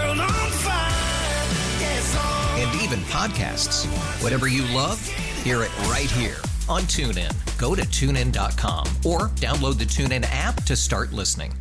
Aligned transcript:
even 2.91 3.03
podcasts. 3.05 3.85
Whatever 4.21 4.47
you 4.47 4.63
love, 4.75 5.05
hear 5.43 5.63
it 5.63 5.77
right 5.87 6.09
here 6.11 6.37
on 6.67 6.81
TuneIn. 6.83 7.31
Go 7.57 7.75
to 7.75 7.83
tunein.com 7.83 8.87
or 9.05 9.29
download 9.39 9.77
the 9.77 9.85
TuneIn 9.85 10.25
app 10.29 10.63
to 10.63 10.75
start 10.75 11.13
listening. 11.13 11.53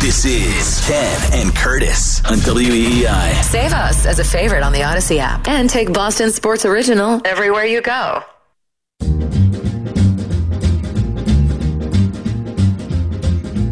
This 0.00 0.24
is 0.24 0.84
Ken 0.86 1.32
and 1.32 1.54
Curtis 1.54 2.24
on 2.24 2.38
WEEI. 2.38 3.42
Save 3.44 3.72
us 3.72 4.04
as 4.04 4.18
a 4.18 4.24
favorite 4.24 4.62
on 4.62 4.72
the 4.72 4.82
Odyssey 4.82 5.20
app 5.20 5.46
and 5.46 5.70
take 5.70 5.92
Boston 5.92 6.30
Sports 6.30 6.64
Original 6.64 7.20
everywhere 7.24 7.64
you 7.64 7.80
go. 7.80 8.22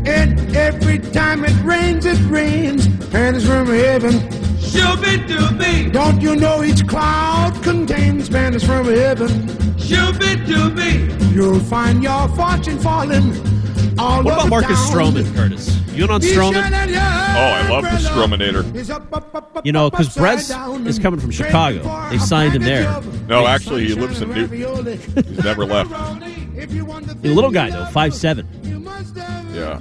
And 0.06 0.56
every 0.56 1.00
time 1.00 1.44
it 1.44 1.62
rains, 1.64 2.06
it 2.06 2.18
rains. 2.30 2.86
And 3.12 3.36
it's 3.36 3.46
from 3.46 3.66
heaven. 3.66 4.39
Shooby 4.72 5.26
dooby. 5.26 5.92
Don't 5.92 6.20
you 6.20 6.36
know 6.36 6.62
each 6.62 6.86
cloud 6.86 7.60
contains 7.62 8.26
Spanish 8.26 8.64
from 8.64 8.86
heaven? 8.86 9.28
Shooby 9.78 10.44
dooby. 10.46 11.34
You'll 11.34 11.60
find 11.60 12.02
your 12.02 12.28
fortune 12.28 12.78
falling 12.78 13.32
all 13.98 14.22
What 14.22 14.34
about 14.34 14.48
Marcus 14.48 14.78
town. 14.90 15.12
Stroman, 15.12 15.34
Curtis? 15.34 15.76
You 15.94 16.04
in 16.04 16.10
on 16.10 16.20
Stroman? 16.20 16.52
sure 16.52 16.70
that 16.70 16.88
your 16.88 17.00
Oh, 17.00 17.02
I 17.02 17.68
love 17.68 17.82
the 17.82 17.88
umbrella 17.90 18.62
Strominator. 18.62 19.66
You 19.66 19.72
know, 19.72 19.90
because 19.90 20.16
upside 20.16 20.38
Brez 20.78 20.86
is 20.86 20.98
coming 20.98 21.20
from 21.20 21.30
Chicago. 21.32 22.08
They 22.10 22.18
signed 22.18 22.54
him 22.54 22.62
there. 22.62 23.02
No, 23.28 23.46
actually, 23.46 23.86
he 23.86 23.94
lives 23.94 24.22
in 24.22 24.28
sunshine 24.32 24.50
Newton. 24.50 25.24
He's 25.34 25.44
never 25.44 25.64
left. 25.64 25.90
If 26.60 26.74
you 26.74 26.84
want 26.84 27.08
to 27.08 27.14
He's 27.14 27.30
a 27.30 27.34
little 27.34 27.50
guy 27.50 27.70
though, 27.70 27.86
five 27.86 28.12
seven. 28.14 28.46
you 28.62 28.78
must 28.80 29.16
have 29.16 29.54
Yeah. 29.54 29.78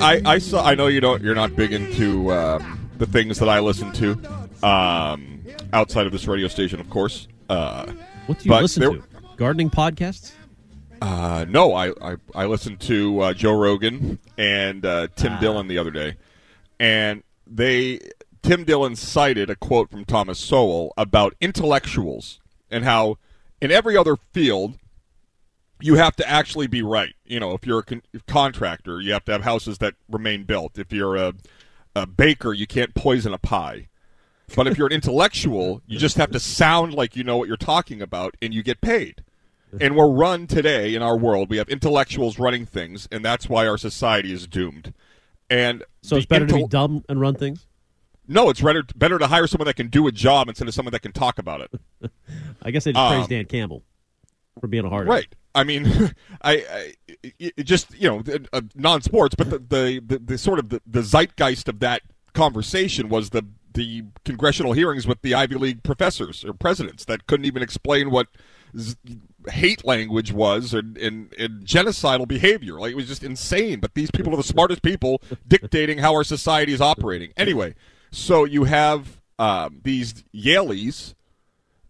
I. 0.00 0.14
I, 0.26 0.32
I 0.34 0.38
saw. 0.38 0.64
I 0.64 0.74
know 0.74 0.88
you 0.88 1.00
don't. 1.00 1.22
You're 1.22 1.36
not 1.36 1.54
big 1.54 1.72
into 1.72 2.32
um, 2.32 2.85
the 2.98 3.06
things 3.06 3.38
that 3.38 3.48
I 3.48 3.60
listen 3.60 3.92
to, 3.92 4.12
um, 4.66 5.40
outside 5.72 6.06
of 6.06 6.12
this 6.12 6.26
radio 6.26 6.48
station, 6.48 6.80
of 6.80 6.88
course. 6.90 7.28
Uh, 7.48 7.86
What 8.26 8.38
do 8.38 8.48
you 8.48 8.54
listen 8.54 8.80
there- 8.80 8.90
to? 8.90 9.02
Gardening 9.36 9.68
podcasts? 9.70 10.32
uh, 11.02 11.44
no, 11.48 11.74
I, 11.74 11.90
I 12.00 12.16
I 12.34 12.46
listened 12.46 12.80
to 12.80 13.20
uh, 13.20 13.32
Joe 13.34 13.52
Rogan 13.52 14.18
and 14.38 14.84
uh, 14.86 15.08
Tim 15.14 15.38
Dillon 15.40 15.68
the 15.68 15.76
other 15.76 15.90
day, 15.90 16.16
and 16.80 17.22
they 17.46 18.00
Tim 18.42 18.64
Dillon 18.64 18.96
cited 18.96 19.50
a 19.50 19.56
quote 19.56 19.90
from 19.90 20.06
Thomas 20.06 20.38
Sowell 20.38 20.94
about 20.96 21.34
intellectuals 21.40 22.40
and 22.70 22.82
how 22.84 23.18
in 23.60 23.70
every 23.70 23.94
other 23.96 24.16
field 24.32 24.78
you 25.80 25.96
have 25.96 26.16
to 26.16 26.26
actually 26.28 26.66
be 26.66 26.80
right. 26.82 27.14
You 27.26 27.40
know, 27.40 27.52
if 27.52 27.66
you're 27.66 27.80
a 27.80 27.84
con- 27.84 28.02
contractor, 28.26 28.98
you 29.00 29.12
have 29.12 29.24
to 29.26 29.32
have 29.32 29.42
houses 29.42 29.76
that 29.78 29.94
remain 30.08 30.44
built. 30.44 30.78
If 30.78 30.92
you're 30.94 31.16
a, 31.16 31.34
a 31.96 32.06
baker, 32.06 32.52
you 32.52 32.66
can't 32.66 32.94
poison 32.94 33.32
a 33.32 33.38
pie. 33.38 33.88
But 34.54 34.68
if 34.68 34.78
you're 34.78 34.86
an 34.86 34.92
intellectual, 34.92 35.82
you 35.86 35.98
just 35.98 36.16
have 36.18 36.30
to 36.30 36.38
sound 36.38 36.94
like 36.94 37.16
you 37.16 37.24
know 37.24 37.36
what 37.36 37.48
you're 37.48 37.56
talking 37.56 38.00
about, 38.00 38.36
and 38.40 38.54
you 38.54 38.62
get 38.62 38.80
paid. 38.80 39.24
And 39.80 39.96
we're 39.96 40.08
run 40.10 40.46
today 40.46 40.94
in 40.94 41.02
our 41.02 41.18
world. 41.18 41.50
We 41.50 41.56
have 41.56 41.68
intellectuals 41.68 42.38
running 42.38 42.64
things, 42.64 43.08
and 43.10 43.24
that's 43.24 43.48
why 43.48 43.66
our 43.66 43.76
society 43.76 44.32
is 44.32 44.46
doomed. 44.46 44.94
And 45.50 45.82
So 46.02 46.16
it's 46.16 46.26
better 46.26 46.46
to 46.46 46.54
be 46.54 46.66
dumb 46.68 47.04
and 47.08 47.20
run 47.20 47.34
things? 47.34 47.66
no, 48.28 48.50
it's 48.50 48.60
better 48.60 48.84
better 48.94 49.18
to 49.18 49.26
hire 49.26 49.46
someone 49.46 49.66
that 49.66 49.76
can 49.76 49.88
do 49.88 50.06
a 50.06 50.12
job 50.12 50.48
instead 50.48 50.66
of 50.68 50.74
someone 50.74 50.92
that 50.92 51.02
can 51.02 51.12
talk 51.12 51.38
about 51.38 51.60
it. 51.60 52.10
I 52.62 52.70
guess 52.70 52.86
I 52.86 52.92
just 52.92 52.98
Um, 53.00 53.12
praised 53.14 53.30
Dan 53.30 53.44
Campbell 53.46 53.82
for 54.60 54.66
being 54.68 54.84
a 54.84 54.88
hard 54.88 55.06
Right. 55.08 55.28
I 55.56 55.64
mean, 55.64 55.86
I, 56.42 56.52
I 56.52 56.94
it 57.38 57.64
just 57.64 57.98
you 57.98 58.08
know 58.08 58.22
uh, 58.52 58.60
non-sports, 58.74 59.34
but 59.34 59.50
the 59.50 59.58
the, 59.58 60.00
the, 60.06 60.18
the 60.18 60.38
sort 60.38 60.58
of 60.58 60.68
the, 60.68 60.80
the 60.86 61.02
zeitgeist 61.02 61.68
of 61.68 61.80
that 61.80 62.02
conversation 62.34 63.08
was 63.08 63.30
the 63.30 63.44
the 63.72 64.04
congressional 64.24 64.72
hearings 64.72 65.06
with 65.06 65.22
the 65.22 65.34
Ivy 65.34 65.56
League 65.56 65.82
professors 65.82 66.44
or 66.44 66.52
presidents 66.52 67.04
that 67.06 67.26
couldn't 67.26 67.44
even 67.44 67.62
explain 67.62 68.10
what 68.10 68.28
z- 68.76 68.96
hate 69.48 69.84
language 69.84 70.32
was 70.32 70.72
and, 70.72 70.96
and, 70.96 71.32
and 71.38 71.64
genocidal 71.64 72.26
behavior. 72.26 72.80
Like 72.80 72.92
it 72.92 72.96
was 72.96 73.06
just 73.06 73.22
insane. 73.22 73.80
But 73.80 73.92
these 73.94 74.10
people 74.10 74.32
are 74.32 74.38
the 74.38 74.42
smartest 74.42 74.82
people 74.82 75.20
dictating 75.48 75.98
how 75.98 76.14
our 76.14 76.24
society 76.24 76.72
is 76.72 76.80
operating. 76.80 77.32
Anyway, 77.36 77.74
so 78.10 78.44
you 78.44 78.64
have 78.64 79.20
um, 79.38 79.80
these 79.84 80.24
Yaleys 80.34 81.14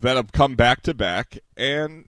that 0.00 0.16
have 0.16 0.32
come 0.32 0.56
back 0.56 0.82
to 0.82 0.92
back, 0.94 1.38
and 1.56 2.06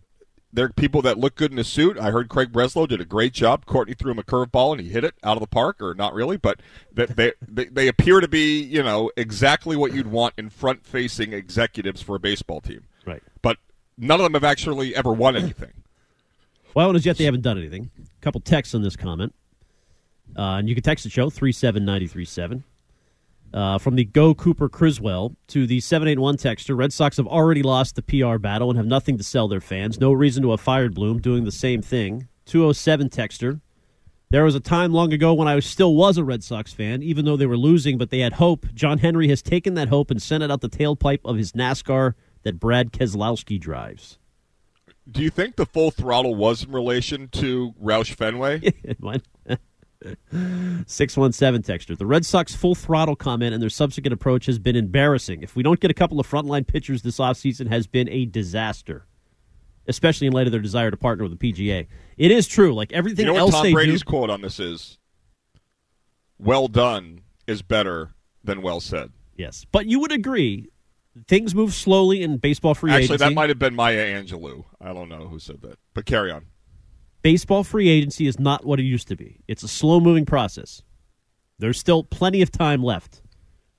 they're 0.53 0.71
people 0.71 1.03
that 1.03 1.19
look 1.19 1.35
good 1.35 1.53
in 1.53 1.59
a 1.59 1.65
suit. 1.65 1.99
I 1.99 2.11
heard 2.11 2.29
Craig 2.29 2.53
Breslow 2.53 2.89
did 2.89 3.01
a 3.01 3.05
great 3.05 3.33
job. 3.33 3.67
Courtney 3.67 3.95
threw 3.95 4.13
him 4.13 4.19
a 4.19 4.23
curveball 4.23 4.73
and 4.73 4.81
he 4.81 4.89
hit 4.89 5.05
it 5.05 5.15
out 5.23 5.37
of 5.37 5.41
the 5.41 5.47
park, 5.47 5.83
or 5.83 5.95
not 5.95 6.15
really, 6.15 6.37
but 6.37 6.61
they, 6.93 7.07
they, 7.07 7.33
they, 7.47 7.65
they 7.67 7.89
appear 7.89 8.21
to 8.21 8.29
be, 8.29 8.63
you 8.63 8.83
know, 8.83 9.11
exactly 9.17 9.77
what 9.77 9.93
you'd 9.93 10.11
want 10.11 10.35
in 10.39 10.49
front 10.49 10.87
facing 10.87 11.33
executives 11.33 12.01
for 12.01 12.17
a 12.17 12.21
baseball 12.21 12.61
team. 12.61 12.85
Right. 13.07 13.23
But 13.43 13.59
none 13.99 14.21
of 14.21 14.25
them 14.25 14.35
have 14.35 14.45
actually 14.45 14.97
ever 14.97 15.13
won 15.13 15.37
anything. 15.37 15.73
Well, 16.75 16.95
as 16.95 17.05
yet 17.05 17.17
they 17.17 17.25
haven't 17.25 17.41
done 17.41 17.59
anything. 17.59 17.91
A 17.99 18.23
couple 18.23 18.41
texts 18.41 18.73
on 18.73 18.83
this 18.83 18.95
comment. 18.95 19.35
Uh, 20.37 20.59
and 20.59 20.69
you 20.69 20.77
can 20.77 20.85
text 20.85 21.03
the 21.03 21.11
show, 21.11 21.29
37937. 21.29 22.63
Uh, 23.53 23.79
from 23.79 23.95
the 23.95 24.05
Go 24.05 24.35
Cooper 24.35 24.69
Criswell 24.69 25.35
to 25.49 25.67
the 25.67 25.81
781 25.81 26.37
texter, 26.37 26.77
Red 26.77 26.93
Sox 26.93 27.17
have 27.17 27.27
already 27.27 27.63
lost 27.63 27.97
the 27.97 28.03
PR 28.03 28.37
battle 28.39 28.71
and 28.71 28.77
have 28.77 28.87
nothing 28.87 29.17
to 29.17 29.25
sell 29.25 29.49
their 29.49 29.61
fans. 29.61 29.99
No 29.99 30.13
reason 30.13 30.43
to 30.43 30.51
have 30.51 30.61
fired 30.61 30.95
Bloom 30.95 31.21
doing 31.21 31.45
the 31.45 31.53
same 31.53 31.81
thing. 31.81 32.29
207 32.45 33.09
texter, 33.09 33.61
there 34.31 34.45
was 34.45 34.55
a 34.55 34.61
time 34.61 34.93
long 34.93 35.13
ago 35.15 35.33
when 35.33 35.49
I 35.49 35.55
was, 35.55 35.65
still 35.65 35.95
was 35.95 36.19
a 36.19 36.25
Red 36.25 36.45
Sox 36.45 36.73
fan, 36.73 37.03
even 37.03 37.25
though 37.25 37.37
they 37.37 37.47
were 37.47 37.57
losing, 37.57 37.97
but 37.97 38.11
they 38.11 38.19
had 38.19 38.35
hope. 38.35 38.67
John 38.75 38.99
Henry 38.99 39.29
has 39.29 39.41
taken 39.41 39.73
that 39.75 39.89
hope 39.89 40.11
and 40.11 40.21
sent 40.21 40.43
it 40.43 40.51
out 40.51 40.61
the 40.61 40.69
tailpipe 40.69 41.21
of 41.25 41.37
his 41.37 41.53
NASCAR 41.53 42.15
that 42.43 42.61
Brad 42.61 42.93
Keselowski 42.93 43.59
drives. 43.59 44.19
Do 45.11 45.23
you 45.23 45.31
think 45.31 45.57
the 45.57 45.65
full 45.65 45.91
throttle 45.91 46.35
was 46.35 46.65
in 46.65 46.73
relation 46.73 47.29
to 47.29 47.75
Roush 47.83 48.15
Fenway? 48.15 48.75
What? 50.03 50.19
617 50.87 51.63
texture. 51.63 51.97
The 51.97 52.07
Red 52.07 52.25
Sox 52.25 52.55
full 52.55 52.75
throttle 52.75 53.17
comment 53.17 53.53
and 53.53 53.63
their 53.63 53.71
subsequent 53.71 54.13
approach 54.13 54.47
has 54.47 54.59
been 54.59 54.77
embarrassing. 54.77 55.43
If 55.43 55.57
we 55.57 55.63
don't 55.63 55.81
get 55.81 55.91
a 55.91 55.95
couple 55.95 56.21
of 56.21 56.29
frontline 56.29 56.67
pitchers 56.67 57.03
this 57.03 57.19
offseason 57.19 57.69
has 57.69 57.87
been 57.87 58.09
a 58.09 58.27
disaster. 58.27 59.07
Especially 59.87 60.27
in 60.27 60.35
light 60.35 60.47
of 60.47 60.53
their 60.53 60.61
desire 60.61 60.91
to 60.91 60.97
partner 60.97 61.25
with 61.27 61.39
the 61.39 61.53
PGA. 61.53 61.87
It 62.19 62.31
is 62.31 62.47
true. 62.47 62.75
Like 62.75 62.93
everything 62.93 63.27
you 63.27 63.33
know 63.33 63.39
else 63.39 63.55
what 63.55 63.65
Tom 63.65 63.73
Brady's 63.73 64.03
do. 64.03 64.11
quote 64.11 64.31
on 64.31 64.43
this 64.43 64.61
is? 64.61 64.99
Well 66.39 66.69
done 66.69 67.23
is 67.47 67.63
better 67.63 68.11
than 68.45 68.63
well 68.63 68.81
said. 68.81 69.13
Yes. 69.37 69.65
But 69.73 69.87
you 69.87 69.99
would 70.01 70.13
agree 70.13 70.69
things 71.27 71.55
move 71.55 71.75
slowly 71.75 72.23
in 72.23 72.37
baseball 72.37 72.75
free 72.75 72.91
Actually, 72.93 73.05
agency. 73.05 73.25
that 73.25 73.35
might 73.35 73.49
have 73.49 73.59
been 73.59 73.75
Maya 73.75 74.23
Angelou. 74.23 74.65
I 74.81 74.93
don't 74.93 75.09
know 75.09 75.27
who 75.27 75.39
said 75.39 75.63
that, 75.63 75.79
but 75.95 76.07
carry 76.07 76.31
on. 76.31 76.47
Baseball 77.23 77.65
free 77.65 77.89
agency 77.89 78.27
is 78.27 78.39
not 78.39 78.65
what 78.65 78.81
it 78.81 78.85
used 78.85 79.09
to 79.09 79.17
be. 79.17 79.41
It's 79.49 79.63
a 79.63 79.69
slow 79.69 80.01
moving 80.01 80.25
process. 80.27 80.83
There's 81.59 81.79
still 81.79 82.05
plenty 82.05 82.43
of 82.43 82.51
time 82.53 82.83
left. 82.83 83.23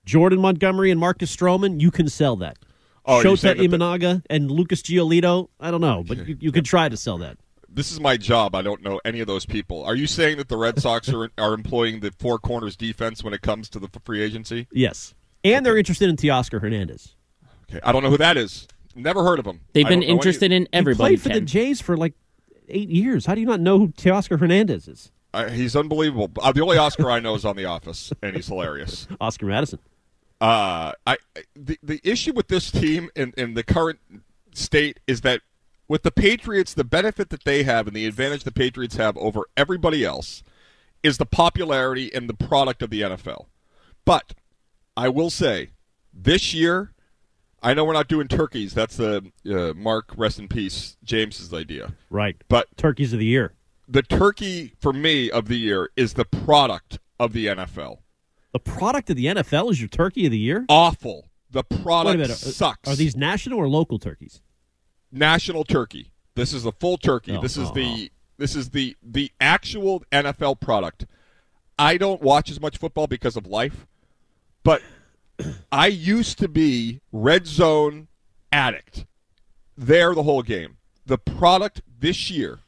Jordan 0.06 0.39
Montgomery 0.41 0.91
and 0.91 1.00
Marcus 1.00 1.33
Stroman, 1.36 1.80
you 1.81 1.91
can 1.91 2.09
sell 2.09 2.36
that. 2.38 2.57
Oh, 3.06 3.24
Shota 3.24 3.39
saying 3.39 3.57
that 3.57 3.69
the- 3.69 3.77
Imanaga 3.77 4.24
and 4.30 4.51
Lucas 4.51 4.81
Giolito, 4.81 5.50
I 5.59 5.71
don't 5.71 5.81
know, 5.81 6.03
but 6.07 6.27
you, 6.27 6.38
you 6.39 6.51
could 6.51 6.65
try 6.74 6.89
to 6.89 6.97
sell 6.97 7.18
that. 7.19 7.38
This 7.71 7.91
is 7.91 8.00
my 8.00 8.18
job. 8.18 8.56
I 8.56 8.63
don't 8.63 8.81
know 8.81 9.00
any 9.06 9.19
of 9.19 9.27
those 9.27 9.45
people. 9.45 9.83
Are 9.83 9.95
you 9.95 10.07
saying 10.07 10.38
that 10.38 10.47
the 10.50 10.57
Red 10.57 10.81
Sox 10.81 11.07
are 11.09 11.30
are 11.38 11.53
employing 11.53 12.00
the 12.00 12.12
four 12.18 12.39
corners 12.39 12.75
defense 12.75 13.24
when 13.24 13.31
it 13.33 13.42
comes 13.44 13.69
to 13.69 13.80
the 13.80 13.88
free 14.03 14.21
agency? 14.24 14.68
Yes. 14.71 15.13
And 15.44 15.63
they're 15.63 15.77
interested 15.77 16.09
in 16.09 16.15
Teoscar 16.15 16.59
Hernandez. 16.62 17.15
Okay, 17.69 17.80
I 17.83 17.92
don't 17.92 18.01
know 18.01 18.09
who 18.09 18.18
that 18.18 18.38
is. 18.38 18.68
Never 18.95 19.24
heard 19.24 19.38
of 19.38 19.45
him. 19.45 19.62
They've 19.74 19.85
I 19.85 19.89
been 19.89 20.00
don't 20.00 20.09
any- 20.09 20.13
interested 20.13 20.51
in 20.51 20.63
He 20.63 20.68
everybody. 20.74 21.15
played 21.15 21.21
for 21.21 21.30
the 21.30 21.42
Jays 21.42 21.80
for 21.80 21.95
like 21.95 22.15
eight 22.69 22.89
years. 22.89 23.25
How 23.25 23.36
do 23.36 23.42
you 23.42 23.48
not 23.48 23.60
know 23.60 23.80
who 23.80 23.88
Teoscar 23.89 24.39
Hernandez 24.39 24.88
is? 24.88 25.12
Uh, 25.33 25.50
he's 25.50 25.75
unbelievable. 25.75 26.31
Uh, 26.42 26.51
the 26.51 26.62
only 26.62 26.77
Oscar 26.77 27.10
I 27.12 27.19
know 27.19 27.36
is 27.36 27.45
on 27.45 27.56
The 27.56 27.66
Office, 27.66 28.12
and 28.21 28.36
he's 28.36 28.48
hilarious. 28.48 29.07
Oscar 29.21 29.45
Madison. 29.45 29.80
Uh, 30.42 30.94
I 31.06 31.18
the 31.54 31.77
the 31.83 32.00
issue 32.04 32.33
with 32.33 32.48
this 32.48 32.71
team 32.71 33.10
in, 33.16 33.33
in 33.36 33.56
the 33.56 33.63
current 33.63 34.00
state 34.54 35.00
is 35.06 35.21
that 35.21 35.42
with 35.89 36.04
the 36.04 36.12
Patriots, 36.12 36.74
the 36.74 36.86
benefit 36.86 37.30
that 37.30 37.44
they 37.44 37.63
have 37.63 37.88
and 37.88 37.95
the 37.95 38.06
advantage 38.06 38.44
the 38.44 38.51
Patriots 38.51 38.95
have 38.95 39.18
over 39.18 39.42
everybody 39.57 40.06
else 40.06 40.44
is 41.04 41.18
the 41.18 41.25
popularity 41.25 42.13
and 42.13 42.30
the 42.30 42.33
product 42.33 42.81
of 42.81 42.89
the 42.89 43.01
NFL. 43.01 43.48
But 44.06 44.33
I 44.95 45.10
will 45.10 45.30
say, 45.30 45.71
this 46.13 46.54
year, 46.54 46.94
I 47.61 47.73
know 47.73 47.83
we're 47.83 47.94
not 47.94 48.07
doing 48.07 48.27
turkeys. 48.27 48.73
That's 48.73 48.97
the 48.97 49.31
uh, 49.50 49.73
Mark, 49.73 50.11
rest 50.15 50.39
in 50.39 50.47
peace, 50.47 50.97
James's 51.03 51.53
idea. 51.53 51.94
Right. 52.09 52.35
But 52.47 52.75
Turkeys 52.77 53.13
of 53.13 53.19
the 53.19 53.25
year. 53.25 53.53
the 53.88 54.01
turkey 54.01 54.73
for 54.79 54.94
me 54.94 55.29
of 55.29 55.47
the 55.47 55.57
year 55.57 55.89
is 55.95 56.13
the 56.13 56.25
product 56.25 57.00
of 57.19 57.33
the 57.33 57.47
NFL. 57.47 58.00
The 58.53 58.59
product 58.59 59.09
of 59.09 59.15
the 59.15 59.25
NFL 59.25 59.71
is 59.71 59.79
your 59.81 59.89
turkey 59.89 60.25
of 60.25 60.31
the 60.31 60.39
year? 60.39 60.65
Awful. 60.69 61.29
The 61.51 61.63
product 61.63 62.19
minute. 62.19 62.38
sucks. 62.38 62.88
Are 62.88 62.95
these 62.95 63.15
national 63.15 63.59
or 63.59 63.67
local 63.67 64.00
turkeys? 64.00 64.41
national 65.11 65.63
turkey. 65.63 66.11
This 66.35 66.53
is 66.53 66.63
the 66.63 66.71
full 66.71 66.97
turkey. 66.97 67.35
Oh, 67.35 67.41
this 67.41 67.57
is 67.57 67.69
oh, 67.69 67.73
the 67.73 68.11
this 68.38 68.56
is 68.56 68.69
the 68.69 68.95
the 69.03 69.31
actual 69.41 70.03
NFL 70.11 70.59
product. 70.59 71.06
I 71.77 71.97
don't 71.97 72.21
watch 72.21 72.50
as 72.50 72.59
much 72.59 72.77
football 72.77 73.07
because 73.07 73.35
of 73.35 73.47
life, 73.47 73.88
but 74.63 74.81
I 75.71 75.88
used 75.88 76.38
to 76.39 76.47
be 76.47 77.01
red 77.12 77.47
zone 77.47 78.07
addict. 78.51 79.06
There 79.77 80.13
the 80.13 80.24
whole 80.24 80.41
game. 80.44 80.77
The 81.06 81.18
product 81.18 81.81
this 82.00 82.30
year 82.30 82.59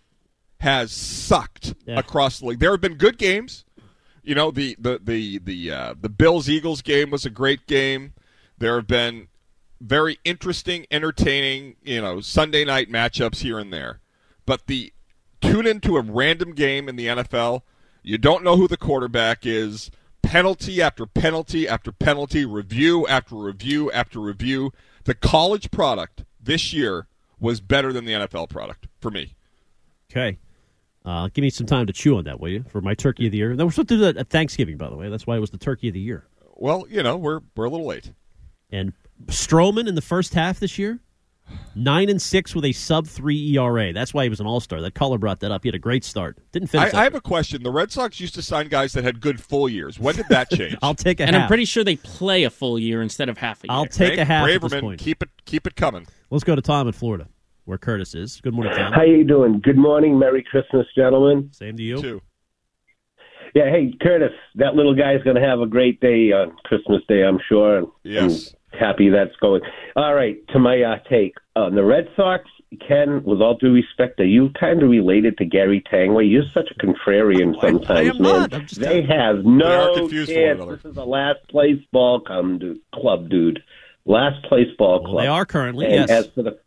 has 0.59 0.91
sucked 0.91 1.73
Yeah. 1.85 1.99
across 1.99 2.39
the 2.39 2.45
league. 2.47 2.59
There 2.59 2.71
have 2.71 2.81
been 2.81 2.95
good 2.95 3.17
games. 3.17 3.65
You 4.23 4.35
know, 4.35 4.51
the 4.51 4.75
the 4.79 4.99
the 5.03 5.39
the 5.39 5.71
uh, 5.71 5.95
the 5.99 6.09
Bills 6.09 6.47
Eagles 6.47 6.81
game 6.81 7.09
was 7.09 7.25
a 7.25 7.29
great 7.29 7.65
game. 7.67 8.13
There 8.57 8.75
have 8.75 8.87
been 8.87 9.27
very 9.81 10.19
interesting, 10.23 10.85
entertaining, 10.91 11.75
you 11.83 11.99
know, 12.01 12.21
Sunday 12.21 12.63
night 12.63 12.91
matchups 12.91 13.37
here 13.39 13.57
and 13.57 13.73
there. 13.73 13.99
But 14.45 14.67
the 14.67 14.93
tune 15.41 15.65
into 15.65 15.97
a 15.97 16.01
random 16.01 16.53
game 16.53 16.87
in 16.87 16.95
the 16.97 17.07
NFL, 17.07 17.63
you 18.03 18.19
don't 18.19 18.43
know 18.43 18.57
who 18.57 18.67
the 18.67 18.77
quarterback 18.77 19.43
is, 19.43 19.89
penalty 20.23 20.81
after 20.81 21.05
penalty 21.05 21.67
after 21.67 21.91
penalty, 21.91 22.45
review 22.45 23.07
after 23.07 23.35
review 23.35 23.91
after 23.91 24.19
review. 24.19 24.71
The 25.03 25.15
college 25.15 25.71
product 25.71 26.23
this 26.41 26.73
year 26.73 27.07
was 27.39 27.59
better 27.59 27.91
than 27.91 28.05
the 28.05 28.13
NFL 28.13 28.49
product 28.49 28.87
for 28.99 29.11
me. 29.11 29.35
Okay. 30.11 30.37
Uh, 31.03 31.29
give 31.33 31.41
me 31.41 31.49
some 31.49 31.65
time 31.65 31.87
to 31.87 31.93
chew 31.93 32.17
on 32.17 32.25
that, 32.25 32.39
will 32.39 32.49
you? 32.49 32.63
For 32.69 32.79
my 32.81 32.93
turkey 32.93 33.25
of 33.25 33.31
the 33.31 33.39
year. 33.39 33.55
Then 33.55 33.65
we're 33.65 33.71
supposed 33.71 33.89
to 33.89 33.95
do 33.95 34.01
that 34.01 34.17
at 34.17 34.29
Thanksgiving, 34.29 34.77
by 34.77 34.89
the 34.89 34.95
way. 34.95 35.09
That's 35.09 35.25
why 35.25 35.35
it 35.35 35.39
was 35.39 35.49
the 35.49 35.57
turkey 35.57 35.87
of 35.87 35.95
the 35.95 35.99
year. 35.99 36.27
Well, 36.55 36.85
you 36.89 37.01
know, 37.01 37.17
we're 37.17 37.39
we're 37.55 37.65
a 37.65 37.69
little 37.69 37.87
late. 37.87 38.11
And 38.71 38.93
Stroman 39.25 39.87
in 39.87 39.95
the 39.95 40.01
first 40.01 40.35
half 40.35 40.59
this 40.59 40.77
year, 40.77 40.99
nine 41.75 42.09
and 42.09 42.21
six 42.21 42.53
with 42.55 42.65
a 42.65 42.71
sub 42.71 43.07
three 43.07 43.57
ERA. 43.57 43.93
That's 43.93 44.13
why 44.13 44.23
he 44.23 44.29
was 44.29 44.39
an 44.39 44.47
All 44.47 44.59
Star. 44.59 44.81
That 44.81 44.93
caller 44.95 45.17
brought 45.17 45.39
that 45.41 45.51
up. 45.51 45.63
He 45.63 45.67
had 45.69 45.75
a 45.75 45.79
great 45.79 46.03
start. 46.03 46.37
Didn't 46.51 46.69
I, 46.69 46.71
finish. 46.71 46.93
I 46.93 47.03
have 47.03 47.15
a 47.15 47.21
question. 47.21 47.63
The 47.63 47.71
Red 47.71 47.91
Sox 47.91 48.19
used 48.19 48.35
to 48.35 48.41
sign 48.41 48.67
guys 48.67 48.93
that 48.93 49.03
had 49.03 49.21
good 49.21 49.41
full 49.41 49.69
years. 49.69 49.99
When 49.99 50.15
did 50.15 50.25
that 50.29 50.49
change? 50.53 50.75
I'll 50.81 50.95
take 50.95 51.19
a 51.19 51.23
And 51.23 51.35
half. 51.35 51.43
I'm 51.43 51.47
pretty 51.47 51.65
sure 51.65 51.83
they 51.83 51.95
play 51.97 52.43
a 52.43 52.49
full 52.49 52.77
year 52.79 53.01
instead 53.01 53.29
of 53.29 53.37
half 53.37 53.63
a 53.63 53.67
year. 53.67 53.75
I'll 53.75 53.85
take 53.85 54.17
a 54.19 54.25
half 54.25 54.47
at 54.47 54.61
this 54.61 54.71
Braverman, 54.73 54.81
point. 54.81 54.99
keep 54.99 55.21
it 55.23 55.29
keep 55.45 55.65
it 55.67 55.75
coming. 55.75 56.05
Let's 56.29 56.43
go 56.43 56.55
to 56.55 56.61
Tom 56.61 56.87
in 56.87 56.93
Florida, 56.93 57.27
where 57.65 57.77
Curtis 57.77 58.15
is. 58.15 58.39
Good 58.41 58.53
morning, 58.53 58.73
Tom. 58.75 58.93
How 58.93 59.01
are 59.01 59.05
you 59.05 59.23
doing? 59.23 59.59
Good 59.61 59.77
morning, 59.77 60.17
Merry 60.19 60.43
Christmas, 60.43 60.85
gentlemen. 60.95 61.49
Same 61.53 61.75
to 61.77 61.83
you. 61.83 62.01
Too. 62.01 62.21
Yeah, 63.53 63.69
hey 63.69 63.93
Curtis, 64.01 64.31
that 64.55 64.75
little 64.75 64.95
guy's 64.95 65.21
going 65.23 65.35
to 65.35 65.41
have 65.45 65.59
a 65.59 65.65
great 65.65 65.99
day 65.99 66.31
on 66.31 66.55
Christmas 66.63 67.01
Day, 67.09 67.23
I'm 67.23 67.37
sure. 67.49 67.79
and 67.79 67.87
Yes. 68.03 68.55
I'm 68.73 68.79
happy 68.79 69.09
that's 69.09 69.35
going. 69.41 69.61
All 69.97 70.13
right, 70.13 70.37
to 70.53 70.59
my 70.59 70.81
uh, 70.81 70.99
take 71.09 71.33
on 71.55 71.75
the 71.75 71.83
Red 71.83 72.09
Sox. 72.15 72.45
Ken, 72.87 73.21
with 73.25 73.41
all 73.41 73.55
due 73.55 73.73
respect, 73.73 74.17
are 74.21 74.25
you 74.25 74.49
kind 74.57 74.81
of 74.81 74.89
related 74.89 75.37
to 75.39 75.45
Gary 75.45 75.83
Tanguay? 75.91 76.29
You're 76.31 76.45
such 76.53 76.71
a 76.71 76.75
contrarian 76.75 77.59
sometimes, 77.59 77.89
I 77.89 78.01
am 78.03 78.21
man. 78.21 78.33
not. 78.39 78.53
I'm 78.53 78.65
just- 78.65 78.79
they 78.79 79.01
have 79.01 79.43
no 79.43 79.93
confused 79.95 80.29
with 80.29 80.37
chance. 80.37 80.65
This 80.81 80.91
is 80.91 80.97
a 80.97 81.03
last 81.03 81.45
place 81.49 81.81
ball 81.91 82.21
come 82.21 82.59
dude, 82.59 82.79
club, 82.95 83.27
dude. 83.29 83.61
Last 84.05 84.41
place 84.45 84.69
ball 84.77 85.01
Well, 85.03 85.11
club. 85.11 85.23
they 85.23 85.27
are 85.27 85.45
currently, 85.45 85.85
And 85.87 85.95
yes. 85.95 86.09
as 86.09 86.27
for 86.27 86.43
the 86.43 86.57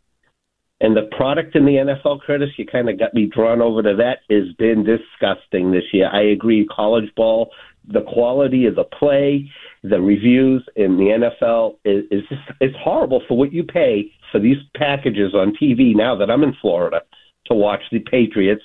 and 0.81 0.95
the 0.95 1.03
product 1.17 1.55
in 1.55 1.65
the 1.65 1.77
NFL, 1.77 2.19
Curtis, 2.21 2.49
you 2.57 2.65
kind 2.67 2.87
of 2.89 2.99
got 2.99 3.13
me 3.13 3.25
drawn 3.25 3.61
over 3.61 3.81
to 3.81 3.95
that. 3.95 4.19
Has 4.29 4.51
been 4.59 4.83
disgusting 4.83 5.71
this 5.71 5.85
year. 5.93 6.07
I 6.11 6.21
agree. 6.21 6.65
College 6.65 7.09
ball, 7.15 7.49
the 7.87 8.01
quality 8.01 8.65
of 8.67 8.75
the 8.75 8.83
play, 8.83 9.49
the 9.89 10.01
reviews 10.01 10.65
in 10.75 10.97
the 10.97 11.29
NFL 11.45 11.77
is, 11.85 12.05
is 12.11 12.27
just 12.29 12.41
it's 12.59 12.75
horrible 12.79 13.21
for 13.27 13.37
what 13.37 13.53
you 13.53 13.63
pay 13.63 14.11
for 14.31 14.39
these 14.39 14.57
packages 14.75 15.33
on 15.33 15.55
TV. 15.61 15.95
Now 15.95 16.15
that 16.17 16.31
I'm 16.31 16.43
in 16.43 16.55
Florida 16.61 17.01
to 17.47 17.53
watch 17.53 17.81
the 17.91 17.99
Patriots, 17.99 18.63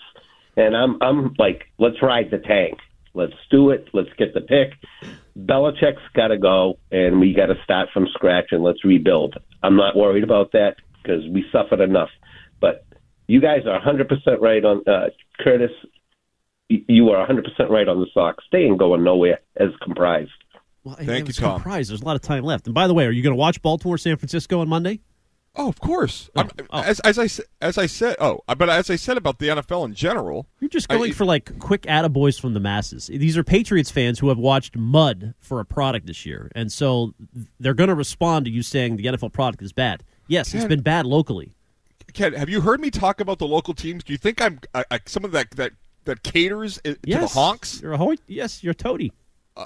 and 0.56 0.76
I'm 0.76 1.00
I'm 1.02 1.34
like, 1.38 1.64
let's 1.78 2.02
ride 2.02 2.30
the 2.30 2.38
tank. 2.38 2.78
Let's 3.12 3.34
do 3.50 3.70
it. 3.70 3.88
Let's 3.92 4.10
get 4.18 4.34
the 4.34 4.40
pick. 4.40 4.72
Belichick's 5.36 6.02
got 6.14 6.28
to 6.28 6.38
go, 6.38 6.78
and 6.90 7.20
we 7.20 7.34
got 7.34 7.46
to 7.46 7.54
start 7.64 7.88
from 7.92 8.06
scratch 8.14 8.46
and 8.52 8.62
let's 8.62 8.84
rebuild. 8.84 9.36
I'm 9.62 9.76
not 9.76 9.96
worried 9.96 10.24
about 10.24 10.52
that 10.52 10.76
because 11.02 11.22
we 11.30 11.44
suffered 11.52 11.80
enough. 11.80 12.10
But 12.60 12.84
you 13.26 13.40
guys 13.40 13.62
are 13.66 13.80
100% 13.80 14.40
right 14.40 14.64
on 14.64 14.82
uh, 14.86 15.10
Curtis. 15.40 15.70
You 16.68 17.10
are 17.10 17.26
100% 17.26 17.68
right 17.68 17.88
on 17.88 18.00
the 18.00 18.06
Sox. 18.14 18.44
They 18.52 18.58
ain't 18.60 18.78
going 18.78 19.02
nowhere 19.02 19.40
as 19.56 19.70
comprised. 19.82 20.30
Well, 20.84 20.96
Thank 20.96 21.10
I 21.10 21.16
you, 21.18 21.24
was 21.24 21.36
Tom. 21.36 21.58
Surprised. 21.60 21.90
There's 21.90 22.00
a 22.02 22.04
lot 22.04 22.16
of 22.16 22.22
time 22.22 22.42
left. 22.44 22.66
And 22.66 22.74
by 22.74 22.86
the 22.86 22.94
way, 22.94 23.04
are 23.06 23.10
you 23.10 23.22
going 23.22 23.34
to 23.34 23.38
watch 23.38 23.60
Baltimore 23.62 23.98
San 23.98 24.16
Francisco 24.16 24.60
on 24.60 24.68
Monday? 24.68 25.00
Oh, 25.56 25.68
of 25.68 25.80
course. 25.80 26.30
Oh, 26.36 26.44
oh. 26.70 26.80
As, 26.80 27.00
as 27.00 27.18
I 27.18 27.28
as 27.60 27.76
I 27.76 27.86
said, 27.86 28.14
oh, 28.20 28.40
but 28.56 28.70
as 28.70 28.88
I 28.88 28.94
said 28.94 29.16
about 29.16 29.40
the 29.40 29.48
NFL 29.48 29.84
in 29.84 29.94
general, 29.94 30.46
You're 30.60 30.70
just 30.70 30.90
I- 30.90 30.96
going 30.96 31.12
for 31.12 31.24
like 31.24 31.58
quick 31.58 31.82
attaboys 31.82 32.40
from 32.40 32.54
the 32.54 32.60
masses. 32.60 33.08
These 33.08 33.36
are 33.36 33.42
Patriots 33.42 33.90
fans 33.90 34.20
who 34.20 34.28
have 34.28 34.38
watched 34.38 34.76
mud 34.76 35.34
for 35.40 35.58
a 35.58 35.64
product 35.64 36.06
this 36.06 36.24
year, 36.24 36.52
and 36.54 36.70
so 36.72 37.14
they're 37.58 37.74
going 37.74 37.88
to 37.88 37.96
respond 37.96 38.44
to 38.44 38.50
you 38.50 38.62
saying 38.62 38.96
the 38.96 39.06
NFL 39.06 39.32
product 39.32 39.60
is 39.62 39.72
bad. 39.72 40.04
Yes, 40.28 40.54
it's 40.54 40.64
been 40.66 40.82
bad 40.82 41.04
locally. 41.04 41.52
Ken, 42.14 42.32
have 42.34 42.48
you 42.48 42.60
heard 42.60 42.80
me 42.80 42.90
talk 42.92 43.20
about 43.20 43.40
the 43.40 43.46
local 43.48 43.74
teams? 43.74 44.04
Do 44.04 44.12
you 44.12 44.18
think 44.18 44.40
I'm 44.40 44.60
I, 44.72 44.84
I, 44.92 45.00
some 45.06 45.24
of 45.24 45.32
that 45.32 45.50
that 45.56 45.72
that 46.04 46.22
caters 46.22 46.78
i- 46.84 46.90
to 46.92 46.98
the 47.02 47.26
honks? 47.26 47.80
You're 47.82 47.92
a 47.94 47.98
ho- 47.98 48.14
yes, 48.28 48.62
you're 48.62 48.70
a 48.70 48.74
toady. 48.74 49.12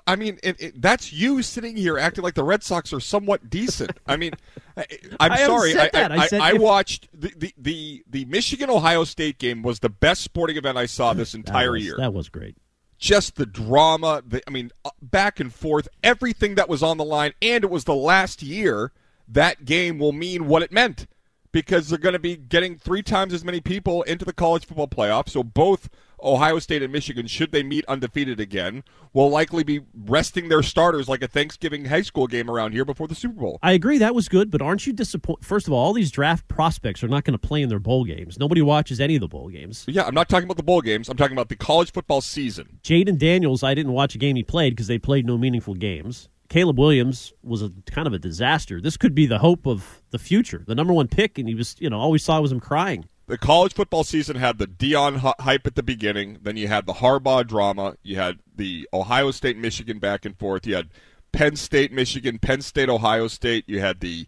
I 0.07 0.17
mean, 0.17 0.39
it, 0.43 0.61
it, 0.61 0.83
that's 0.83 1.13
you 1.13 1.43
sitting 1.43 1.77
here 1.77 1.99
acting 1.99 2.25
like 2.25 2.35
the 2.35 2.43
Red 2.43 2.63
Sox 2.63 2.93
are 2.93 3.01
somewhat 3.01 3.49
decent. 3.51 3.93
I 4.07 4.17
mean, 4.17 4.33
I, 4.77 4.87
I'm 5.21 5.33
I 5.33 5.47
sorry. 5.47 5.73
said 5.73 5.91
I, 5.95 6.09
that. 6.09 6.13
I 6.13 6.17
I, 6.39 6.51
I 6.51 6.55
if- 6.55 6.61
watched 6.61 7.09
the, 7.13 7.33
the, 7.37 7.55
the, 7.59 8.05
the 8.09 8.25
Michigan 8.25 8.71
Ohio 8.71 9.05
State 9.05 9.39
game 9.39 9.63
was 9.63 9.81
the 9.81 9.91
best 9.91 10.23
sporting 10.23 10.57
event 10.57 10.79
I 10.79 10.87
saw 10.87 11.13
this 11.13 11.33
That 11.33 11.39
entire 11.39 11.73
was- 11.73 11.85
year. 11.85 11.97
That 11.99 12.13
was 12.15 12.29
great. 12.29 12.57
just 12.99 13.37
the 13.37 13.47
drama. 13.47 14.23
The, 14.27 14.43
I 14.49 14.51
mean, 14.51 14.71
uh, 14.85 14.91
back 15.03 15.39
and 15.39 15.53
forth, 15.53 15.87
everything 16.03 16.55
that 16.57 16.69
was 16.69 16.83
on 16.83 16.97
the 16.97 17.05
line, 17.05 17.33
and 17.43 17.63
it 17.63 17.71
was 17.71 17.85
the 17.85 17.95
last 17.95 18.43
year. 18.43 18.93
That 19.29 19.65
game 19.65 19.99
will 19.99 20.13
mean 20.13 20.49
what 20.49 20.63
it 20.63 20.71
meant 20.73 21.07
because 21.51 21.89
they're 21.89 21.99
going 21.99 22.13
to 22.15 22.19
be 22.19 22.37
getting 22.37 22.77
three 22.77 23.03
times 23.03 23.33
as 23.33 23.43
many 23.45 23.61
people 23.61 24.03
into 24.03 24.25
the 24.25 24.33
college 24.35 24.67
football 24.67 24.89
playoff. 24.89 25.29
So 25.31 25.43
both 25.43 25.89
Ohio 26.23 26.59
State 26.59 26.83
and 26.83 26.93
Michigan, 26.93 27.27
should 27.27 27.53
they 27.53 27.63
meet 27.63 27.85
undefeated 27.87 28.41
again, 28.41 28.83
will 29.13 29.31
likely 29.31 29.63
be 29.63 29.81
resting 29.95 30.49
their 30.49 30.63
starters 30.63 31.09
like 31.09 31.23
a 31.23 31.29
Thanksgiving 31.29 31.85
high 31.85 32.03
school 32.03 32.27
game 32.27 32.51
around 32.51 32.73
here 32.73 32.85
before 32.85 33.07
the 33.09 33.15
Super 33.15 33.41
Bowl. 33.41 33.59
I 33.63 33.73
agree 33.73 33.99
that 33.99 34.15
was 34.15 34.29
good, 34.29 34.51
but 34.51 34.63
aren't 34.63 34.87
you 34.87 34.93
disappointed? 34.93 35.45
First 35.45 35.67
of 35.67 35.73
all, 35.73 35.85
all 35.85 35.93
these 35.93 36.11
draft 36.11 36.49
prospects 36.49 37.03
are 37.05 37.09
not 37.09 37.25
going 37.25 37.39
to 37.39 37.47
play 37.47 37.63
in 37.63 37.69
their 37.69 37.79
bowl 37.79 38.05
games. 38.05 38.39
Nobody 38.39 38.63
watches 38.63 39.01
any 39.01 39.15
of 39.17 39.21
the 39.21 39.29
bowl 39.29 39.49
games. 39.49 39.85
Yeah, 39.89 40.05
I'm 40.05 40.15
not 40.15 40.29
talking 40.29 40.45
about 40.45 40.57
the 40.57 40.63
bowl 40.63 40.81
games. 40.81 41.09
I'm 41.09 41.17
talking 41.17 41.37
about 41.37 41.49
the 41.49 41.57
college 41.57 41.93
football 41.93 42.21
season. 42.21 42.81
Jayden 42.83 43.19
Daniels, 43.19 43.63
I 43.63 43.75
didn't 43.75 43.93
watch 43.93 44.15
a 44.15 44.19
game 44.19 44.37
he 44.37 44.43
played 44.43 44.71
because 44.71 44.87
they 44.87 44.99
played 44.99 45.27
no 45.27 45.37
meaningful 45.37 45.75
games. 45.75 46.29
Caleb 46.49 46.79
Williams 46.79 47.33
was 47.43 47.63
a 47.63 47.73
kind 47.87 48.07
of 48.07 48.13
a 48.13 48.19
disaster. 48.19 48.81
This 48.81 48.97
could 48.97 49.15
be 49.15 49.27
the 49.27 49.39
hope 49.39 49.67
of 49.67 50.03
the 50.11 50.19
future, 50.19 50.63
the 50.67 50.75
number 50.75 50.93
one 50.93 51.09
pick, 51.09 51.39
and 51.39 51.49
he 51.49 51.55
was, 51.55 51.75
you 51.79 51.91
know, 51.91 51.99
all 51.99 52.11
we 52.11 52.19
saw 52.19 52.41
was 52.41 52.53
him 52.53 52.61
crying. 52.61 53.07
The 53.27 53.39
college 53.39 53.73
football 53.73 54.05
season 54.05 54.37
had 54.37 54.59
the 54.59 54.67
Deion 54.67 55.35
hype 55.41 55.67
at 55.67 55.77
the 55.77 55.83
beginning. 55.83 56.39
Then 56.43 56.57
you 56.57 56.69
had 56.69 56.85
the 56.87 56.95
Harbaugh 56.95 57.47
drama. 57.47 57.97
You 58.03 58.17
had 58.17 58.41
the 58.55 58.87
Ohio 58.93 59.31
State 59.31 59.57
Michigan 59.57 59.99
back 59.99 60.25
and 60.27 60.39
forth. 60.39 60.67
You 60.67 60.75
had 60.75 60.91
Penn 61.33 61.57
State 61.57 61.91
Michigan, 61.91 62.39
Penn 62.39 62.61
State 62.61 62.91
Ohio 62.91 63.29
State. 63.29 63.65
You 63.67 63.81
had 63.81 64.01
the 64.01 64.27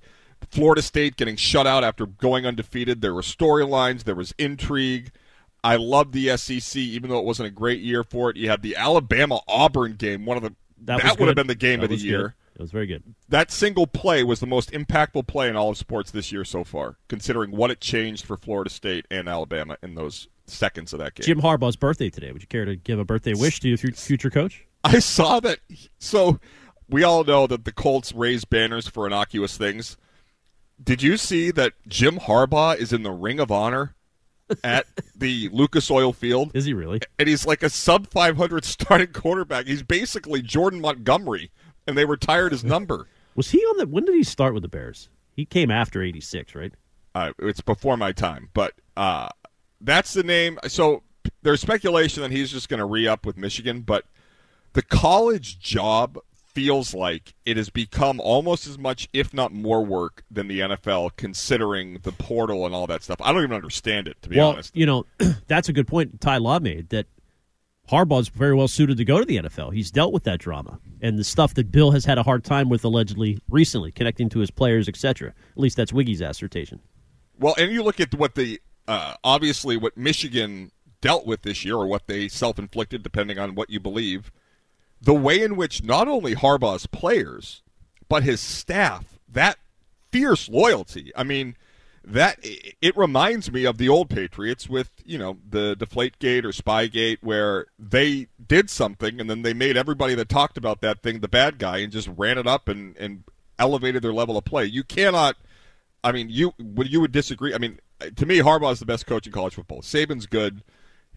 Florida 0.51 0.81
State 0.81 1.17
getting 1.17 1.37
shut 1.37 1.67
out 1.67 1.85
after 1.85 2.07
going 2.07 2.47
undefeated. 2.47 3.03
There 3.03 3.13
were 3.15 3.21
storylines. 3.23 4.05
There 4.05 4.15
was 4.15 4.35
intrigue. 4.39 5.11
I 5.63 5.77
loved 5.77 6.13
the 6.13 6.35
SEC, 6.37 6.77
even 6.77 7.11
though 7.11 7.19
it 7.19 7.25
wasn't 7.25 7.49
a 7.49 7.53
great 7.53 7.81
year 7.81 8.03
for 8.03 8.31
it. 8.31 8.37
You 8.37 8.49
had 8.49 8.63
the 8.63 8.77
Alabama 8.77 9.41
Auburn 9.47 9.97
game, 9.97 10.25
one 10.25 10.37
of 10.37 10.43
the 10.43 10.55
That 10.85 11.03
that, 11.03 11.19
would 11.19 11.29
have 11.29 11.37
been 11.37 11.49
the 11.49 11.55
game 11.55 11.81
That 11.81 11.93
of 11.93 11.99
the 11.99 12.05
year. 12.07 12.23
good. 12.29 12.33
It 12.57 12.63
was 12.63 12.71
very 12.71 12.87
good. 12.87 13.03
That 13.29 13.51
single 13.51 13.87
play 13.87 14.25
was 14.25 14.41
the 14.41 14.47
most 14.47 14.73
impactful 14.73 15.27
play 15.27 15.51
in 15.51 15.57
all 15.57 15.69
of 15.69 15.77
sports 15.77 16.11
this 16.11 16.33
year 16.33 16.43
so 16.43 16.65
far, 16.65 16.97
considering 17.07 17.51
what 17.51 17.71
it 17.71 17.81
changed 17.81 18.25
for 18.25 18.39
Florida 18.39 18.71
State 18.71 19.07
and 19.11 19.29
Alabama 19.29 19.77
in 19.83 19.95
those 19.95 20.29
seconds 20.47 20.95
of 20.95 20.99
that 21.01 21.15
game. 21.15 21.25
Jim 21.25 21.43
Harbaugh's 21.43 21.77
birthday 21.77 22.09
today. 22.09 22.33
Would 22.33 22.41
you 22.41 22.49
care 22.49 22.65
to 22.65 22.75
give 22.75 22.99
a 22.99 23.05
birthday 23.05 23.35
wish 23.35 23.61
to 23.61 23.69
your 23.69 23.77
future 23.77 24.31
coach? 24.31 24.65
I 24.83 25.01
saw 25.01 25.39
that. 25.41 25.59
So 25.99 26.41
we 26.89 27.03
all 27.03 27.25
know 27.25 27.47
that 27.47 27.67
the 27.67 27.73
Colts 27.73 28.15
raise 28.15 28.47
banners 28.47 28.89
for 28.89 29.07
innocuous 29.07 29.59
things. 29.59 29.99
Did 30.83 31.03
you 31.03 31.17
see 31.19 31.51
that 31.51 31.75
Jim 31.87 32.19
Harbaugh 32.19 32.77
is 32.77 32.93
in 32.93 33.03
the 33.03 33.13
Ring 33.13 33.39
of 33.39 33.51
Honor 33.51 33.95
at 34.63 34.87
the 35.17 35.49
Lucas 35.53 35.91
Oil 35.91 36.13
Field? 36.13 36.53
Is 36.55 36.65
he 36.65 36.73
really? 36.75 37.01
And 37.19 37.29
he's 37.29 37.47
like 37.47 37.63
a 37.63 37.71
sub 37.71 38.09
500 38.09 38.65
starting 38.65 39.13
quarterback. 39.13 39.67
He's 39.67 39.83
basically 39.83 40.43
Jordan 40.43 40.81
Montgomery, 40.81 41.51
and 41.87 41.97
they 41.97 42.05
retired 42.05 42.53
his 42.53 42.65
number. 42.65 43.09
Was 43.35 43.51
he 43.51 43.59
on 43.59 43.79
the? 43.79 43.87
When 43.87 44.05
did 44.05 44.15
he 44.15 44.23
start 44.23 44.55
with 44.55 44.63
the 44.63 44.69
Bears? 44.69 45.09
He 45.33 45.45
came 45.45 45.71
after 45.71 46.03
'86, 46.03 46.55
right? 46.55 46.73
Uh, 47.15 47.33
it's 47.39 47.61
before 47.61 47.97
my 47.97 48.13
time, 48.13 48.51
but 48.55 48.75
uh, 48.97 49.29
that's 49.81 50.13
the 50.13 50.23
name. 50.23 50.59
So 50.69 51.03
there's 51.43 51.61
speculation 51.61 52.23
that 52.23 52.31
he's 52.31 52.51
just 52.51 52.69
going 52.69 52.79
to 52.79 52.87
re 52.87 53.07
up 53.07 53.27
with 53.27 53.37
Michigan, 53.37 53.81
but 53.81 54.05
the 54.73 54.83
college 54.83 55.59
job 55.59 56.19
feels 56.57 56.95
like 56.95 57.35
it 57.45 57.59
has 57.59 57.69
become 57.69 58.19
almost 58.19 58.67
as 58.67 58.79
much, 58.79 59.11
if 59.13 59.35
not 59.35 59.53
more, 59.53 59.85
work 59.85 60.25
than 60.31 60.49
the 60.49 60.61
NFL, 60.61 61.11
considering 61.17 61.99
the 62.03 62.13
portal 62.13 62.65
and 62.65 62.75
all 62.75 62.87
that 62.87 63.03
stuff. 63.03 63.19
I 63.21 63.31
don't 63.31 63.43
even 63.43 63.55
understand 63.55 64.09
it, 64.09 64.17
to 64.23 64.31
be 64.31 64.39
well, 64.39 64.53
honest. 64.53 64.75
You 64.75 64.87
know, 64.87 65.07
that's 65.47 65.69
a 65.69 65.75
good 65.75 65.87
point 65.87 66.19
Ty 66.21 66.39
Law 66.39 66.59
made 66.59 66.89
that 66.89 67.07
Harbaugh's 67.89 68.29
very 68.29 68.55
well 68.55 68.69
suited 68.69 68.97
to 68.97 69.05
go 69.05 69.19
to 69.19 69.25
the 69.25 69.37
NFL. 69.37 69.73
He's 69.73 69.91
dealt 69.91 70.13
with 70.13 70.25
that 70.25 70.41
drama 70.41 70.81
and 71.01 71.19
the 71.19 71.25
stuff 71.25 71.55
that 71.55 71.71
Bill 71.71 71.93
has 71.93 72.05
had 72.05 72.19
a 72.19 72.23
hard 72.23 72.45
time 72.45 72.69
with 72.69 72.85
allegedly 72.85 73.39
recently, 73.49 73.93
connecting 73.93 74.29
to 74.31 74.41
his 74.41 74.51
players, 74.51 74.89
etc. 74.89 75.29
At 75.29 75.59
least 75.59 75.77
that's 75.77 75.93
Wiggy's 75.93 76.21
assertion. 76.21 76.81
Well, 77.39 77.55
and 77.59 77.71
you 77.71 77.83
look 77.83 78.01
at 78.01 78.15
what 78.15 78.35
the 78.35 78.61
uh, 78.89 79.15
obviously 79.23 79.77
what 79.77 79.97
Michigan 79.97 80.73
dealt 81.01 81.27
with 81.27 81.43
this 81.43 81.65
year, 81.65 81.77
or 81.77 81.87
what 81.87 82.07
they 82.07 82.29
self-inflicted, 82.29 83.03
depending 83.03 83.39
on 83.39 83.55
what 83.55 83.71
you 83.71 83.79
believe. 83.79 84.33
The 85.01 85.15
way 85.15 85.43
in 85.43 85.57
which 85.57 85.85
not 85.85 86.09
only 86.09 86.35
Harbaugh's 86.35 86.87
players, 86.87 87.63
but 88.09 88.23
his 88.23 88.41
staff, 88.41 89.19
that 89.29 89.59
fierce 90.11 90.49
loyalty. 90.49 91.13
I 91.15 91.23
mean, 91.23 91.57
that 92.07 92.39
it 92.43 92.97
reminds 92.97 93.51
me 93.51 93.65
of 93.65 93.79
the 93.79 93.89
old 93.89 94.09
Patriots 94.09 94.69
with 94.69 94.91
you 95.05 95.19
know 95.19 95.39
the 95.49 95.75
Deflategate 95.77 96.45
or 96.45 96.51
Spygate, 96.53 97.19
where 97.21 97.67
they 97.79 98.29
did 98.47 98.71
something 98.71 99.21
and 99.21 99.29
then 99.29 99.43
they 99.43 99.53
made 99.53 99.77
everybody 99.77 100.15
that 100.15 100.29
talked 100.29 100.57
about 100.57 100.81
that 100.81 101.03
thing 101.03 101.19
the 101.19 101.29
bad 101.29 101.59
guy 101.59 101.79
and 101.79 101.93
just 101.93 102.09
ran 102.17 102.39
it 102.39 102.47
up 102.47 102.69
and 102.69 102.97
and 102.97 103.25
elevated 103.59 104.03
their 104.03 104.13
level 104.13 104.39
of 104.39 104.45
play. 104.45 104.65
You 104.65 104.85
cannot. 104.85 105.37
I 106.05 106.13
mean, 106.13 106.29
you 106.31 106.53
would 106.59 106.91
you 106.91 107.01
would 107.01 107.13
disagree? 107.13 107.53
I 107.53 107.59
mean, 107.59 107.81
to 108.15 108.25
me, 108.25 108.39
Harbaugh 108.39 108.73
is 108.73 108.79
the 108.79 108.87
best 108.87 109.07
coach 109.07 109.27
in 109.27 109.33
college 109.33 109.55
football. 109.55 109.83
Saban's 109.83 110.27
good. 110.27 110.63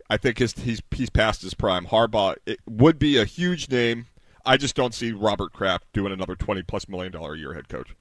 I 0.10 0.18
think 0.18 0.40
his, 0.40 0.54
he's 0.54 0.82
he's 0.90 1.12
past 1.12 1.44
his 1.44 1.54
prime. 1.54 1.86
Harbaugh 1.86 2.36
would 2.68 2.98
be 2.98 3.18
a 3.18 3.26
huge 3.26 3.70
name. 3.70 4.08
I 4.44 4.58
just 4.58 4.76
don't 4.76 4.96
see 4.96 5.12
Robert 5.12 5.54
Kraft 5.54 5.86
doing 5.94 6.12
another 6.12 6.36
twenty 6.36 6.64
plus 6.64 6.90
million 6.90 7.12
dollar 7.12 7.36
a 7.36 7.38
year 7.38 7.54
head 7.54 7.70
coach. 7.70 7.94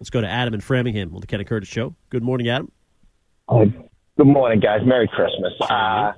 Let's 0.00 0.10
go 0.10 0.20
to 0.20 0.28
Adam 0.28 0.54
in 0.54 0.60
Framingham 0.60 1.14
on 1.14 1.20
the 1.20 1.26
Ken 1.26 1.40
and 1.40 1.48
Curtis 1.48 1.68
Show. 1.68 1.94
Good 2.10 2.22
morning, 2.22 2.48
Adam. 2.48 2.70
Uh, 3.48 3.66
good 4.16 4.26
morning, 4.26 4.60
guys. 4.60 4.80
Merry 4.84 5.08
Christmas. 5.08 5.52
Uh, 5.60 6.12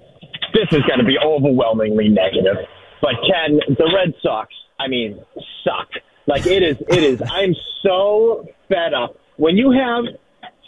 this 0.55 0.67
is 0.73 0.83
going 0.89 0.99
to 0.99 1.05
be 1.05 1.19
overwhelmingly 1.19 2.09
negative, 2.09 2.57
but 3.03 3.13
Ken, 3.29 3.61
the 3.69 3.93
Red 3.95 4.15
Sox, 4.23 4.49
I 4.79 4.89
mean, 4.89 5.23
suck. 5.65 5.89
Like 6.27 6.47
it 6.47 6.63
is, 6.63 6.77
it 6.89 7.03
is. 7.03 7.23
I'm 7.31 7.55
so 7.83 8.47
fed 8.69 8.95
up. 8.95 9.17
When 9.37 9.57
you 9.57 9.71
have 9.71 10.05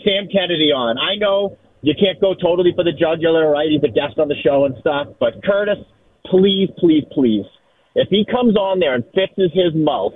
Sam 0.05 0.29
Kennedy 0.31 0.71
on, 0.71 0.99
I 0.99 1.17
know 1.17 1.57
you 1.83 1.95
can't 1.99 2.21
go 2.21 2.35
totally 2.35 2.73
for 2.75 2.85
the 2.85 2.93
jugular, 2.93 3.51
right? 3.51 3.69
He's 3.71 3.83
a 3.83 3.93
guest 3.93 4.19
on 4.19 4.29
the 4.29 4.37
show 4.45 4.65
and 4.67 4.77
stuff, 4.81 5.09
but 5.19 5.43
Curtis, 5.43 5.79
please, 6.27 6.69
please, 6.79 7.05
please, 7.13 7.47
if 7.95 8.09
he 8.11 8.25
comes 8.31 8.57
on 8.57 8.79
there 8.81 8.95
and 8.95 9.05
fixes 9.15 9.51
his 9.55 9.75
mouth 9.75 10.13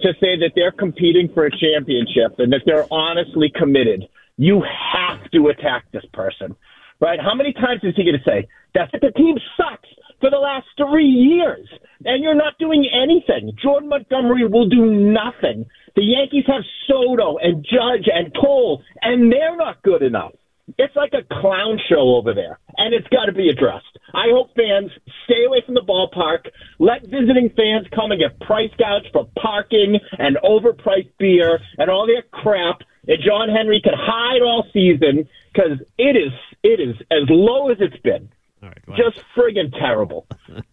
to 0.00 0.12
say 0.20 0.36
that 0.36 0.52
they're 0.54 0.72
competing 0.72 1.28
for 1.32 1.46
a 1.46 1.50
championship 1.50 2.38
and 2.38 2.52
that 2.52 2.62
they're 2.66 2.86
honestly 2.90 3.50
committed. 3.54 4.04
You 4.36 4.62
have 4.62 5.30
to 5.32 5.48
attack 5.48 5.84
this 5.92 6.04
person, 6.12 6.54
right? 7.00 7.18
How 7.20 7.34
many 7.34 7.52
times 7.52 7.80
is 7.82 7.94
he 7.96 8.04
going 8.04 8.18
to 8.18 8.30
say 8.30 8.46
that 8.74 8.90
the 8.92 9.10
team 9.12 9.36
sucks 9.56 9.88
for 10.20 10.30
the 10.30 10.36
last 10.36 10.66
three 10.76 11.08
years 11.08 11.68
and 12.04 12.22
you're 12.22 12.34
not 12.34 12.58
doing 12.58 12.88
anything? 12.92 13.56
Jordan 13.62 13.88
Montgomery 13.88 14.46
will 14.46 14.68
do 14.68 14.86
nothing. 14.86 15.64
The 15.94 16.02
Yankees 16.02 16.44
have 16.46 16.62
Soto 16.86 17.38
and 17.38 17.64
Judge 17.64 18.06
and 18.12 18.34
Cole, 18.34 18.82
and 19.00 19.32
they're 19.32 19.56
not 19.56 19.82
good 19.82 20.02
enough. 20.02 20.32
It's 20.78 20.96
like 20.96 21.12
a 21.12 21.22
clown 21.40 21.78
show 21.88 22.16
over 22.16 22.34
there, 22.34 22.58
and 22.76 22.92
it's 22.92 23.06
got 23.08 23.26
to 23.26 23.32
be 23.32 23.48
addressed. 23.48 23.98
I 24.12 24.26
hope 24.30 24.50
fans 24.56 24.90
stay 25.24 25.44
away 25.46 25.62
from 25.64 25.74
the 25.74 25.80
ballpark. 25.82 26.50
Let 26.78 27.02
visiting 27.02 27.50
fans 27.56 27.86
come 27.94 28.10
and 28.10 28.20
get 28.20 28.40
price 28.40 28.70
gouged 28.76 29.10
for 29.12 29.28
parking 29.40 30.00
and 30.18 30.36
overpriced 30.42 31.12
beer 31.18 31.60
and 31.78 31.88
all 31.88 32.06
that 32.06 32.30
crap 32.32 32.80
that 33.06 33.18
John 33.24 33.48
Henry 33.48 33.80
can 33.80 33.94
hide 33.96 34.42
all 34.42 34.66
season 34.72 35.28
because 35.52 35.78
it 35.98 36.16
is 36.16 36.32
it 36.62 36.80
is 36.80 36.96
as 37.10 37.28
low 37.28 37.70
as 37.70 37.78
it's 37.80 38.00
been. 38.02 38.28
All 38.62 38.70
right, 38.70 38.88
wow. 38.88 38.96
Just 38.96 39.24
friggin' 39.36 39.70
terrible. 39.78 40.26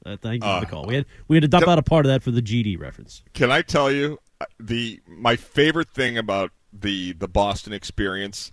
uh, 0.05 0.17
thank 0.21 0.43
you 0.43 0.49
for 0.49 0.59
the 0.61 0.65
call. 0.65 0.85
We 0.85 0.95
had 0.95 1.05
we 1.27 1.35
had 1.35 1.41
to 1.43 1.47
dump 1.47 1.67
out 1.67 1.77
a 1.77 1.83
part 1.83 2.05
of 2.05 2.11
that 2.11 2.23
for 2.23 2.31
the 2.31 2.41
GD 2.41 2.79
reference. 2.79 3.23
Can 3.33 3.51
I 3.51 3.61
tell 3.61 3.91
you 3.91 4.17
uh, 4.41 4.45
the 4.59 5.01
my 5.07 5.35
favorite 5.35 5.91
thing 5.91 6.17
about 6.17 6.51
the 6.71 7.13
the 7.13 7.27
Boston 7.27 7.73
experience 7.73 8.51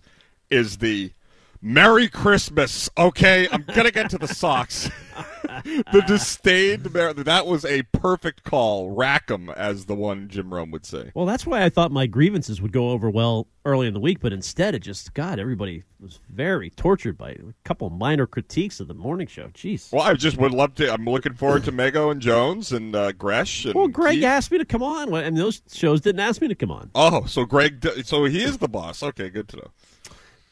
is 0.51 0.79
the 0.79 1.13
Merry 1.63 2.09
Christmas. 2.09 2.89
Okay, 2.97 3.47
I'm 3.53 3.65
gonna 3.75 3.91
get 3.91 4.09
to 4.11 4.19
the 4.19 4.29
socks. 4.29 4.91
the 5.65 6.03
disdain. 6.07 6.83
That 6.83 7.47
was 7.47 7.65
a 7.67 7.83
perfect 7.83 8.45
call. 8.45 8.91
Rackham, 8.91 9.51
as 9.51 9.85
the 9.85 9.95
one 9.95 10.29
Jim 10.29 10.53
Rome 10.53 10.71
would 10.71 10.87
say. 10.87 11.11
Well, 11.15 11.27
that's 11.27 11.47
why 11.47 11.63
I 11.63 11.69
thought 11.69 11.93
my 11.93 12.07
grievances 12.07 12.63
would 12.63 12.73
go 12.73 12.91
over 12.91 13.11
well 13.11 13.47
early 13.67 13.87
in 13.87 13.93
the 13.93 14.01
week, 14.01 14.21
but 14.21 14.33
instead 14.33 14.75
it 14.75 14.79
just 14.79 15.13
God, 15.13 15.39
everybody 15.39 15.85
was 16.01 16.21
very 16.31 16.71
tortured 16.71 17.19
by 17.19 17.31
a 17.33 17.39
couple 17.65 17.91
minor 17.91 18.27
critiques 18.27 18.81
of 18.81 18.89
the 18.89 18.95
morning 18.95 19.27
show. 19.27 19.49
Jeez. 19.49 19.93
Well, 19.93 20.03
I 20.03 20.15
just 20.15 20.39
would 20.39 20.53
love 20.53 20.75
to. 20.77 20.91
I'm 20.91 21.05
looking 21.05 21.35
forward 21.35 21.65
to 21.65 21.73
Mego 21.73 22.11
and 22.11 22.23
Jones 22.23 22.73
and 22.73 22.97
uh, 22.97 23.13
Gresh. 23.13 23.67
And 23.67 23.75
well, 23.75 23.89
Greg 23.89 24.17
Keith. 24.17 24.25
asked 24.25 24.51
me 24.51 24.59
to 24.59 24.65
come 24.65 24.83
on, 24.83 25.13
and 25.15 25.37
those 25.37 25.61
shows 25.71 26.01
didn't 26.01 26.21
ask 26.21 26.41
me 26.41 26.49
to 26.49 26.55
come 26.55 26.71
on. 26.71 26.91
Oh, 26.95 27.27
so 27.27 27.45
Greg, 27.45 27.87
so 28.05 28.25
he 28.25 28.43
is 28.43 28.59
the 28.59 28.69
boss. 28.69 29.03
Okay, 29.03 29.29
good 29.29 29.49
to 29.49 29.57
know. 29.57 29.71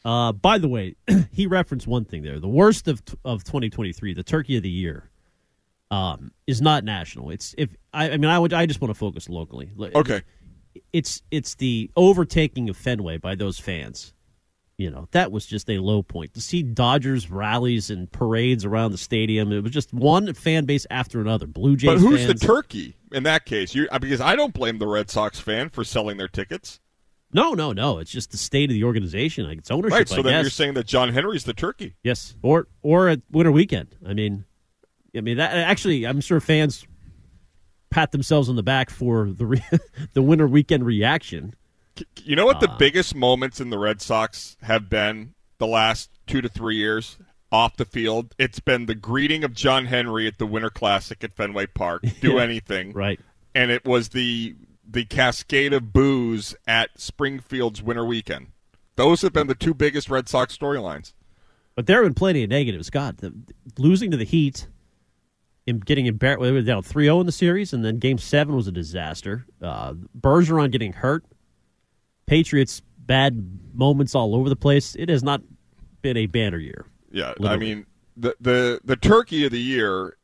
Uh, 0.04 0.32
by 0.32 0.58
the 0.58 0.68
way, 0.68 0.94
he 1.32 1.46
referenced 1.46 1.86
one 1.86 2.04
thing 2.04 2.22
there. 2.22 2.40
The 2.40 2.48
worst 2.48 2.88
of 2.88 3.02
of 3.24 3.44
2023, 3.44 4.14
the 4.14 4.22
turkey 4.22 4.56
of 4.56 4.62
the 4.62 4.70
year, 4.70 5.10
um, 5.90 6.32
is 6.46 6.60
not 6.60 6.84
national. 6.84 7.30
It's 7.30 7.54
if 7.58 7.74
I, 7.92 8.10
I 8.10 8.16
mean 8.16 8.30
I 8.30 8.38
would 8.38 8.52
I 8.52 8.66
just 8.66 8.80
want 8.80 8.90
to 8.90 8.98
focus 8.98 9.28
locally. 9.28 9.70
Okay. 9.94 10.22
It's 10.92 11.22
it's 11.30 11.54
the 11.56 11.90
overtaking 11.96 12.68
of 12.68 12.76
Fenway 12.76 13.18
by 13.18 13.34
those 13.34 13.58
fans. 13.58 14.12
You 14.76 14.90
know 14.90 15.08
that 15.10 15.32
was 15.32 15.44
just 15.44 15.68
a 15.68 15.78
low 15.78 16.02
point 16.02 16.34
to 16.34 16.40
see 16.40 16.62
Dodgers 16.62 17.30
rallies 17.30 17.90
and 17.90 18.10
parades 18.12 18.64
around 18.64 18.92
the 18.92 18.98
stadium. 18.98 19.50
It 19.50 19.62
was 19.62 19.72
just 19.72 19.92
one 19.92 20.32
fan 20.34 20.66
base 20.66 20.86
after 20.88 21.20
another. 21.20 21.48
Blue 21.48 21.74
Jays. 21.74 21.90
But 21.90 21.98
who's 21.98 22.24
fans. 22.24 22.40
the 22.40 22.46
turkey 22.46 22.96
in 23.10 23.24
that 23.24 23.44
case? 23.44 23.74
You 23.74 23.88
because 24.00 24.20
I 24.20 24.36
don't 24.36 24.54
blame 24.54 24.78
the 24.78 24.86
Red 24.86 25.10
Sox 25.10 25.40
fan 25.40 25.68
for 25.68 25.82
selling 25.82 26.16
their 26.16 26.28
tickets. 26.28 26.78
No, 27.32 27.52
no, 27.52 27.72
no. 27.72 27.98
It's 27.98 28.10
just 28.10 28.30
the 28.30 28.36
state 28.38 28.70
of 28.70 28.74
the 28.74 28.84
organization, 28.84 29.46
like 29.46 29.58
its 29.58 29.70
ownership. 29.70 29.92
Right. 29.98 30.08
So 30.08 30.20
I 30.20 30.22
then 30.22 30.32
guess. 30.32 30.42
you're 30.44 30.50
saying 30.50 30.74
that 30.74 30.86
John 30.86 31.12
Henry's 31.12 31.44
the 31.44 31.52
turkey. 31.52 31.94
Yes, 32.02 32.34
or 32.42 32.68
or 32.82 33.08
at 33.08 33.20
winter 33.30 33.52
weekend. 33.52 33.96
I 34.06 34.14
mean, 34.14 34.44
I 35.16 35.20
mean 35.20 35.36
that 35.36 35.54
actually, 35.54 36.06
I'm 36.06 36.20
sure 36.22 36.40
fans 36.40 36.86
pat 37.90 38.12
themselves 38.12 38.48
on 38.48 38.56
the 38.56 38.62
back 38.62 38.90
for 38.90 39.30
the 39.30 39.46
re- 39.46 39.64
the 40.14 40.22
winter 40.22 40.46
weekend 40.46 40.86
reaction. 40.86 41.54
You 42.22 42.36
know 42.36 42.46
what 42.46 42.60
the 42.60 42.70
Uh, 42.70 42.76
biggest 42.78 43.14
moments 43.14 43.60
in 43.60 43.70
the 43.70 43.78
Red 43.78 44.00
Sox 44.00 44.56
have 44.62 44.88
been 44.88 45.34
the 45.58 45.66
last 45.66 46.10
two 46.26 46.40
to 46.40 46.48
three 46.48 46.76
years 46.76 47.18
off 47.50 47.76
the 47.76 47.84
field? 47.84 48.34
It's 48.38 48.60
been 48.60 48.86
the 48.86 48.94
greeting 48.94 49.42
of 49.44 49.52
John 49.52 49.86
Henry 49.86 50.26
at 50.28 50.38
the 50.38 50.46
Winter 50.46 50.70
Classic 50.70 51.22
at 51.24 51.34
Fenway 51.34 51.66
Park. 51.66 52.04
Do 52.20 52.38
anything, 52.38 52.92
right? 52.92 53.18
And 53.54 53.70
it 53.70 53.84
was 53.84 54.10
the 54.10 54.54
the 54.88 55.04
cascade 55.04 55.72
of 55.72 55.92
boos 55.92 56.56
at 56.66 56.90
Springfield's 56.96 57.82
Winter 57.82 58.04
Weekend. 58.04 58.48
Those 58.96 59.22
have 59.22 59.32
been 59.32 59.46
the 59.46 59.54
two 59.54 59.74
biggest 59.74 60.08
Red 60.10 60.28
Sox 60.28 60.56
storylines. 60.56 61.12
But 61.76 61.86
there 61.86 61.98
have 61.98 62.06
been 62.06 62.14
plenty 62.14 62.42
of 62.42 62.50
negatives. 62.50 62.90
God, 62.90 63.18
the, 63.18 63.32
losing 63.78 64.10
to 64.10 64.16
the 64.16 64.24
Heat, 64.24 64.66
and 65.68 65.84
getting 65.84 66.06
embarrassed. 66.06 66.42
They 66.42 66.50
were 66.50 66.62
down 66.62 66.82
3-0 66.82 67.20
in 67.20 67.26
the 67.26 67.32
series, 67.32 67.72
and 67.72 67.84
then 67.84 67.98
Game 67.98 68.18
Seven 68.18 68.56
was 68.56 68.66
a 68.66 68.72
disaster. 68.72 69.46
Uh, 69.62 69.92
Bergeron 70.18 70.72
getting 70.72 70.92
hurt. 70.92 71.24
Patriots 72.26 72.82
bad 72.98 73.60
moments 73.74 74.14
all 74.14 74.34
over 74.34 74.48
the 74.48 74.56
place. 74.56 74.96
It 74.96 75.08
has 75.08 75.22
not 75.22 75.42
been 76.02 76.16
a 76.16 76.26
banner 76.26 76.58
year. 76.58 76.86
Yeah, 77.10 77.34
I 77.42 77.56
mean 77.56 77.86
the 78.16 78.36
the 78.40 78.80
the 78.84 78.96
turkey 78.96 79.46
of 79.46 79.52
the 79.52 79.60
year 79.60 80.16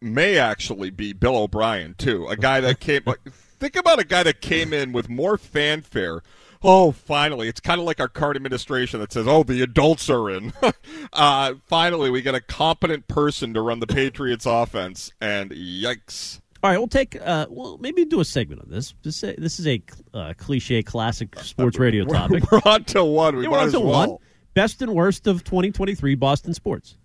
may 0.00 0.38
actually 0.38 0.90
be 0.90 1.12
Bill 1.12 1.36
O'Brien 1.36 1.94
too, 1.96 2.26
a 2.28 2.36
guy 2.36 2.60
that 2.60 2.80
came. 2.80 3.02
like, 3.06 3.20
think 3.58 3.76
about 3.76 3.98
a 3.98 4.04
guy 4.04 4.22
that 4.22 4.40
came 4.40 4.72
in 4.72 4.92
with 4.92 5.08
more 5.08 5.36
fanfare. 5.36 6.22
Oh, 6.62 6.90
finally. 6.90 7.48
It's 7.48 7.60
kind 7.60 7.80
of 7.80 7.86
like 7.86 8.00
our 8.00 8.08
current 8.08 8.36
administration 8.36 9.00
that 9.00 9.12
says, 9.12 9.28
oh, 9.28 9.42
the 9.44 9.62
adults 9.62 10.10
are 10.10 10.30
in. 10.30 10.52
uh, 11.12 11.54
finally, 11.66 12.10
we 12.10 12.22
get 12.22 12.34
a 12.34 12.40
competent 12.40 13.06
person 13.06 13.54
to 13.54 13.60
run 13.60 13.80
the 13.80 13.86
Patriots 13.86 14.44
offense, 14.46 15.12
and 15.20 15.50
yikes. 15.50 16.40
All 16.62 16.70
right, 16.70 16.78
we'll 16.78 16.88
take. 16.88 17.16
Uh, 17.20 17.46
well, 17.48 17.78
maybe 17.78 18.04
do 18.04 18.18
a 18.18 18.24
segment 18.24 18.62
on 18.62 18.70
this. 18.70 18.92
This, 19.04 19.20
this 19.20 19.60
is 19.60 19.66
a 19.68 19.80
uh, 20.12 20.34
cliche, 20.36 20.82
classic 20.82 21.38
sports 21.38 21.78
radio 21.80 22.04
topic. 22.04 22.50
We're 22.50 22.60
on 22.64 22.82
to 22.84 23.04
one. 23.04 23.36
We 23.36 23.44
Yeah, 23.44 23.50
we're 23.50 23.58
on 23.60 23.70
to 23.70 23.80
well. 23.80 24.10
one. 24.10 24.18
Best 24.54 24.82
and 24.82 24.92
worst 24.92 25.28
of 25.28 25.44
2023 25.44 26.16
Boston 26.16 26.52
sports. 26.52 26.96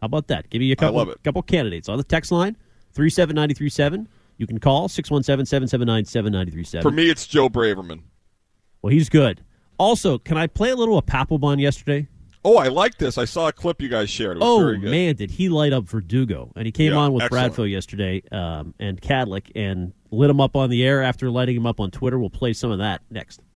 How 0.00 0.06
about 0.06 0.28
that? 0.28 0.48
Give 0.48 0.62
you 0.62 0.72
a 0.72 0.76
couple, 0.76 0.96
love 0.96 1.10
it. 1.10 1.22
couple 1.22 1.42
candidates 1.42 1.90
on 1.90 1.98
the 1.98 2.04
text 2.04 2.32
line 2.32 2.56
three 2.94 3.10
seven 3.10 3.36
ninety 3.36 3.54
three 3.54 3.68
seven. 3.68 4.08
You 4.36 4.46
can 4.46 4.58
call 4.58 4.88
617-779-7937. 4.88 6.82
For 6.82 6.90
me, 6.90 7.08
it's 7.10 7.26
Joe 7.26 7.48
Braverman. 7.48 8.00
Well, 8.82 8.92
he's 8.92 9.08
good. 9.08 9.42
Also, 9.78 10.18
can 10.18 10.36
I 10.36 10.46
play 10.46 10.70
a 10.70 10.76
little 10.76 10.98
of 10.98 11.06
Papelbon 11.06 11.60
yesterday? 11.60 12.08
Oh, 12.46 12.58
I 12.58 12.68
like 12.68 12.98
this. 12.98 13.16
I 13.16 13.24
saw 13.24 13.48
a 13.48 13.52
clip 13.52 13.80
you 13.80 13.88
guys 13.88 14.10
shared. 14.10 14.36
It 14.36 14.40
was 14.40 14.48
Oh 14.48 14.58
very 14.58 14.78
good. 14.78 14.90
man, 14.90 15.16
did 15.16 15.30
he 15.30 15.48
light 15.48 15.72
up 15.72 15.84
Verdugo? 15.84 16.52
And 16.56 16.66
he 16.66 16.72
came 16.72 16.92
Yeah, 16.92 16.98
on 16.98 17.12
with 17.14 17.22
excellent. 17.24 17.54
Bradfield 17.54 17.70
yesterday 17.70 18.22
um, 18.30 18.74
and 18.78 19.00
Cadlick 19.00 19.50
and 19.56 19.94
lit 20.10 20.28
him 20.30 20.40
up 20.42 20.54
on 20.54 20.68
the 20.68 20.84
air 20.84 21.02
after 21.02 21.30
lighting 21.30 21.56
him 21.56 21.66
up 21.66 21.80
on 21.80 21.90
Twitter. 21.90 22.18
We'll 22.18 22.28
play 22.30 22.52
some 22.52 22.70
of 22.70 22.78
that 22.78 23.00
next. 23.10 23.40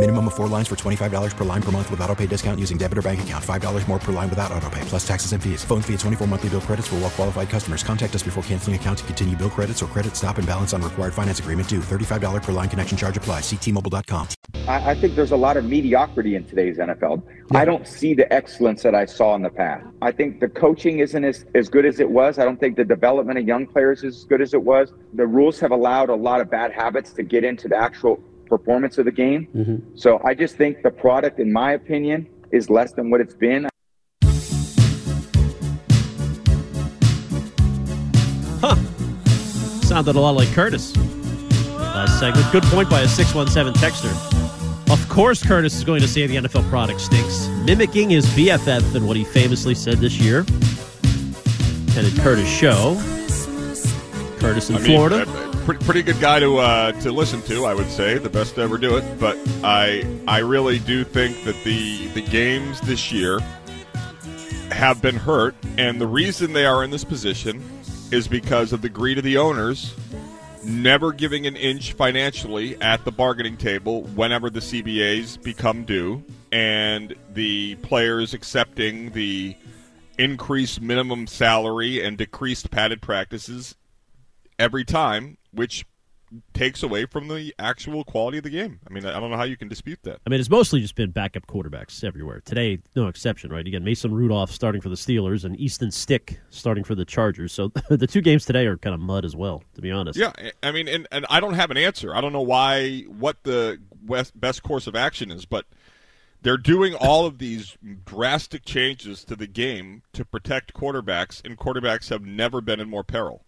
Minimum 0.00 0.28
of 0.28 0.34
four 0.34 0.48
lines 0.48 0.66
for 0.66 0.76
$25 0.76 1.36
per 1.36 1.44
line 1.44 1.60
per 1.60 1.70
month 1.72 1.90
with 1.90 2.00
auto 2.00 2.14
pay 2.14 2.26
discount 2.26 2.58
using 2.58 2.78
debit 2.78 2.96
or 2.96 3.02
bank 3.02 3.22
account. 3.22 3.44
$5 3.44 3.86
more 3.86 3.98
per 3.98 4.12
line 4.12 4.30
without 4.30 4.50
auto 4.50 4.70
pay, 4.70 4.80
plus 4.86 5.06
taxes 5.06 5.32
and 5.32 5.42
fees. 5.42 5.62
Phone 5.62 5.82
fee 5.82 5.92
at 5.92 6.00
24 6.00 6.26
monthly 6.26 6.48
bill 6.48 6.62
credits 6.62 6.88
for 6.88 6.96
well 6.96 7.10
qualified 7.10 7.50
customers. 7.50 7.82
Contact 7.82 8.14
us 8.14 8.22
before 8.22 8.42
canceling 8.44 8.76
account 8.76 8.96
to 9.00 9.04
continue 9.04 9.36
bill 9.36 9.50
credits 9.50 9.82
or 9.82 9.86
credit 9.88 10.16
stop 10.16 10.38
and 10.38 10.46
balance 10.46 10.72
on 10.72 10.80
required 10.80 11.12
finance 11.12 11.38
agreement 11.38 11.68
due. 11.68 11.80
$35 11.80 12.42
per 12.42 12.52
line 12.52 12.70
connection 12.70 12.96
charge 12.96 13.18
applies. 13.18 13.42
Ctmobile.com. 13.42 14.28
I, 14.66 14.92
I 14.92 14.94
think 14.94 15.16
there's 15.16 15.32
a 15.32 15.36
lot 15.36 15.58
of 15.58 15.66
mediocrity 15.66 16.34
in 16.34 16.44
today's 16.44 16.78
NFL. 16.78 17.22
I 17.52 17.66
don't 17.66 17.86
see 17.86 18.14
the 18.14 18.32
excellence 18.32 18.82
that 18.84 18.94
I 18.94 19.04
saw 19.04 19.34
in 19.34 19.42
the 19.42 19.50
past. 19.50 19.84
I 20.00 20.12
think 20.12 20.40
the 20.40 20.48
coaching 20.48 21.00
isn't 21.00 21.24
as, 21.24 21.44
as 21.54 21.68
good 21.68 21.84
as 21.84 22.00
it 22.00 22.08
was. 22.08 22.38
I 22.38 22.44
don't 22.44 22.58
think 22.58 22.76
the 22.76 22.84
development 22.86 23.38
of 23.38 23.46
young 23.46 23.66
players 23.66 24.02
is 24.02 24.16
as 24.16 24.24
good 24.24 24.40
as 24.40 24.54
it 24.54 24.62
was. 24.62 24.94
The 25.12 25.26
rules 25.26 25.60
have 25.60 25.72
allowed 25.72 26.08
a 26.08 26.14
lot 26.14 26.40
of 26.40 26.48
bad 26.50 26.72
habits 26.72 27.12
to 27.14 27.22
get 27.22 27.44
into 27.44 27.68
the 27.68 27.76
actual 27.76 28.22
performance 28.50 28.98
of 28.98 29.06
the 29.06 29.12
game. 29.12 29.40
So 29.94 30.20
I 30.24 30.34
just 30.34 30.56
think 30.56 30.82
the 30.82 30.90
product, 30.90 31.38
in 31.40 31.50
my 31.50 31.72
opinion, 31.72 32.28
is 32.52 32.68
less 32.68 32.92
than 32.92 33.08
what 33.10 33.20
it's 33.22 33.34
been. 33.34 33.66
Huh. 38.60 38.76
Sounded 39.80 40.16
a 40.16 40.20
lot 40.20 40.36
like 40.36 40.48
Curtis 40.52 40.92
last 42.00 42.18
segment. 42.18 42.50
Good 42.52 42.62
point 42.64 42.88
by 42.88 43.00
a 43.00 43.08
617 43.08 43.74
texter. 43.82 44.10
Of 44.90 45.08
course, 45.08 45.44
Curtis 45.44 45.74
is 45.76 45.84
going 45.84 46.00
to 46.00 46.08
say 46.08 46.26
the 46.26 46.36
NFL 46.36 46.68
product 46.68 47.00
stinks, 47.00 47.46
mimicking 47.64 48.10
his 48.10 48.26
BFF 48.28 48.94
and 48.94 49.06
what 49.06 49.16
he 49.16 49.24
famously 49.24 49.74
said 49.74 49.98
this 49.98 50.18
year. 50.18 50.40
And 51.96 52.06
at 52.06 52.12
Curtis 52.20 52.48
Show, 52.48 52.96
Curtis 54.38 54.70
in 54.70 54.76
I 54.76 54.78
mean, 54.78 54.86
Florida. 54.86 55.24
uh, 55.28 55.49
pretty, 55.64 55.84
pretty 55.84 56.02
good 56.02 56.20
guy 56.20 56.40
to 56.40 56.58
uh, 56.58 56.92
to 57.00 57.12
listen 57.12 57.42
to, 57.42 57.64
I 57.64 57.74
would 57.74 57.90
say, 57.90 58.18
the 58.18 58.30
best 58.30 58.54
to 58.56 58.62
ever 58.62 58.78
do 58.78 58.96
it. 58.96 59.20
But 59.20 59.36
I 59.62 60.04
I 60.26 60.38
really 60.38 60.78
do 60.78 61.04
think 61.04 61.44
that 61.44 61.56
the 61.64 62.08
the 62.08 62.22
games 62.22 62.80
this 62.82 63.12
year 63.12 63.40
have 64.70 65.02
been 65.02 65.16
hurt, 65.16 65.54
and 65.78 66.00
the 66.00 66.06
reason 66.06 66.52
they 66.52 66.66
are 66.66 66.84
in 66.84 66.90
this 66.90 67.04
position 67.04 67.62
is 68.10 68.28
because 68.28 68.72
of 68.72 68.82
the 68.82 68.88
greed 68.88 69.18
of 69.18 69.24
the 69.24 69.36
owners 69.36 69.94
never 70.64 71.12
giving 71.12 71.46
an 71.46 71.56
inch 71.56 71.94
financially 71.94 72.80
at 72.82 73.04
the 73.04 73.10
bargaining 73.10 73.56
table 73.56 74.02
whenever 74.02 74.50
the 74.50 74.60
CBAs 74.60 75.42
become 75.42 75.84
due, 75.84 76.22
and 76.52 77.14
the 77.32 77.76
players 77.76 78.34
accepting 78.34 79.10
the 79.12 79.56
increased 80.18 80.80
minimum 80.80 81.26
salary 81.26 82.04
and 82.04 82.18
decreased 82.18 82.70
padded 82.70 83.00
practices 83.00 83.74
every 84.58 84.84
time, 84.84 85.38
which 85.52 85.84
takes 86.54 86.82
away 86.82 87.06
from 87.06 87.28
the 87.28 87.52
actual 87.58 88.04
quality 88.04 88.38
of 88.38 88.44
the 88.44 88.50
game. 88.50 88.78
I 88.88 88.92
mean, 88.92 89.04
I 89.04 89.18
don't 89.18 89.30
know 89.30 89.36
how 89.36 89.44
you 89.44 89.56
can 89.56 89.68
dispute 89.68 89.98
that. 90.04 90.20
I 90.24 90.30
mean, 90.30 90.38
it's 90.38 90.50
mostly 90.50 90.80
just 90.80 90.94
been 90.94 91.10
backup 91.10 91.46
quarterbacks 91.46 92.04
everywhere. 92.04 92.40
Today, 92.44 92.78
no 92.94 93.08
exception, 93.08 93.50
right? 93.50 93.66
Again, 93.66 93.82
Mason 93.82 94.14
Rudolph 94.14 94.50
starting 94.50 94.80
for 94.80 94.88
the 94.88 94.94
Steelers 94.94 95.44
and 95.44 95.58
Easton 95.58 95.90
Stick 95.90 96.40
starting 96.50 96.84
for 96.84 96.94
the 96.94 97.04
Chargers. 97.04 97.52
So 97.52 97.72
the 97.90 98.06
two 98.06 98.20
games 98.20 98.44
today 98.44 98.66
are 98.66 98.76
kind 98.76 98.94
of 98.94 99.00
mud 99.00 99.24
as 99.24 99.34
well, 99.34 99.64
to 99.74 99.80
be 99.80 99.90
honest. 99.90 100.18
Yeah, 100.18 100.32
I 100.62 100.70
mean, 100.70 100.88
and, 100.88 101.08
and 101.10 101.26
I 101.28 101.40
don't 101.40 101.54
have 101.54 101.70
an 101.70 101.76
answer. 101.76 102.14
I 102.14 102.20
don't 102.20 102.32
know 102.32 102.42
why, 102.42 103.00
what 103.08 103.42
the 103.42 103.80
best 104.34 104.62
course 104.62 104.86
of 104.86 104.94
action 104.94 105.30
is, 105.30 105.46
but 105.46 105.66
they're 106.42 106.56
doing 106.56 106.94
all 106.94 107.26
of 107.26 107.38
these 107.38 107.76
drastic 108.04 108.64
changes 108.64 109.24
to 109.24 109.36
the 109.36 109.46
game 109.46 110.02
to 110.12 110.24
protect 110.24 110.74
quarterbacks, 110.74 111.44
and 111.44 111.58
quarterbacks 111.58 112.08
have 112.08 112.22
never 112.22 112.60
been 112.60 112.80
in 112.80 112.88
more 112.88 113.04
peril. 113.04 113.44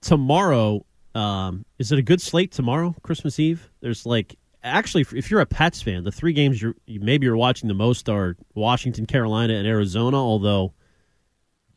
Tomorrow 0.00 0.84
um, 1.14 1.64
is 1.78 1.92
it 1.92 1.98
a 1.98 2.02
good 2.02 2.20
slate 2.20 2.52
tomorrow 2.52 2.94
christmas 3.02 3.38
eve? 3.38 3.70
There's 3.80 4.04
like 4.06 4.36
actually 4.62 5.06
if 5.16 5.30
you're 5.30 5.40
a 5.40 5.46
pats 5.46 5.80
fan 5.80 6.02
the 6.04 6.10
three 6.12 6.32
games 6.32 6.60
you're 6.60 6.74
you, 6.86 7.00
maybe 7.00 7.24
you're 7.24 7.36
watching 7.36 7.68
the 7.68 7.74
most 7.74 8.08
are 8.08 8.36
washington 8.56 9.06
carolina 9.06 9.54
and 9.54 9.64
arizona 9.64 10.16
although 10.16 10.74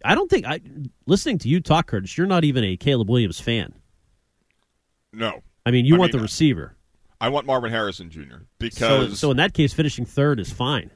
i 0.03 0.15
don't 0.15 0.27
think 0.27 0.43
i 0.43 0.59
listening 1.05 1.37
to 1.37 1.47
you 1.47 1.61
talk 1.61 1.85
curtis 1.85 2.17
you're 2.17 2.25
not 2.25 2.43
even 2.43 2.63
a 2.63 2.75
caleb 2.77 3.07
williams 3.07 3.39
fan. 3.39 3.73
No, 5.13 5.41
i 5.65 5.71
mean 5.71 5.85
you 5.85 5.95
I 5.95 5.99
want 5.99 6.13
mean, 6.13 6.19
the 6.19 6.23
receiver. 6.23 6.75
I 7.21 7.29
want 7.29 7.45
Marvin 7.45 7.69
Harrison 7.71 8.09
Jr. 8.09 8.43
because 8.59 9.19
so 9.19 9.29
in 9.29 9.37
that 9.37 9.53
case 9.53 9.73
finishing 9.73 10.05
third 10.05 10.39
is 10.39 10.51
fine. 10.51 10.89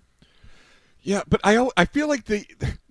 Yeah, 1.02 1.22
but 1.28 1.42
I 1.44 1.70
I 1.76 1.86
feel 1.86 2.08
like 2.08 2.26
the 2.26 2.46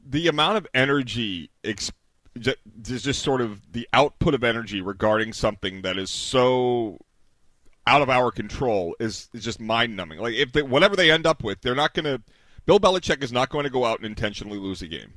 the 0.06 0.28
amount 0.28 0.58
of 0.58 0.66
energy 0.74 1.50
ex- 1.64 1.86
ju- 1.88 1.92
just, 2.38 2.56
just 2.82 3.22
sort 3.22 3.40
of 3.40 3.72
the 3.72 3.88
output 3.92 4.34
of 4.34 4.44
energy 4.44 4.80
regarding 4.80 5.32
something 5.32 5.82
that 5.82 5.98
is 5.98 6.10
so 6.10 6.98
out 7.86 8.00
of 8.00 8.08
our 8.08 8.30
control 8.30 8.94
is 9.00 9.28
is 9.32 9.44
just 9.44 9.60
mind 9.60 9.96
numbing. 9.96 10.18
Like 10.18 10.34
if 10.34 10.52
they, 10.52 10.62
whatever 10.62 10.96
they 10.96 11.10
end 11.10 11.26
up 11.26 11.42
with, 11.42 11.60
they're 11.60 11.74
not 11.74 11.94
going 11.94 12.04
to. 12.04 12.22
Bill 12.64 12.78
Belichick 12.78 13.24
is 13.24 13.32
not 13.32 13.50
going 13.50 13.64
to 13.64 13.70
go 13.70 13.84
out 13.84 13.98
and 13.98 14.06
intentionally 14.06 14.58
lose 14.58 14.82
a 14.82 14.86
game. 14.86 15.14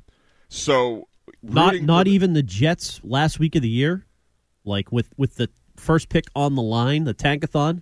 So 0.50 1.08
not 1.42 1.76
not 1.82 2.08
even 2.08 2.34
the 2.34 2.44
jets 2.44 3.02
last 3.04 3.40
week 3.40 3.56
of 3.56 3.62
the 3.62 3.70
year 3.70 4.06
like 4.64 4.92
with 4.92 5.10
with 5.18 5.36
the 5.36 5.50
first 5.76 6.10
pick 6.10 6.26
on 6.36 6.56
the 6.56 6.62
line 6.62 7.04
the 7.04 7.14
tankathon 7.14 7.82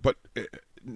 but 0.00 0.16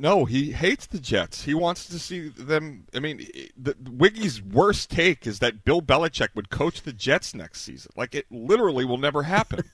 No, 0.01 0.25
he 0.25 0.53
hates 0.53 0.87
the 0.87 0.99
Jets. 0.99 1.45
He 1.45 1.55
wants 1.55 1.87
to 1.87 1.99
see 1.99 2.29
them. 2.29 2.87
I 2.95 3.01
mean, 3.01 3.27
the, 3.57 3.77
Wiggy's 3.91 4.43
worst 4.43 4.91
take 4.91 5.27
is 5.27 5.39
that 5.41 5.65
Bill 5.65 5.83
Belichick 5.83 6.29
would 6.35 6.51
coach 6.51 6.83
the 6.83 6.93
Jets 6.93 7.35
next 7.35 7.63
season. 7.63 7.93
Like 7.97 8.15
it 8.15 8.27
literally 8.31 8.85
will 8.85 8.99
never 8.99 9.23
happen. 9.23 9.65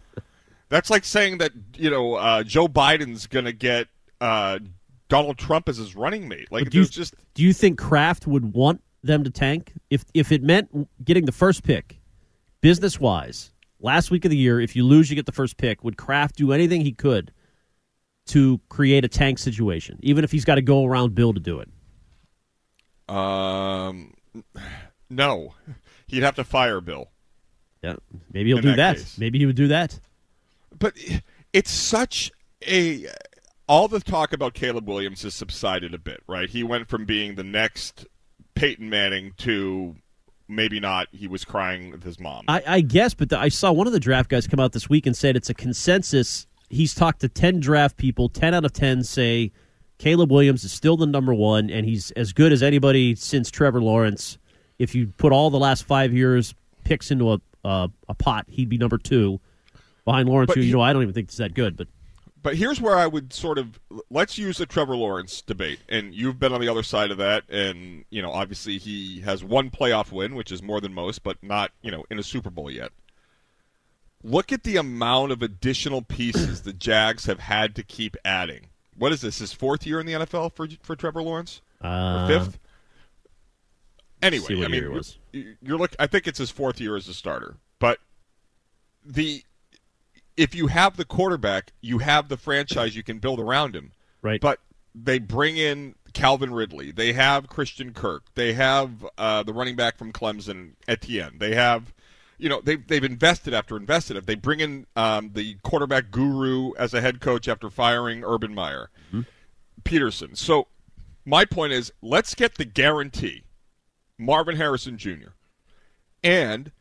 That's 0.68 0.90
like 0.90 1.04
saying 1.04 1.38
that 1.38 1.52
you 1.76 1.90
know 1.90 2.14
uh, 2.14 2.42
Joe 2.42 2.68
Biden's 2.68 3.26
going 3.26 3.44
to 3.44 3.52
get 3.52 3.88
uh, 4.20 4.58
Donald 5.08 5.38
Trump 5.38 5.68
as 5.68 5.76
his 5.76 5.94
running 5.94 6.28
mate. 6.28 6.50
Like 6.50 6.70
do 6.70 6.78
you, 6.78 6.84
just 6.86 7.14
do 7.34 7.42
you 7.42 7.52
think 7.52 7.78
Kraft 7.78 8.26
would 8.26 8.54
want 8.54 8.82
them 9.02 9.24
to 9.24 9.30
tank 9.30 9.72
if 9.90 10.04
if 10.14 10.32
it 10.32 10.42
meant 10.42 10.88
getting 11.04 11.26
the 11.26 11.32
first 11.32 11.62
pick, 11.62 12.00
business 12.60 12.98
wise, 12.98 13.52
last 13.80 14.10
week 14.10 14.24
of 14.24 14.30
the 14.30 14.36
year? 14.36 14.60
If 14.60 14.74
you 14.74 14.84
lose, 14.84 15.10
you 15.10 15.16
get 15.16 15.26
the 15.26 15.32
first 15.32 15.56
pick. 15.56 15.84
Would 15.84 15.96
Kraft 15.96 16.36
do 16.36 16.52
anything 16.52 16.80
he 16.80 16.92
could 16.92 17.32
to 18.26 18.60
create 18.68 19.04
a 19.04 19.08
tank 19.08 19.38
situation, 19.38 19.98
even 20.02 20.24
if 20.24 20.32
he's 20.32 20.44
got 20.44 20.54
to 20.56 20.62
go 20.62 20.84
around 20.84 21.14
Bill 21.14 21.32
to 21.32 21.40
do 21.40 21.60
it? 21.60 21.68
Um, 23.08 24.14
no, 25.10 25.54
he'd 26.06 26.22
have 26.22 26.36
to 26.36 26.44
fire 26.44 26.80
Bill. 26.80 27.10
Yeah, 27.82 27.96
maybe 28.32 28.50
he'll 28.50 28.58
In 28.58 28.62
do 28.62 28.76
that 28.76 28.96
that. 28.96 29.14
Maybe 29.18 29.38
he 29.38 29.46
would 29.46 29.56
do 29.56 29.68
that. 29.68 30.00
But 30.78 30.96
it's 31.52 31.70
such 31.70 32.32
a 32.66 33.08
all 33.68 33.88
the 33.88 34.00
talk 34.00 34.32
about 34.32 34.54
Caleb 34.54 34.88
Williams 34.88 35.22
has 35.22 35.34
subsided 35.34 35.94
a 35.94 35.98
bit, 35.98 36.22
right? 36.26 36.48
He 36.48 36.62
went 36.62 36.88
from 36.88 37.04
being 37.04 37.34
the 37.34 37.44
next 37.44 38.06
Peyton 38.54 38.88
Manning 38.88 39.32
to 39.38 39.96
maybe 40.48 40.80
not. 40.80 41.08
He 41.12 41.28
was 41.28 41.44
crying 41.44 41.90
with 41.90 42.02
his 42.02 42.20
mom. 42.20 42.44
I, 42.48 42.62
I 42.66 42.80
guess, 42.80 43.14
but 43.14 43.30
the, 43.30 43.38
I 43.38 43.48
saw 43.48 43.72
one 43.72 43.86
of 43.86 43.92
the 43.92 44.00
draft 44.00 44.30
guys 44.30 44.46
come 44.46 44.60
out 44.60 44.72
this 44.72 44.88
week 44.88 45.06
and 45.06 45.16
said 45.16 45.36
it's 45.36 45.50
a 45.50 45.54
consensus. 45.54 46.46
He's 46.70 46.94
talked 46.94 47.20
to 47.20 47.28
10 47.28 47.60
draft 47.60 47.96
people. 47.96 48.28
10 48.28 48.54
out 48.54 48.64
of 48.64 48.72
10 48.72 49.04
say 49.04 49.52
Caleb 49.98 50.30
Williams 50.30 50.64
is 50.64 50.72
still 50.72 50.96
the 50.96 51.06
number 51.06 51.34
one, 51.34 51.70
and 51.70 51.86
he's 51.86 52.10
as 52.12 52.32
good 52.32 52.52
as 52.52 52.62
anybody 52.62 53.14
since 53.14 53.50
Trevor 53.50 53.80
Lawrence. 53.80 54.38
If 54.78 54.94
you 54.94 55.08
put 55.16 55.32
all 55.32 55.50
the 55.50 55.58
last 55.58 55.84
five 55.84 56.12
years 56.12 56.54
picks 56.84 57.10
into 57.10 57.32
a, 57.32 57.40
uh, 57.64 57.88
a 58.08 58.14
pot, 58.14 58.46
he'd 58.48 58.68
be 58.68 58.76
number 58.76 58.98
two 58.98 59.40
behind 60.04 60.28
Lawrence, 60.28 60.48
But 60.48 60.58
who, 60.58 60.62
you 60.62 60.72
know, 60.72 60.80
I 60.80 60.92
don't 60.92 61.02
even 61.02 61.14
think 61.14 61.30
is 61.30 61.36
that 61.36 61.54
good. 61.54 61.76
But 61.76 61.88
But 62.42 62.56
here's 62.56 62.80
where 62.80 62.96
I 62.96 63.06
would 63.06 63.32
sort 63.32 63.58
of 63.58 63.78
let's 64.10 64.36
use 64.36 64.58
the 64.58 64.66
Trevor 64.66 64.96
Lawrence 64.96 65.40
debate, 65.40 65.78
and 65.88 66.14
you've 66.14 66.38
been 66.38 66.52
on 66.52 66.60
the 66.60 66.68
other 66.68 66.82
side 66.82 67.10
of 67.10 67.18
that, 67.18 67.44
and 67.48 68.04
you 68.10 68.20
know 68.20 68.32
obviously 68.32 68.78
he 68.78 69.20
has 69.20 69.42
one 69.44 69.70
playoff 69.70 70.12
win, 70.12 70.34
which 70.34 70.52
is 70.52 70.62
more 70.62 70.80
than 70.80 70.92
most, 70.92 71.22
but 71.22 71.42
not 71.42 71.70
you 71.82 71.90
know 71.90 72.04
in 72.10 72.18
a 72.18 72.22
Super 72.22 72.50
Bowl 72.50 72.70
yet. 72.70 72.90
Look 74.24 74.52
at 74.52 74.64
the 74.64 74.76
amount 74.76 75.32
of 75.32 75.42
additional 75.42 76.02
pieces 76.02 76.62
the 76.62 76.72
Jags 76.72 77.26
have 77.26 77.40
had 77.40 77.76
to 77.76 77.82
keep 77.82 78.16
adding. 78.24 78.68
What 78.96 79.12
is 79.12 79.20
this? 79.20 79.38
His 79.38 79.52
fourth 79.52 79.86
year 79.86 80.00
in 80.00 80.06
the 80.06 80.14
NFL 80.14 80.54
for 80.54 80.66
for 80.82 80.96
Trevor 80.96 81.22
Lawrence? 81.22 81.60
Uh, 81.80 82.26
fifth? 82.26 82.58
Anyway, 84.22 84.64
I 84.64 84.68
mean, 84.68 85.02
you're, 85.32 85.44
you're 85.60 85.78
look. 85.78 85.94
I 85.98 86.06
think 86.06 86.26
it's 86.26 86.38
his 86.38 86.50
fourth 86.50 86.80
year 86.80 86.96
as 86.96 87.06
a 87.08 87.14
starter, 87.14 87.56
but 87.78 87.98
the 89.04 89.44
if 90.36 90.54
you 90.54 90.68
have 90.68 90.96
the 90.96 91.04
quarterback, 91.04 91.72
you 91.80 91.98
have 91.98 92.28
the 92.28 92.36
franchise 92.36 92.96
you 92.96 93.02
can 93.02 93.18
build 93.18 93.40
around 93.40 93.76
him. 93.76 93.92
Right. 94.22 94.40
But 94.40 94.60
they 94.94 95.18
bring 95.18 95.56
in 95.56 95.94
Calvin 96.12 96.52
Ridley. 96.52 96.90
They 96.90 97.12
have 97.12 97.48
Christian 97.48 97.92
Kirk. 97.92 98.24
They 98.34 98.52
have 98.54 99.06
uh, 99.18 99.42
the 99.42 99.52
running 99.52 99.76
back 99.76 99.96
from 99.96 100.12
Clemson, 100.12 100.72
Etienne. 100.88 101.36
They 101.38 101.54
have, 101.54 101.92
you 102.38 102.48
know, 102.48 102.60
they've 102.62 102.86
they've 102.86 103.04
invested 103.04 103.54
after 103.54 103.76
invested. 103.76 104.16
If 104.16 104.26
they 104.26 104.34
bring 104.34 104.60
in 104.60 104.86
um, 104.96 105.30
the 105.34 105.56
quarterback 105.62 106.10
guru 106.10 106.72
as 106.74 106.94
a 106.94 107.00
head 107.00 107.20
coach 107.20 107.48
after 107.48 107.70
firing 107.70 108.24
Urban 108.24 108.54
Meyer, 108.54 108.90
Pederson. 109.84 110.36
So 110.36 110.68
my 111.24 111.44
point 111.44 111.72
is, 111.72 111.92
let's 112.02 112.34
get 112.34 112.56
the 112.56 112.64
guarantee, 112.64 113.44
Marvin 114.18 114.56
Harrison 114.56 114.98
Jr. 114.98 115.30
and 116.22 116.72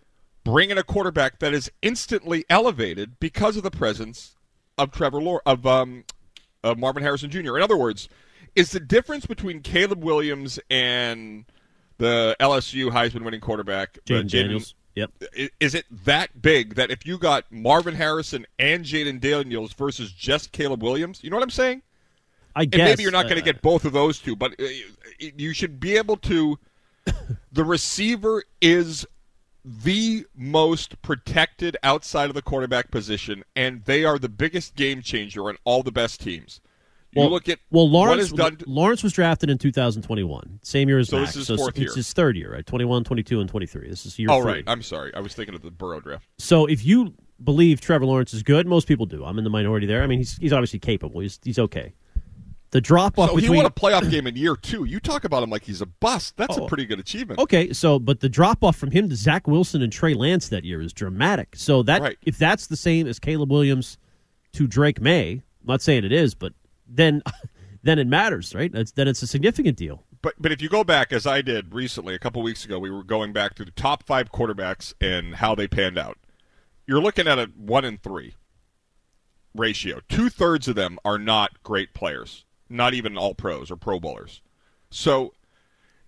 bring 0.44 0.70
in 0.70 0.78
a 0.78 0.84
quarterback 0.84 1.40
that 1.40 1.54
is 1.54 1.72
instantly 1.82 2.46
elevated 2.50 3.20
because 3.20 3.56
of 3.56 3.64
the 3.64 3.72
presence 3.72 4.36
of 4.78 4.92
Trevor 4.92 5.22
Lawrence, 5.22 5.44
of 5.46 5.66
um, 5.66 6.04
of 6.64 6.78
Marvin 6.78 7.04
Harrison 7.04 7.30
Jr. 7.30 7.58
In 7.58 7.64
other 7.64 7.78
words, 7.78 8.10
is 8.56 8.72
the 8.72 8.80
difference 8.80 9.26
between 9.26 9.62
Caleb 9.62 10.04
Williams 10.04 10.60
and 10.70 11.46
the 11.98 12.36
LSU 12.40 12.92
Heisman 12.92 13.24
winning 13.24 13.42
quarterback 13.42 13.98
uh, 13.98 14.14
Jayden 14.14 14.30
Daniels. 14.30 14.76
Yep. 14.96 15.12
Is 15.60 15.74
it 15.74 15.86
that 16.06 16.42
big 16.42 16.76
that 16.76 16.92
if 16.92 17.06
you 17.06 17.18
got 17.18 17.52
Marvin 17.52 17.96
Harrison 17.96 18.46
and 18.60 18.86
Jayden 18.86 19.20
Daniels 19.20 19.74
versus 19.74 20.12
just 20.12 20.52
Caleb 20.52 20.84
Williams, 20.84 21.24
you 21.24 21.30
know 21.30 21.36
what 21.36 21.44
I'm 21.44 21.50
saying? 21.50 21.82
I 22.56 22.64
and 22.64 22.72
guess 22.72 22.90
maybe 22.90 23.04
you're 23.04 23.12
not 23.12 23.24
going 23.24 23.34
uh, 23.34 23.46
to 23.46 23.54
get 23.54 23.62
both 23.64 23.86
of 23.86 23.94
those 23.94 24.20
two, 24.20 24.36
but 24.36 24.54
uh, 24.60 24.66
you 25.18 25.54
should 25.54 25.80
be 25.80 25.98
able 25.98 26.18
to. 26.18 26.60
The 27.52 27.64
receiver 27.64 28.44
is 28.62 29.06
the 29.64 30.26
most 30.36 31.00
protected 31.04 31.78
outside 31.84 32.30
of 32.30 32.34
the 32.34 32.42
quarterback 32.42 32.90
position, 32.90 33.44
and 33.56 33.86
they 33.86 34.04
are 34.04 34.18
the 34.18 34.28
biggest 34.28 34.76
game 34.76 35.04
changer 35.04 35.50
on 35.50 35.58
all 35.64 35.84
the 35.84 35.92
best 35.92 36.20
teams. 36.20 36.62
You 37.16 37.22
well, 37.22 37.30
look 37.32 37.48
at 37.50 37.60
well, 37.70 37.90
Lawrence 37.90 38.32
done. 38.32 38.58
Lawrence 38.66 39.04
was 39.04 39.14
drafted 39.14 39.50
in 39.50 39.58
2021, 39.60 40.60
same 40.64 40.90
year 40.90 40.98
as 41.00 41.10
So 41.10 41.20
this 41.20 41.28
Max. 41.28 41.36
is 41.36 41.48
so 41.48 41.58
fourth 41.58 41.70
it's 41.78 41.80
year. 41.80 41.94
his 41.96 42.12
third 42.14 42.36
year, 42.36 42.54
right? 42.54 42.66
21, 42.66 43.04
22, 43.04 43.40
and 43.40 43.50
23. 43.50 43.90
This 43.90 44.06
is 44.06 44.18
year 44.18 44.30
oh 44.32 44.40
right, 44.42 44.64
I'm 44.68 44.82
sorry. 44.82 45.14
I 45.14 45.20
was 45.20 45.34
thinking 45.36 45.54
of 45.56 45.62
the 45.62 45.72
Burrow 45.72 46.00
draft. 46.00 46.28
So 46.40 46.66
if 46.66 46.84
you 46.84 47.14
believe 47.44 47.82
Trevor 47.82 48.06
Lawrence 48.06 48.34
is 48.34 48.42
good, 48.42 48.66
most 48.68 48.88
people 48.88 49.06
do. 49.06 49.24
I'm 49.26 49.38
in 49.38 49.44
the 49.44 49.50
minority 49.50 49.86
there. 49.86 50.02
I 50.04 50.08
mean, 50.08 50.18
he's 50.20 50.38
he's 50.38 50.54
obviously 50.54 50.80
capable. 50.80 51.20
He's 51.22 51.40
he's 51.44 51.60
okay. 51.60 51.94
The 52.72 52.82
drop 52.82 53.20
off 53.20 53.30
So 53.30 53.36
he 53.36 53.50
won 53.52 53.68
a 53.68 53.70
playoff 53.70 54.10
game 54.10 54.26
in 54.26 54.36
year 54.36 54.56
two. 54.56 54.84
You 54.86 55.00
talk 55.00 55.26
about 55.26 55.44
him 55.44 55.52
like 55.52 55.64
he's 55.64 55.82
a 55.82 55.86
bust. 55.86 56.36
That's 56.38 56.58
Oh. 56.58 56.66
a 56.66 56.68
pretty 56.68 56.86
good 56.88 57.00
achievement. 57.00 57.40
Okay, 57.40 57.72
so 57.72 58.00
but 58.00 58.20
the 58.22 58.30
drop 58.30 58.64
off 58.64 58.76
from 58.76 58.90
him 58.90 59.08
to 59.10 59.16
Zach 59.16 59.48
Wilson 59.48 59.84
and 59.84 59.94
Trey 59.94 60.16
Lance 60.16 60.50
that 60.50 60.64
year 60.66 60.82
is 60.82 60.92
dramatic. 60.92 61.56
So 61.56 61.84
that 61.84 62.02
Right. 62.02 62.18
if 62.24 62.40
that's 62.40 62.66
the 62.66 62.76
same 62.76 63.06
as 63.06 63.20
Caleb 63.20 63.52
Williams 63.52 64.00
to 64.54 64.66
Drake 64.66 65.00
Maye, 65.00 65.34
I'm 65.34 65.68
not 65.68 65.84
saying 65.84 66.04
it 66.04 66.12
is, 66.12 66.34
but 66.34 66.54
then 66.88 67.22
then 67.84 68.00
it 68.00 68.08
matters, 68.08 68.56
right? 68.56 68.72
That's, 68.72 68.92
then 68.92 69.08
it's 69.08 69.22
a 69.22 69.28
significant 69.28 69.78
deal. 69.78 70.04
But 70.22 70.36
but 70.40 70.52
if 70.52 70.62
you 70.62 70.70
go 70.70 70.84
back, 70.84 71.12
as 71.12 71.28
I 71.28 71.42
did 71.42 71.74
recently, 71.74 72.16
a 72.16 72.20
couple 72.20 72.42
weeks 72.42 72.64
ago, 72.66 72.80
we 72.80 72.90
were 72.90 73.04
going 73.04 73.34
back 73.34 73.56
through 73.56 73.66
the 73.66 73.72
top 73.72 74.04
five 74.04 74.32
quarterbacks 74.32 74.94
and 75.02 75.36
how 75.36 75.54
they 75.54 75.68
panned 75.68 75.98
out. 75.98 76.18
You're 76.88 77.02
looking 77.02 77.28
at 77.28 77.40
a 77.40 77.52
one 77.58 77.86
in 77.86 77.98
three 77.98 78.36
ratio. 79.54 80.00
Two 80.10 80.30
thirds 80.30 80.68
of 80.68 80.76
them 80.76 80.98
are 81.06 81.18
not 81.18 81.62
great 81.64 81.94
players, 81.94 82.46
not 82.70 82.94
even 82.94 83.18
all 83.18 83.36
pros 83.36 83.70
or 83.70 83.76
Pro 83.76 84.00
Bowlers. 84.00 84.42
So 84.90 85.34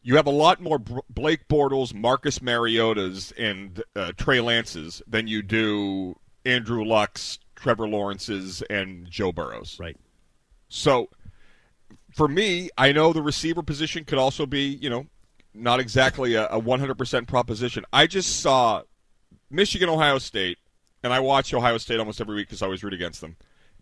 you 0.02 0.16
have 0.16 0.28
a 0.28 0.32
lot 0.32 0.62
more 0.62 0.80
Blake 0.80 1.48
Bortles, 1.48 1.94
Marcus 1.94 2.40
Mariotas, 2.40 3.34
and 3.38 3.84
uh, 3.96 4.12
Trey 4.18 4.40
Lances 4.40 5.02
than 5.08 5.28
you 5.28 5.42
do 5.42 6.16
Andrew 6.46 6.86
Luck's, 6.86 7.40
Trevor 7.56 7.88
Lawrence's, 7.88 8.62
and 8.70 9.10
Joe 9.10 9.32
Burrow's. 9.32 9.80
Right. 9.80 9.98
So 10.76 11.10
for 12.12 12.28
me, 12.28 12.70
I 12.78 12.92
know 12.92 13.14
the 13.14 13.22
receiver 13.22 13.64
position 13.64 14.04
could 14.04 14.18
also 14.18 14.46
be, 14.46 14.78
you 14.82 14.90
know, 14.90 15.06
not 15.54 15.80
exactly 15.80 16.36
a, 16.36 16.48
a 16.48 16.62
100% 16.62 17.28
proposition. 17.28 17.86
I 17.94 18.08
just 18.08 18.42
saw 18.42 18.82
Michigan, 19.50 19.88
Ohio 19.88 20.18
State, 20.18 20.58
and 21.02 21.14
I 21.14 21.22
watch 21.22 21.54
Ohio 21.54 21.78
State 21.78 22.00
almost 22.00 22.20
every 22.20 22.36
week 22.36 22.48
because 22.48 22.62
I 22.62 22.66
always 22.66 22.84
root 22.84 22.94
against 22.94 23.22
them. 23.22 23.38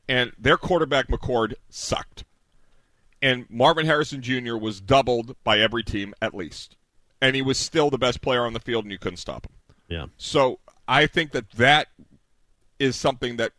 And 0.07 0.33
their 0.37 0.55
quarterback, 0.55 1.07
McCord, 1.07 1.55
sucked. 1.67 2.25
And 3.23 3.47
Marvin 3.49 3.87
Harrison 3.87 4.21
Jr. 4.21 4.55
was 4.55 4.79
doubled 4.79 5.35
by 5.43 5.59
every 5.59 5.83
team 5.83 6.13
at 6.21 6.35
least. 6.35 6.77
And 7.21 7.35
he 7.35 7.41
was 7.41 7.57
still 7.57 7.89
the 7.89 7.97
best 7.97 8.21
player 8.21 8.45
on 8.45 8.53
the 8.53 8.59
field, 8.59 8.85
and 8.85 8.91
you 8.91 8.99
couldn't 8.99 9.17
stop 9.17 9.47
him. 9.47 9.53
Yeah. 9.87 10.05
So 10.17 10.59
I 10.87 11.07
think 11.07 11.31
that 11.31 11.49
that 11.51 11.87
is 12.77 12.95
something 12.95 13.37
that 13.37 13.53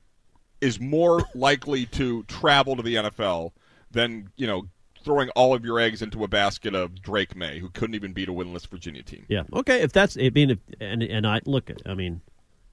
is 0.65 0.81
more 0.81 1.23
likely 1.35 1.87
to 1.87 2.23
travel 2.25 2.75
to 2.77 2.83
the 2.83 2.95
NFL 2.97 3.53
than 3.91 4.31
you 4.37 4.47
know 4.47 4.67
throwing 5.05 5.29
all 5.31 5.55
of 5.55 5.65
your 5.65 5.79
eggs 5.79 6.01
into 6.01 6.25
a 6.25 6.29
basket 6.29 6.75
of 6.75 7.01
Drake 7.03 7.37
Maye, 7.37 7.59
who 7.59 7.69
couldn't 7.69 7.95
even 7.95 8.15
beat 8.15 8.29
a 8.29 8.33
winless 8.33 8.67
Virginia 8.67 9.03
team. 9.03 9.27
Yeah. 9.29 9.43
Okay. 9.53 9.83
If 9.83 9.93
that's 9.93 10.17
I 10.17 10.31
mean, 10.31 10.51
if, 10.51 10.59
and 10.81 11.03
and 11.03 11.27
I 11.27 11.41
look, 11.45 11.71
I 11.87 11.95
mean, 11.95 12.23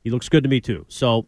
he 0.03 0.09
looks 0.09 0.29
good 0.29 0.43
to 0.43 0.49
me 0.49 0.61
too. 0.61 0.85
So 0.87 1.27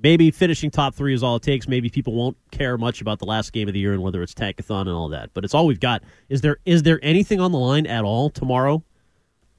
maybe 0.00 0.30
finishing 0.30 0.70
top 0.70 0.94
three 0.94 1.14
is 1.14 1.22
all 1.22 1.36
it 1.36 1.42
takes. 1.42 1.68
Maybe 1.68 1.90
people 1.90 2.14
won't 2.14 2.36
care 2.50 2.78
much 2.78 3.00
about 3.00 3.18
the 3.18 3.26
last 3.26 3.52
game 3.52 3.68
of 3.68 3.74
the 3.74 3.80
year 3.80 3.92
and 3.92 4.02
whether 4.02 4.22
it's 4.22 4.34
tankathon 4.34 4.82
and 4.82 4.90
all 4.90 5.10
that. 5.10 5.30
But 5.34 5.44
it's 5.44 5.54
all 5.54 5.66
we've 5.66 5.80
got. 5.80 6.02
Is 6.28 6.40
there 6.40 6.56
is 6.64 6.82
there 6.82 6.98
anything 7.02 7.40
on 7.40 7.52
the 7.52 7.58
line 7.58 7.86
at 7.86 8.04
all 8.04 8.30
tomorrow? 8.30 8.82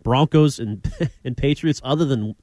Broncos 0.03 0.59
and 0.59 0.91
and 1.23 1.37
Patriots, 1.37 1.79
other 1.83 2.05
than 2.05 2.35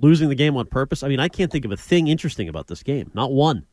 losing 0.00 0.28
the 0.28 0.34
game 0.34 0.56
on 0.56 0.66
purpose. 0.66 1.02
I 1.02 1.08
mean, 1.08 1.20
I 1.20 1.28
can't 1.28 1.50
think 1.50 1.64
of 1.64 1.72
a 1.72 1.76
thing 1.76 2.08
interesting 2.08 2.48
about 2.48 2.66
this 2.66 2.82
game. 2.82 3.10
Not 3.14 3.32
one. 3.32 3.66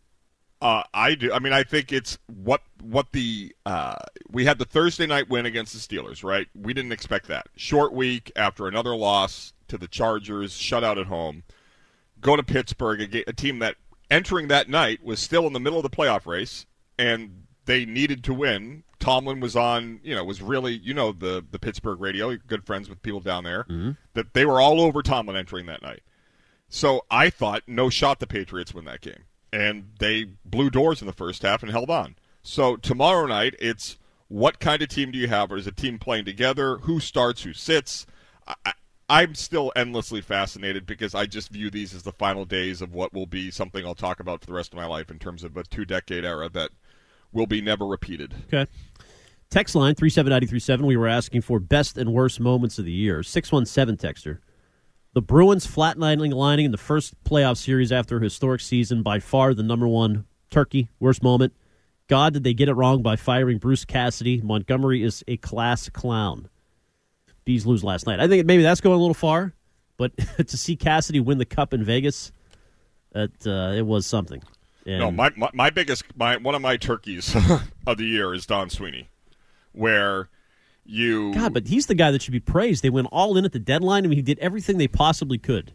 Uh, 0.62 0.84
I 0.94 1.14
do. 1.16 1.32
I 1.32 1.40
mean, 1.40 1.54
I 1.54 1.64
think 1.64 1.92
it's 1.92 2.18
what 2.26 2.62
what 2.82 3.12
the 3.12 3.56
uh, 3.66 3.96
we 4.30 4.46
had 4.46 4.58
the 4.58 4.66
Thursday 4.66 5.06
night 5.06 5.30
win 5.30 5.46
against 5.46 5.74
the 5.74 5.80
Steelers, 5.80 6.24
right? 6.24 6.48
We 6.56 6.74
didn't 6.74 6.92
expect 6.92 7.28
that. 7.28 7.48
Short 7.56 7.94
week 7.94 8.32
after 8.36 8.68
another 8.68 8.96
loss 8.96 9.54
to 9.68 9.78
the 9.78 9.88
Chargers, 9.88 10.58
shutout 10.58 11.00
at 11.00 11.08
home. 11.08 11.44
Go 12.20 12.36
to 12.36 12.42
Pittsburgh, 12.42 13.02
a, 13.14 13.30
a 13.30 13.34
team 13.34 13.60
that 13.60 13.76
entering 14.10 14.48
that 14.48 14.68
night 14.68 15.04
was 15.04 15.20
still 15.20 15.46
in 15.46 15.54
the 15.54 15.60
middle 15.60 15.78
of 15.78 15.84
the 15.84 15.96
playoff 15.96 16.26
race, 16.26 16.66
and 16.98 17.44
they 17.66 17.86
needed 17.86 18.24
to 18.24 18.34
win. 18.34 18.84
Tomlin 19.00 19.40
was 19.40 19.56
on, 19.56 20.00
you 20.04 20.16
know, 20.16 20.24
was 20.24 20.42
really, 20.42 20.74
you 20.74 20.96
know, 20.96 21.12
the 21.12 21.46
the 21.52 21.60
Pittsburgh 21.60 22.02
radio. 22.02 22.36
Good 22.36 22.66
friends 22.66 22.90
with 22.90 23.04
people 23.04 23.20
down 23.20 23.44
there. 23.44 23.64
Mm-hmm. 23.66 23.92
That 24.16 24.34
they 24.34 24.46
were 24.46 24.60
all 24.60 24.82
over 24.82 25.04
Tomlin 25.04 25.36
entering 25.36 25.68
that 25.68 25.84
night. 25.84 26.02
So 26.70 27.06
I 27.10 27.30
thought, 27.30 27.64
no 27.68 27.90
shot, 27.90 28.20
the 28.20 28.28
Patriots 28.28 28.74
win 28.74 28.86
that 28.86 29.02
game, 29.02 29.24
and 29.54 29.92
they 30.00 30.26
blew 30.46 30.70
doors 30.70 31.02
in 31.02 31.08
the 31.08 31.14
first 31.14 31.42
half 31.42 31.64
and 31.64 31.72
held 31.72 31.90
on. 31.90 32.16
So 32.42 32.76
tomorrow 32.76 33.26
night, 33.26 33.56
it's 33.60 33.98
what 34.28 34.60
kind 34.60 34.82
of 34.82 34.90
team 34.90 35.12
do 35.12 35.18
you 35.18 35.28
have? 35.28 35.52
Or 35.52 35.58
is 35.58 35.68
a 35.68 35.72
team 35.72 36.00
playing 36.00 36.26
together? 36.26 36.78
Who 36.80 37.00
starts? 37.00 37.44
Who 37.44 37.54
sits? 37.54 38.06
I, 38.66 38.74
I'm 39.10 39.36
still 39.36 39.72
endlessly 39.76 40.22
fascinated 40.22 40.86
because 40.86 41.16
I 41.16 41.26
just 41.26 41.50
view 41.50 41.70
these 41.70 41.94
as 41.94 42.04
the 42.04 42.12
final 42.12 42.44
days 42.44 42.82
of 42.82 42.94
what 42.94 43.14
will 43.14 43.26
be 43.26 43.52
something 43.52 43.86
I'll 43.86 43.96
talk 43.96 44.20
about 44.20 44.42
for 44.42 44.48
the 44.48 44.54
rest 44.54 44.74
of 44.74 44.78
my 44.78 44.86
life 44.86 45.10
in 45.10 45.20
terms 45.20 45.44
of 45.44 45.56
a 45.56 45.64
two 45.64 45.86
decade 45.86 46.26
era 46.26 46.50
that 46.50 46.72
will 47.32 47.48
be 47.48 47.62
never 47.62 47.86
repeated. 47.86 48.34
Okay. 48.48 48.70
Text 49.50 49.76
line 49.76 49.96
37937. 49.96 50.86
We 50.86 50.98
were 50.98 51.08
asking 51.08 51.42
for 51.42 51.60
best 51.60 51.98
and 51.98 52.12
worst 52.12 52.42
moments 52.42 52.80
of 52.80 52.86
the 52.86 52.92
year. 52.92 53.24
617 53.24 53.98
texter. 53.98 54.40
The 55.18 55.22
Bruins 55.24 55.66
flatlining 55.66 56.32
lining 56.32 56.66
in 56.66 56.72
the 56.72 56.78
first 56.78 57.16
playoff 57.24 57.58
series 57.58 57.92
after 57.92 58.18
a 58.18 58.22
historic 58.22 58.62
season, 58.62 59.02
by 59.02 59.18
far 59.18 59.56
the 59.56 59.64
number 59.64 59.88
one 59.88 60.26
turkey. 60.52 60.90
Worst 61.00 61.24
moment. 61.24 61.54
God, 62.08 62.34
did 62.34 62.44
they 62.44 62.54
get 62.54 62.70
it 62.70 62.76
wrong 62.76 63.02
by 63.02 63.16
firing 63.16 63.58
Bruce 63.58 63.84
Cassidy? 63.84 64.42
Montgomery 64.42 65.02
is 65.02 65.24
a 65.28 65.38
class 65.38 65.90
clown. 65.90 66.50
Bees 67.46 67.66
lose 67.66 67.84
last 67.84 68.06
night. 68.06 68.20
I 68.20 68.28
think 68.28 68.46
maybe 68.46 68.62
that's 68.62 68.80
going 68.80 68.96
a 68.96 69.00
little 69.00 69.16
far, 69.16 69.56
but 69.98 70.12
to 70.38 70.56
see 70.56 70.76
Cassidy 70.76 71.20
win 71.20 71.40
the 71.40 71.46
cup 71.46 71.74
in 71.74 71.84
Vegas, 71.84 72.32
that 73.14 73.32
uh, 73.48 73.76
it 73.76 73.88
was 73.88 74.06
something. 74.06 74.44
And 74.86 75.00
No, 75.00 75.10
my, 75.10 75.32
my 75.36 75.50
my 75.52 75.72
biggest 75.72 76.04
my 76.16 76.38
one 76.38 76.54
of 76.54 76.62
my 76.62 76.78
turkeys 76.78 77.36
of 77.88 77.98
the 77.98 78.06
year 78.06 78.36
is 78.36 78.46
Don 78.46 78.70
Sweeney, 78.70 79.10
where 79.72 80.30
you 80.88 81.34
God, 81.34 81.54
but 81.54 81.68
he's 81.68 81.86
the 81.86 81.96
guy 81.96 82.12
that 82.12 82.22
should 82.22 82.32
be 82.32 82.40
praised. 82.40 82.84
They 82.84 82.90
went 82.90 83.08
all 83.12 83.38
in 83.38 83.46
at 83.46 83.52
the 83.52 83.60
deadline. 83.60 84.06
I 84.06 84.08
mean, 84.08 84.18
he 84.18 84.24
did 84.24 84.40
everything 84.40 84.78
they 84.78 84.88
possibly 84.88 85.38
could, 85.38 85.74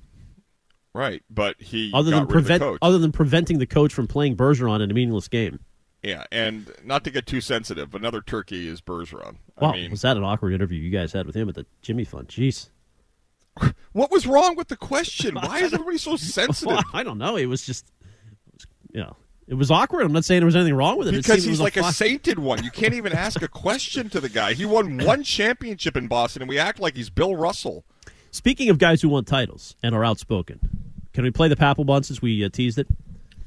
right, 0.94 1.22
but 1.30 1.60
he 1.60 1.92
other 1.94 2.10
than 2.10 2.20
rid 2.20 2.22
of 2.22 2.28
the 2.28 2.32
prevent 2.32 2.62
coach. 2.62 2.78
other 2.82 2.98
than 2.98 3.12
preventing 3.12 3.58
the 3.58 3.66
coach 3.66 3.92
from 3.92 4.06
playing 4.06 4.36
Bergeron 4.36 4.82
in 4.82 4.90
a 4.90 4.94
meaningless 4.94 5.28
game. 5.28 5.60
Yeah, 6.02 6.24
and 6.32 6.68
not 6.82 7.04
to 7.04 7.10
get 7.10 7.26
too 7.26 7.40
sensitive, 7.40 7.94
another 7.94 8.20
turkey 8.20 8.66
is 8.66 8.80
Bergeron. 8.80 9.36
Wow, 9.60 9.70
I 9.70 9.72
mean, 9.74 9.90
was 9.92 10.02
that 10.02 10.16
an 10.16 10.24
awkward 10.24 10.52
interview 10.52 10.80
you 10.80 10.90
guys 10.90 11.12
had 11.12 11.26
with 11.26 11.36
him 11.36 11.48
at 11.48 11.54
the 11.54 11.64
Jimmy 11.80 12.04
Fund? 12.04 12.26
Jeez. 12.28 12.70
what 13.92 14.10
was 14.10 14.26
wrong 14.26 14.56
with 14.56 14.68
the 14.68 14.76
question? 14.76 15.36
Why 15.36 15.60
is 15.60 15.72
everybody 15.74 15.98
so 15.98 16.16
sensitive? 16.16 16.72
Well, 16.72 16.82
I 16.92 17.02
don't 17.02 17.18
know. 17.18 17.36
It 17.36 17.46
was 17.46 17.64
just, 17.64 17.86
it 18.46 18.54
was, 18.54 18.66
you 18.92 19.00
know, 19.00 19.16
it 19.48 19.54
was 19.54 19.70
awkward. 19.70 20.04
I'm 20.06 20.12
not 20.12 20.24
saying 20.24 20.40
there 20.40 20.46
was 20.46 20.56
anything 20.56 20.74
wrong 20.74 20.96
with 20.98 21.08
it. 21.08 21.14
It 21.14 21.16
Because 21.18 21.44
it 21.44 21.48
he's 21.48 21.58
was 21.58 21.60
like 21.60 21.76
a 21.76 21.82
fun- 21.82 21.92
sainted 21.92 22.38
one. 22.38 22.62
You 22.64 22.70
can't 22.70 22.94
even 22.94 23.12
ask 23.12 23.42
a 23.42 23.48
question 23.48 24.08
to 24.10 24.20
the 24.20 24.28
guy. 24.28 24.54
He 24.54 24.64
won 24.64 24.98
one 25.04 25.22
championship 25.22 25.96
in 25.96 26.06
Boston, 26.06 26.42
and 26.42 26.48
we 26.48 26.58
act 26.58 26.80
like 26.80 26.96
he's 26.96 27.10
Bill 27.10 27.34
Russell. 27.36 27.84
Speaking 28.30 28.70
of 28.70 28.78
guys 28.78 29.02
who 29.02 29.08
won 29.10 29.24
titles 29.24 29.76
and 29.82 29.94
are 29.94 30.04
outspoken, 30.04 30.60
can 31.12 31.24
we 31.24 31.30
play 31.30 31.48
the 31.48 31.56
Papelbon 31.56 32.04
since 32.04 32.22
we 32.22 32.44
uh, 32.44 32.48
teased 32.48 32.78
it? 32.78 32.86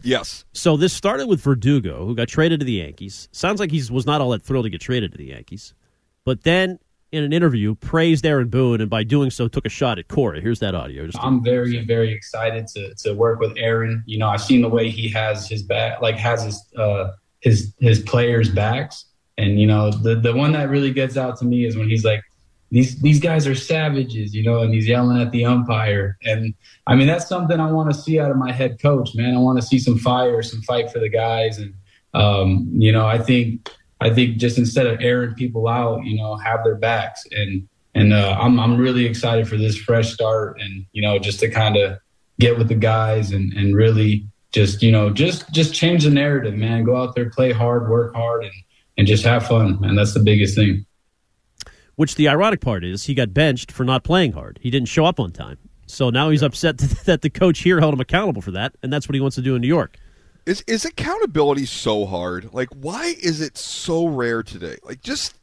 Yes. 0.03 0.45
So 0.53 0.77
this 0.77 0.93
started 0.93 1.25
with 1.27 1.41
Verdugo, 1.41 2.05
who 2.05 2.13
got 2.13 2.27
traded 2.27 2.59
to 2.59 2.65
the 2.65 2.73
Yankees. 2.73 3.27
Sounds 3.31 3.59
like 3.59 3.71
he 3.71 3.81
was 3.91 4.05
not 4.05 4.21
all 4.21 4.29
that 4.31 4.43
thrilled 4.43 4.65
to 4.65 4.69
get 4.69 4.81
traded 4.81 5.11
to 5.13 5.17
the 5.17 5.25
Yankees. 5.25 5.73
But 6.23 6.43
then 6.43 6.77
in 7.15 7.23
an 7.23 7.31
interview, 7.31 7.75
praised 7.75 8.25
Aaron 8.25 8.49
Boone, 8.49 8.81
and 8.81 8.89
by 8.89 9.03
doing 9.03 9.31
so, 9.31 9.47
took 9.47 9.65
a 9.65 9.69
shot 9.69 9.97
at 9.97 10.09
Cora. 10.09 10.41
Here's 10.41 10.59
that 10.59 10.75
audio. 10.75 11.07
I'm 11.21 11.43
very, 11.43 11.83
very 11.85 12.11
excited 12.11 12.67
to 12.67 12.93
to 12.95 13.13
work 13.13 13.39
with 13.39 13.53
Aaron. 13.57 14.03
You 14.05 14.17
know, 14.17 14.27
I've 14.27 14.41
seen 14.41 14.61
the 14.61 14.69
way 14.69 14.89
he 14.89 15.07
has 15.09 15.47
his 15.47 15.63
back, 15.63 16.01
like 16.01 16.15
has 16.17 16.43
his 16.43 16.65
uh, 16.77 17.11
his 17.39 17.73
his 17.79 18.01
players' 18.01 18.49
backs, 18.49 19.05
and 19.37 19.59
you 19.59 19.65
know, 19.65 19.91
the 19.91 20.15
the 20.15 20.33
one 20.33 20.51
that 20.51 20.69
really 20.69 20.91
gets 20.91 21.15
out 21.15 21.37
to 21.39 21.45
me 21.45 21.65
is 21.65 21.77
when 21.77 21.89
he's 21.89 22.03
like, 22.03 22.21
these 22.71 22.99
these 23.01 23.19
guys 23.19 23.47
are 23.47 23.55
savages, 23.55 24.35
you 24.35 24.43
know, 24.43 24.59
and 24.59 24.73
he's 24.73 24.87
yelling 24.87 25.21
at 25.21 25.31
the 25.31 25.45
umpire, 25.45 26.17
and 26.23 26.53
I 26.87 26.95
mean 26.95 27.07
that's 27.07 27.27
something 27.27 27.59
I 27.59 27.71
want 27.71 27.93
to 27.93 27.97
see 27.97 28.19
out 28.19 28.31
of 28.31 28.37
my 28.37 28.51
head 28.51 28.81
coach, 28.81 29.15
man. 29.15 29.35
I 29.35 29.39
want 29.39 29.57
to 29.59 29.65
see 29.65 29.79
some 29.79 29.97
fire, 29.97 30.41
some 30.43 30.61
fight 30.63 30.91
for 30.91 30.99
the 30.99 31.09
guys, 31.09 31.57
and 31.59 31.73
um, 32.13 32.69
you 32.73 32.91
know, 32.91 33.05
I 33.05 33.17
think 33.17 33.71
I 34.01 34.13
think 34.13 34.37
just 34.37 34.57
instead 34.57 34.87
of 34.87 34.99
airing 35.01 35.35
people 35.35 35.67
out, 35.67 36.03
you 36.03 36.17
know, 36.17 36.35
have 36.37 36.63
their 36.63 36.75
backs 36.75 37.25
and 37.31 37.67
and 37.95 38.11
uh, 38.13 38.37
I'm 38.39 38.59
I'm 38.59 38.77
really 38.77 39.05
excited 39.05 39.47
for 39.47 39.57
this 39.57 39.77
fresh 39.77 40.13
start 40.13 40.59
and 40.59 40.85
you 40.91 41.01
know 41.01 41.17
just 41.17 41.39
to 41.39 41.49
kind 41.49 41.77
of 41.77 41.97
get 42.39 42.57
with 42.57 42.67
the 42.67 42.75
guys 42.75 43.31
and 43.31 43.53
and 43.53 43.75
really 43.75 44.27
just 44.51 44.83
you 44.83 44.91
know 44.91 45.09
just 45.09 45.51
just 45.51 45.73
change 45.73 46.03
the 46.03 46.09
narrative, 46.09 46.53
man. 46.53 46.83
Go 46.83 46.97
out 46.97 47.15
there, 47.15 47.29
play 47.29 47.51
hard, 47.51 47.89
work 47.89 48.13
hard, 48.13 48.43
and 48.43 48.53
and 48.97 49.07
just 49.07 49.23
have 49.23 49.47
fun, 49.47 49.79
man. 49.79 49.95
That's 49.95 50.13
the 50.13 50.19
biggest 50.19 50.55
thing. 50.55 50.85
Which 51.95 52.15
the 52.15 52.27
ironic 52.27 52.59
part 52.59 52.83
is, 52.83 53.05
he 53.05 53.13
got 53.13 53.33
benched 53.33 53.71
for 53.71 53.85
not 53.85 54.03
playing 54.03 54.33
hard. 54.33 54.59
He 54.61 54.69
didn't 54.69 54.89
show 54.89 55.05
up 55.05 55.19
on 55.19 55.31
time. 55.31 55.57
So 55.87 56.09
now 56.09 56.29
he's 56.29 56.43
upset 56.43 56.77
that 57.05 57.21
the 57.21 57.29
coach 57.29 57.59
here 57.59 57.79
held 57.79 57.93
him 57.93 58.01
accountable 58.01 58.41
for 58.41 58.51
that, 58.51 58.75
and 58.83 58.91
that's 58.91 59.07
what 59.07 59.15
he 59.15 59.21
wants 59.21 59.35
to 59.35 59.41
do 59.41 59.55
in 59.55 59.61
New 59.61 59.67
York. 59.67 59.97
Is 60.45 60.63
is 60.67 60.85
accountability 60.85 61.65
so 61.65 62.05
hard? 62.05 62.53
Like, 62.53 62.69
why 62.69 63.15
is 63.21 63.41
it 63.41 63.57
so 63.57 64.05
rare 64.05 64.43
today? 64.43 64.77
Like, 64.83 65.01
just 65.01 65.35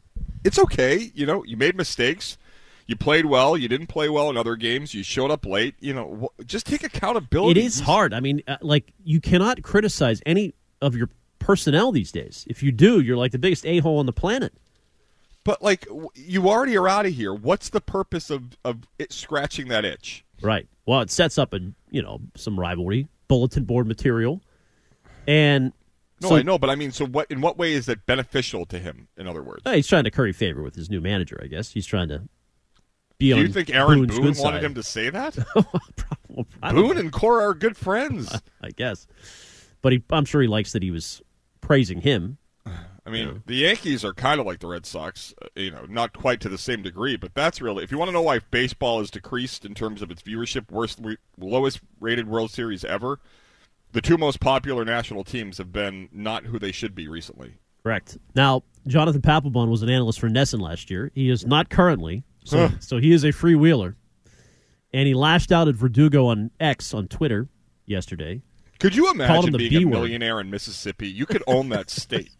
it's 0.44 0.58
okay. 0.58 1.10
You 1.14 1.26
know, 1.26 1.44
you 1.44 1.56
made 1.56 1.76
mistakes. 1.76 2.38
You 2.86 2.96
played 2.96 3.26
well. 3.26 3.56
You 3.56 3.68
didn't 3.68 3.86
play 3.86 4.08
well 4.08 4.28
in 4.30 4.36
other 4.36 4.56
games. 4.56 4.92
You 4.94 5.02
showed 5.02 5.30
up 5.30 5.46
late. 5.46 5.74
You 5.80 5.94
know, 5.94 6.30
just 6.46 6.66
take 6.66 6.84
accountability. 6.84 7.60
It 7.60 7.64
is 7.64 7.80
hard. 7.80 8.12
I 8.12 8.20
mean, 8.20 8.42
uh, 8.46 8.58
like 8.60 8.92
you 9.04 9.20
cannot 9.20 9.62
criticize 9.62 10.20
any 10.26 10.54
of 10.80 10.94
your 10.94 11.08
personnel 11.38 11.92
these 11.92 12.12
days. 12.12 12.44
If 12.48 12.62
you 12.62 12.70
do, 12.72 13.00
you're 13.00 13.16
like 13.16 13.32
the 13.32 13.38
biggest 13.38 13.66
a 13.66 13.78
hole 13.78 13.98
on 13.98 14.06
the 14.06 14.12
planet. 14.12 14.52
But 15.44 15.62
like, 15.62 15.86
w- 15.86 16.08
you 16.14 16.48
already 16.48 16.76
are 16.76 16.88
out 16.88 17.06
of 17.06 17.12
here. 17.12 17.34
What's 17.34 17.70
the 17.70 17.80
purpose 17.80 18.30
of 18.30 18.56
of 18.64 18.78
it 18.98 19.12
scratching 19.12 19.68
that 19.68 19.84
itch? 19.84 20.24
Right. 20.40 20.68
Well, 20.86 21.00
it 21.00 21.10
sets 21.10 21.38
up 21.38 21.52
a 21.54 21.60
you 21.90 22.02
know 22.02 22.20
some 22.36 22.58
rivalry, 22.58 23.08
bulletin 23.28 23.64
board 23.64 23.86
material, 23.86 24.40
and 25.26 25.72
No, 26.20 26.30
so, 26.30 26.36
I 26.36 26.42
know, 26.42 26.58
but 26.58 26.70
I 26.70 26.74
mean, 26.74 26.92
so 26.92 27.06
what? 27.06 27.30
In 27.30 27.40
what 27.40 27.58
way 27.58 27.72
is 27.72 27.88
it 27.88 28.06
beneficial 28.06 28.66
to 28.66 28.78
him? 28.78 29.08
In 29.16 29.26
other 29.26 29.42
words, 29.42 29.62
he's 29.64 29.86
trying 29.86 30.04
to 30.04 30.10
curry 30.10 30.32
favor 30.32 30.62
with 30.62 30.74
his 30.74 30.90
new 30.90 31.00
manager. 31.00 31.40
I 31.42 31.46
guess 31.46 31.72
he's 31.72 31.86
trying 31.86 32.08
to 32.08 32.28
be 33.22 33.34
do 33.34 33.40
you 33.40 33.48
think 33.48 33.70
Aaron 33.70 34.00
Boone's 34.00 34.18
Boone 34.18 34.24
wanted 34.24 34.58
side. 34.58 34.64
him 34.64 34.74
to 34.74 34.82
say 34.82 35.10
that? 35.10 35.36
Don't 36.34 36.74
Boone 36.74 36.98
and 36.98 37.12
Cora 37.12 37.44
are 37.48 37.54
good 37.54 37.76
friends. 37.76 38.34
I 38.62 38.70
guess, 38.70 39.06
but 39.80 39.92
he, 39.92 40.02
I'm 40.10 40.24
sure 40.24 40.42
he 40.42 40.48
likes 40.48 40.72
that 40.72 40.82
he 40.82 40.90
was 40.90 41.22
praising 41.60 42.00
him. 42.00 42.38
I 43.04 43.10
mean, 43.10 43.42
the 43.46 43.56
Yankees 43.56 44.04
are 44.04 44.14
kind 44.14 44.38
of 44.38 44.46
like 44.46 44.60
the 44.60 44.68
Red 44.68 44.86
Sox, 44.86 45.34
uh, 45.42 45.48
you 45.56 45.72
know, 45.72 45.86
not 45.88 46.16
quite 46.16 46.40
to 46.42 46.48
the 46.48 46.58
same 46.58 46.82
degree, 46.82 47.16
but 47.16 47.34
that's 47.34 47.60
really 47.60 47.82
if 47.84 47.90
you 47.90 47.98
want 47.98 48.08
to 48.08 48.12
know 48.12 48.22
why 48.22 48.38
baseball 48.50 49.00
has 49.00 49.10
decreased 49.10 49.64
in 49.64 49.74
terms 49.74 50.02
of 50.02 50.10
its 50.10 50.22
viewership, 50.22 50.70
worst 50.70 51.00
lowest 51.36 51.80
rated 52.00 52.28
World 52.28 52.50
Series 52.50 52.84
ever. 52.84 53.18
The 53.92 54.00
two 54.00 54.16
most 54.16 54.40
popular 54.40 54.84
national 54.84 55.24
teams 55.24 55.58
have 55.58 55.72
been 55.72 56.08
not 56.12 56.44
who 56.46 56.58
they 56.58 56.72
should 56.72 56.94
be 56.94 57.08
recently. 57.08 57.54
Correct. 57.82 58.16
Now, 58.34 58.62
Jonathan 58.86 59.20
Papelbon 59.22 59.68
was 59.68 59.82
an 59.82 59.90
analyst 59.90 60.18
for 60.20 60.28
NESN 60.28 60.60
last 60.60 60.90
year. 60.90 61.10
He 61.14 61.28
is 61.28 61.44
not 61.46 61.68
currently, 61.68 62.24
so, 62.44 62.68
Huh. 62.68 62.74
so 62.80 62.98
he 62.98 63.12
is 63.12 63.24
a 63.24 63.28
freewheeler. 63.32 63.94
And 64.94 65.06
he 65.06 65.14
lashed 65.14 65.52
out 65.52 65.68
at 65.68 65.74
Verdugo 65.74 66.26
on 66.26 66.50
X 66.60 66.92
on 66.94 67.08
Twitter 67.08 67.48
yesterday. 67.86 68.42
Could 68.78 68.94
you 68.96 69.10
imagine 69.10 69.56
being 69.56 69.70
B 69.70 69.82
a 69.82 69.86
millionaire 69.86 70.40
in 70.40 70.50
Mississippi? 70.50 71.08
You 71.08 71.24
could 71.26 71.42
own 71.46 71.68
that 71.70 71.88
state. 71.90 72.30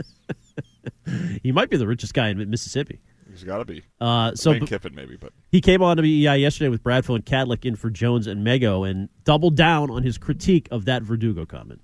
He 1.42 1.52
might 1.52 1.70
be 1.70 1.76
the 1.76 1.86
richest 1.86 2.14
guy 2.14 2.28
in 2.28 2.50
Mississippi. 2.50 3.00
He's 3.33 3.45
got 3.45 3.59
to 3.59 3.64
be. 3.64 3.83
Uh, 4.01 4.35
so 4.35 4.51
Lane 4.51 4.61
b- 4.61 4.66
Kiffin, 4.66 4.95
maybe, 4.95 5.16
but 5.16 5.33
He 5.51 5.61
came 5.62 5.83
on 5.83 5.97
to 5.97 6.03
BEI 6.03 6.37
yesterday 6.37 6.68
with 6.68 6.83
Bradfield 6.83 7.21
and 7.21 7.27
Cadlick 7.27 7.64
in 7.64 7.77
for 7.77 7.88
Jones 7.88 8.27
and 8.27 8.47
Mego 8.47 8.88
and 8.88 9.09
doubled 9.25 9.57
down 9.57 9.90
on 9.90 10.03
his 10.03 10.18
critique 10.18 10.68
of 10.71 10.85
that 10.85 11.03
Verdugo 11.03 11.47
comment. 11.47 11.81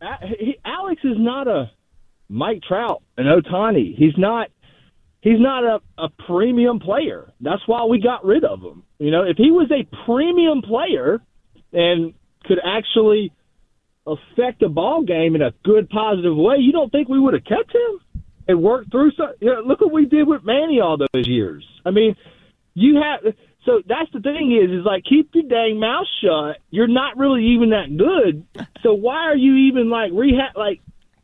A- 0.00 0.26
he, 0.26 0.58
Alex 0.64 1.00
is 1.04 1.16
not 1.16 1.46
a 1.46 1.70
Mike 2.28 2.62
Trout 2.66 3.02
and 3.16 3.26
Ohtani. 3.26 3.96
He's 3.96 4.16
not. 4.18 4.48
He's 5.20 5.40
not 5.40 5.64
a, 5.64 5.80
a 5.96 6.08
premium 6.26 6.80
player. 6.80 7.32
That's 7.40 7.62
why 7.66 7.84
we 7.86 7.98
got 7.98 8.26
rid 8.26 8.44
of 8.44 8.60
him. 8.60 8.82
You 8.98 9.10
know, 9.10 9.22
if 9.22 9.38
he 9.38 9.50
was 9.50 9.70
a 9.70 9.86
premium 10.04 10.60
player 10.60 11.22
and 11.72 12.12
could 12.44 12.58
actually 12.62 13.32
affect 14.06 14.62
a 14.62 14.68
ball 14.68 15.02
game 15.02 15.34
in 15.34 15.40
a 15.40 15.52
good, 15.64 15.88
positive 15.88 16.36
way, 16.36 16.56
you 16.58 16.72
don't 16.72 16.92
think 16.92 17.08
we 17.08 17.18
would 17.18 17.32
have 17.32 17.44
kept 17.44 17.74
him 17.74 18.00
and 18.48 18.62
worked 18.62 18.90
through 18.90 19.12
some? 19.12 19.32
You 19.40 19.54
know, 19.54 19.60
look 19.60 19.80
what 19.80 19.92
we 19.92 20.06
did 20.06 20.26
with 20.26 20.44
Manny 20.44 20.80
all 20.80 20.96
those 20.96 21.26
years. 21.26 21.66
I 21.84 21.90
mean, 21.90 22.16
you 22.74 23.00
have. 23.02 23.34
So 23.64 23.80
that's 23.86 24.12
the 24.12 24.20
thing 24.20 24.52
is, 24.52 24.70
is 24.70 24.84
like 24.84 25.04
keep 25.04 25.30
your 25.34 25.44
dang 25.44 25.80
mouth 25.80 26.06
shut. 26.22 26.58
You're 26.70 26.86
not 26.86 27.16
really 27.16 27.44
even 27.54 27.70
that 27.70 27.96
good. 27.96 28.46
So 28.82 28.92
why 28.92 29.24
are 29.24 29.36
you 29.36 29.56
even 29.68 29.88
like 29.88 30.12
rehab? 30.12 30.54
Like, 30.54 30.80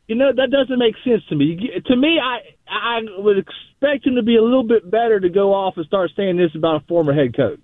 you 0.07 0.15
know, 0.15 0.31
that 0.35 0.49
doesn't 0.49 0.79
make 0.79 0.95
sense 1.03 1.21
to 1.29 1.35
me. 1.35 1.69
To 1.85 1.95
me, 1.95 2.19
I 2.19 2.39
I 2.67 3.01
would 3.17 3.37
expect 3.37 4.07
him 4.07 4.15
to 4.15 4.23
be 4.23 4.37
a 4.37 4.41
little 4.41 4.63
bit 4.63 4.89
better 4.89 5.19
to 5.19 5.29
go 5.29 5.53
off 5.53 5.77
and 5.77 5.85
start 5.85 6.11
saying 6.15 6.37
this 6.37 6.49
about 6.55 6.81
a 6.81 6.85
former 6.87 7.13
head 7.13 7.35
coach. 7.35 7.59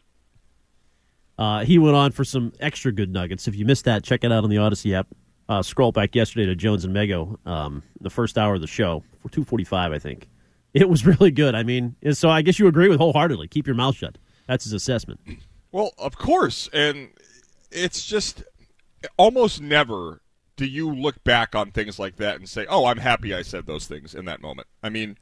Uh, 1.40 1.64
he 1.64 1.78
went 1.78 1.96
on 1.96 2.12
for 2.12 2.24
some 2.24 2.52
extra 2.60 2.92
good 2.92 3.12
nuggets. 3.12 3.48
If 3.48 3.56
you 3.56 3.66
missed 3.66 3.86
that, 3.86 4.04
check 4.04 4.24
it 4.24 4.32
out 4.32 4.44
on 4.44 4.50
the 4.50 4.58
Odyssey 4.58 4.96
app. 4.96 5.08
Uh, 5.50 5.62
scroll 5.62 5.92
back 5.92 6.16
yesterday 6.16 6.46
to 6.46 6.56
Jones 6.56 6.86
and 6.86 6.96
Mego, 6.96 7.38
um, 7.48 7.84
the 8.02 8.10
first 8.10 8.38
hour 8.38 8.56
of 8.56 8.62
the 8.62 8.68
show 8.68 9.04
for 9.22 9.30
two 9.30 9.44
forty 9.44 9.64
five, 9.64 9.92
I 9.92 10.00
think. 10.00 10.28
It 10.74 10.90
was 10.90 11.08
really 11.08 11.32
good. 11.32 11.56
I 11.56 11.64
mean, 11.64 11.96
so 12.12 12.30
I 12.30 12.44
guess 12.44 12.60
you 12.60 12.68
agree 12.68 12.88
with 12.88 13.00
wholeheartedly. 13.00 13.48
Keep 13.48 13.66
your 13.66 13.76
mouth 13.76 13.96
shut. 13.96 14.20
That's 14.48 14.66
his 14.66 14.74
assessment. 14.74 15.20
Well, 15.72 15.92
of 15.98 16.18
course, 16.18 16.70
and 16.72 17.10
it's 17.72 18.06
just 18.06 18.44
almost 19.18 19.60
never 19.60 20.22
do 20.56 20.66
you 20.66 20.94
look 20.94 21.24
back 21.24 21.56
on 21.56 21.72
things 21.72 21.98
like 21.98 22.18
that 22.18 22.36
and 22.36 22.48
say, 22.48 22.66
"Oh, 22.70 22.86
I'm 22.86 22.98
happy 22.98 23.34
I 23.34 23.42
said 23.42 23.66
those 23.66 23.88
things 23.88 24.14
in 24.14 24.26
that 24.26 24.42
moment." 24.42 24.68
I 24.84 24.90
mean, 24.90 25.18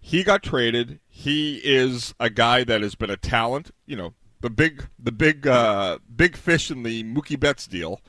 he 0.00 0.22
got 0.22 0.42
traded. 0.42 1.00
He 1.08 1.60
is 1.64 2.14
a 2.20 2.28
guy 2.28 2.62
that 2.64 2.82
has 2.82 2.94
been 2.94 3.10
a 3.10 3.16
talent. 3.16 3.70
You 3.86 3.96
know, 3.96 4.14
the 4.42 4.50
big, 4.50 4.86
the 4.98 5.12
big, 5.12 5.46
uh, 5.46 5.98
big 6.14 6.36
fish 6.36 6.70
in 6.70 6.82
the 6.82 7.02
Mookie 7.04 7.40
Betts 7.40 7.66
deal, 7.66 8.00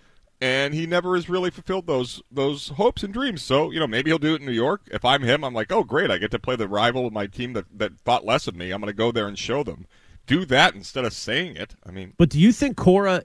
and 0.42 0.74
he 0.74 0.86
never 0.86 1.16
has 1.16 1.30
really 1.30 1.50
fulfilled 1.50 1.88
those 1.88 2.22
those 2.32 2.70
hopes 2.70 3.04
and 3.04 3.14
dreams. 3.14 3.42
So, 3.42 3.72
you 3.72 3.80
know, 3.80 3.88
maybe 3.88 4.10
he'll 4.10 4.18
do 4.18 4.36
it 4.36 4.42
in 4.42 4.46
New 4.46 4.52
York. 4.52 4.82
If 4.92 5.06
I'm 5.06 5.24
him, 5.24 5.44
I'm 5.44 5.54
like, 5.54 5.72
"Oh, 5.72 5.84
great! 5.84 6.12
I 6.12 6.18
get 6.18 6.32
to 6.32 6.40
play 6.40 6.56
the 6.56 6.68
rival 6.68 7.08
of 7.08 7.14
my 7.14 7.28
team 7.28 7.54
that 7.54 7.66
that 7.78 8.00
thought 8.00 8.26
less 8.26 8.48
of 8.48 8.56
me. 8.56 8.72
I'm 8.72 8.82
going 8.82 8.92
to 8.92 8.98
go 8.98 9.12
there 9.12 9.28
and 9.28 9.38
show 9.38 9.64
them." 9.64 9.88
Do 10.28 10.44
that 10.46 10.74
instead 10.74 11.06
of 11.06 11.14
saying 11.14 11.56
it. 11.56 11.76
I 11.86 11.92
mean, 11.92 12.14
But 12.18 12.30
do 12.30 12.40
you 12.40 12.52
think 12.52 12.78
Cora? 12.78 13.22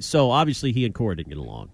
So 0.00 0.32
obviously 0.32 0.72
he 0.72 0.84
and 0.84 0.92
Cora 0.92 1.16
didn't 1.16 1.28
get 1.28 1.38
along. 1.38 1.70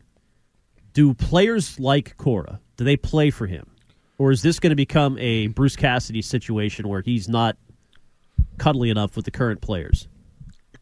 Do 0.92 1.14
players 1.14 1.80
like 1.80 2.16
Cora? 2.18 2.60
Do 2.76 2.84
they 2.84 2.96
play 2.96 3.30
for 3.30 3.46
him, 3.46 3.70
or 4.18 4.30
is 4.30 4.42
this 4.42 4.60
going 4.60 4.70
to 4.70 4.76
become 4.76 5.16
a 5.18 5.46
Bruce 5.48 5.76
Cassidy 5.76 6.20
situation 6.20 6.88
where 6.88 7.00
he's 7.00 7.26
not 7.26 7.56
cuddly 8.58 8.90
enough 8.90 9.16
with 9.16 9.24
the 9.24 9.30
current 9.30 9.62
players? 9.62 10.08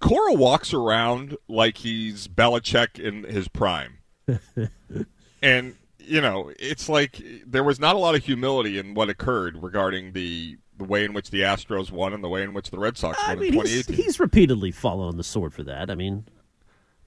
Cora 0.04 0.34
walks 0.34 0.72
around 0.72 1.36
like 1.48 1.78
he's 1.78 2.28
Belichick 2.28 2.98
in 2.98 3.24
his 3.24 3.48
prime. 3.48 3.98
and, 5.42 5.76
you 5.98 6.20
know, 6.20 6.52
it's 6.58 6.88
like 6.88 7.22
there 7.46 7.64
was 7.64 7.80
not 7.80 7.96
a 7.96 7.98
lot 7.98 8.14
of 8.14 8.24
humility 8.24 8.78
in 8.78 8.94
what 8.94 9.08
occurred 9.08 9.62
regarding 9.62 10.12
the 10.12 10.58
the 10.76 10.84
way 10.84 11.04
in 11.04 11.12
which 11.12 11.30
the 11.30 11.42
Astros 11.42 11.92
won 11.92 12.12
and 12.12 12.24
the 12.24 12.28
way 12.28 12.42
in 12.42 12.52
which 12.52 12.70
the 12.70 12.78
Red 12.80 12.98
Sox 12.98 13.16
I 13.22 13.34
won 13.34 13.38
mean, 13.38 13.54
in 13.54 13.60
he's, 13.60 13.86
2018. 13.86 14.04
he's 14.04 14.18
repeatedly 14.18 14.72
fallen 14.72 15.06
on 15.06 15.16
the 15.16 15.22
sword 15.22 15.54
for 15.54 15.62
that. 15.62 15.88
I 15.88 15.94
mean, 15.94 16.24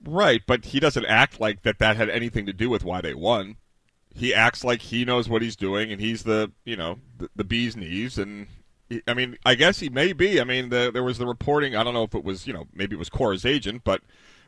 Right, 0.06 0.42
but 0.46 0.66
he 0.66 0.80
doesn't 0.80 1.06
act 1.06 1.40
like 1.40 1.64
that 1.64 1.80
that 1.80 1.98
had 1.98 2.10
anything 2.10 2.46
to 2.46 2.54
do 2.54 2.70
with 2.70 2.84
why 2.84 3.02
they 3.02 3.14
won. 3.14 3.58
He 4.14 4.34
acts 4.34 4.64
like 4.64 4.82
he 4.82 5.06
knows 5.06 5.28
what 5.28 5.42
he's 5.42 5.56
doing 5.56 5.92
and 5.92 6.00
he's 6.02 6.24
the, 6.24 6.52
you 6.66 6.76
know, 6.76 7.00
the, 7.18 7.30
the 7.36 7.44
bee's 7.44 7.76
knees 7.76 8.18
and 8.18 8.48
I 9.08 9.14
mean, 9.14 9.38
I 9.46 9.56
guess 9.56 9.80
he 9.80 9.90
may 9.90 10.14
be. 10.14 10.40
I 10.40 10.44
mean, 10.44 10.70
the, 10.70 10.92
there 10.94 11.04
was 11.04 11.18
the 11.18 11.28
reporting, 11.28 11.76
I 11.76 11.84
don't 11.84 11.94
know 11.94 12.04
if 12.04 12.16
it 12.16 12.24
was, 12.24 12.48
you 12.48 12.54
know, 12.54 12.68
maybe 12.74 12.96
it 12.96 13.00
was 13.00 13.10
Cora's 13.10 13.46
agent, 13.46 13.84
but 13.84 14.02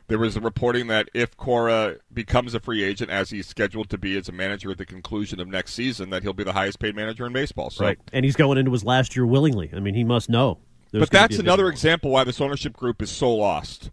there 0.08 0.18
was 0.18 0.34
the 0.34 0.40
reporting 0.40 0.88
that 0.88 1.08
if 1.14 1.36
Cora 1.36 1.96
becomes 2.12 2.54
a 2.54 2.60
free 2.60 2.82
agent 2.82 3.10
as 3.10 3.30
he's 3.30 3.46
scheduled 3.46 3.90
to 3.90 3.98
be 3.98 4.16
as 4.16 4.28
a 4.28 4.32
manager 4.32 4.70
at 4.70 4.78
the 4.78 4.86
conclusion 4.86 5.40
of 5.40 5.48
next 5.48 5.74
season 5.74 6.10
that 6.10 6.22
he'll 6.22 6.32
be 6.32 6.42
the 6.42 6.52
highest 6.52 6.80
paid 6.80 6.96
manager 6.96 7.26
in 7.26 7.32
baseball. 7.32 7.70
So 7.70 7.84
right? 7.84 7.98
And 8.12 8.24
he's 8.24 8.34
going 8.34 8.58
into 8.58 8.72
his 8.72 8.82
last 8.82 9.14
year 9.14 9.24
willingly. 9.24 9.70
I 9.72 9.80
mean, 9.80 9.94
he 9.94 10.04
must 10.04 10.28
know. 10.28 10.58
But 10.92 11.10
that's 11.10 11.28
be 11.28 11.34
a 11.36 11.38
big 11.38 11.46
another 11.46 11.64
one. 11.64 11.72
example 11.72 12.10
why 12.10 12.24
this 12.24 12.40
ownership 12.40 12.76
group 12.76 13.00
is 13.00 13.10
so 13.10 13.32
lost. 13.32 13.90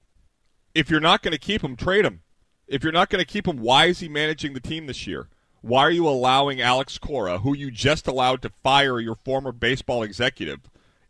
If 0.73 0.89
you're 0.89 0.99
not 0.99 1.21
going 1.21 1.33
to 1.33 1.37
keep 1.37 1.63
him, 1.63 1.75
trade 1.75 2.05
him. 2.05 2.21
If 2.67 2.83
you're 2.83 2.93
not 2.93 3.09
going 3.09 3.23
to 3.23 3.31
keep 3.31 3.47
him, 3.47 3.57
why 3.57 3.85
is 3.85 3.99
he 3.99 4.09
managing 4.09 4.53
the 4.53 4.59
team 4.59 4.87
this 4.87 5.05
year? 5.05 5.29
Why 5.67 5.81
are 5.81 5.91
you 5.91 6.07
allowing 6.07 6.61
Alex 6.61 6.97
Cora, 6.97 7.39
who 7.39 7.53
you 7.55 7.71
just 7.71 8.07
allowed 8.07 8.41
to 8.43 8.51
fire 8.63 9.01
your 9.01 9.15
former 9.15 9.51
baseball 9.51 10.01
executive 10.01 10.61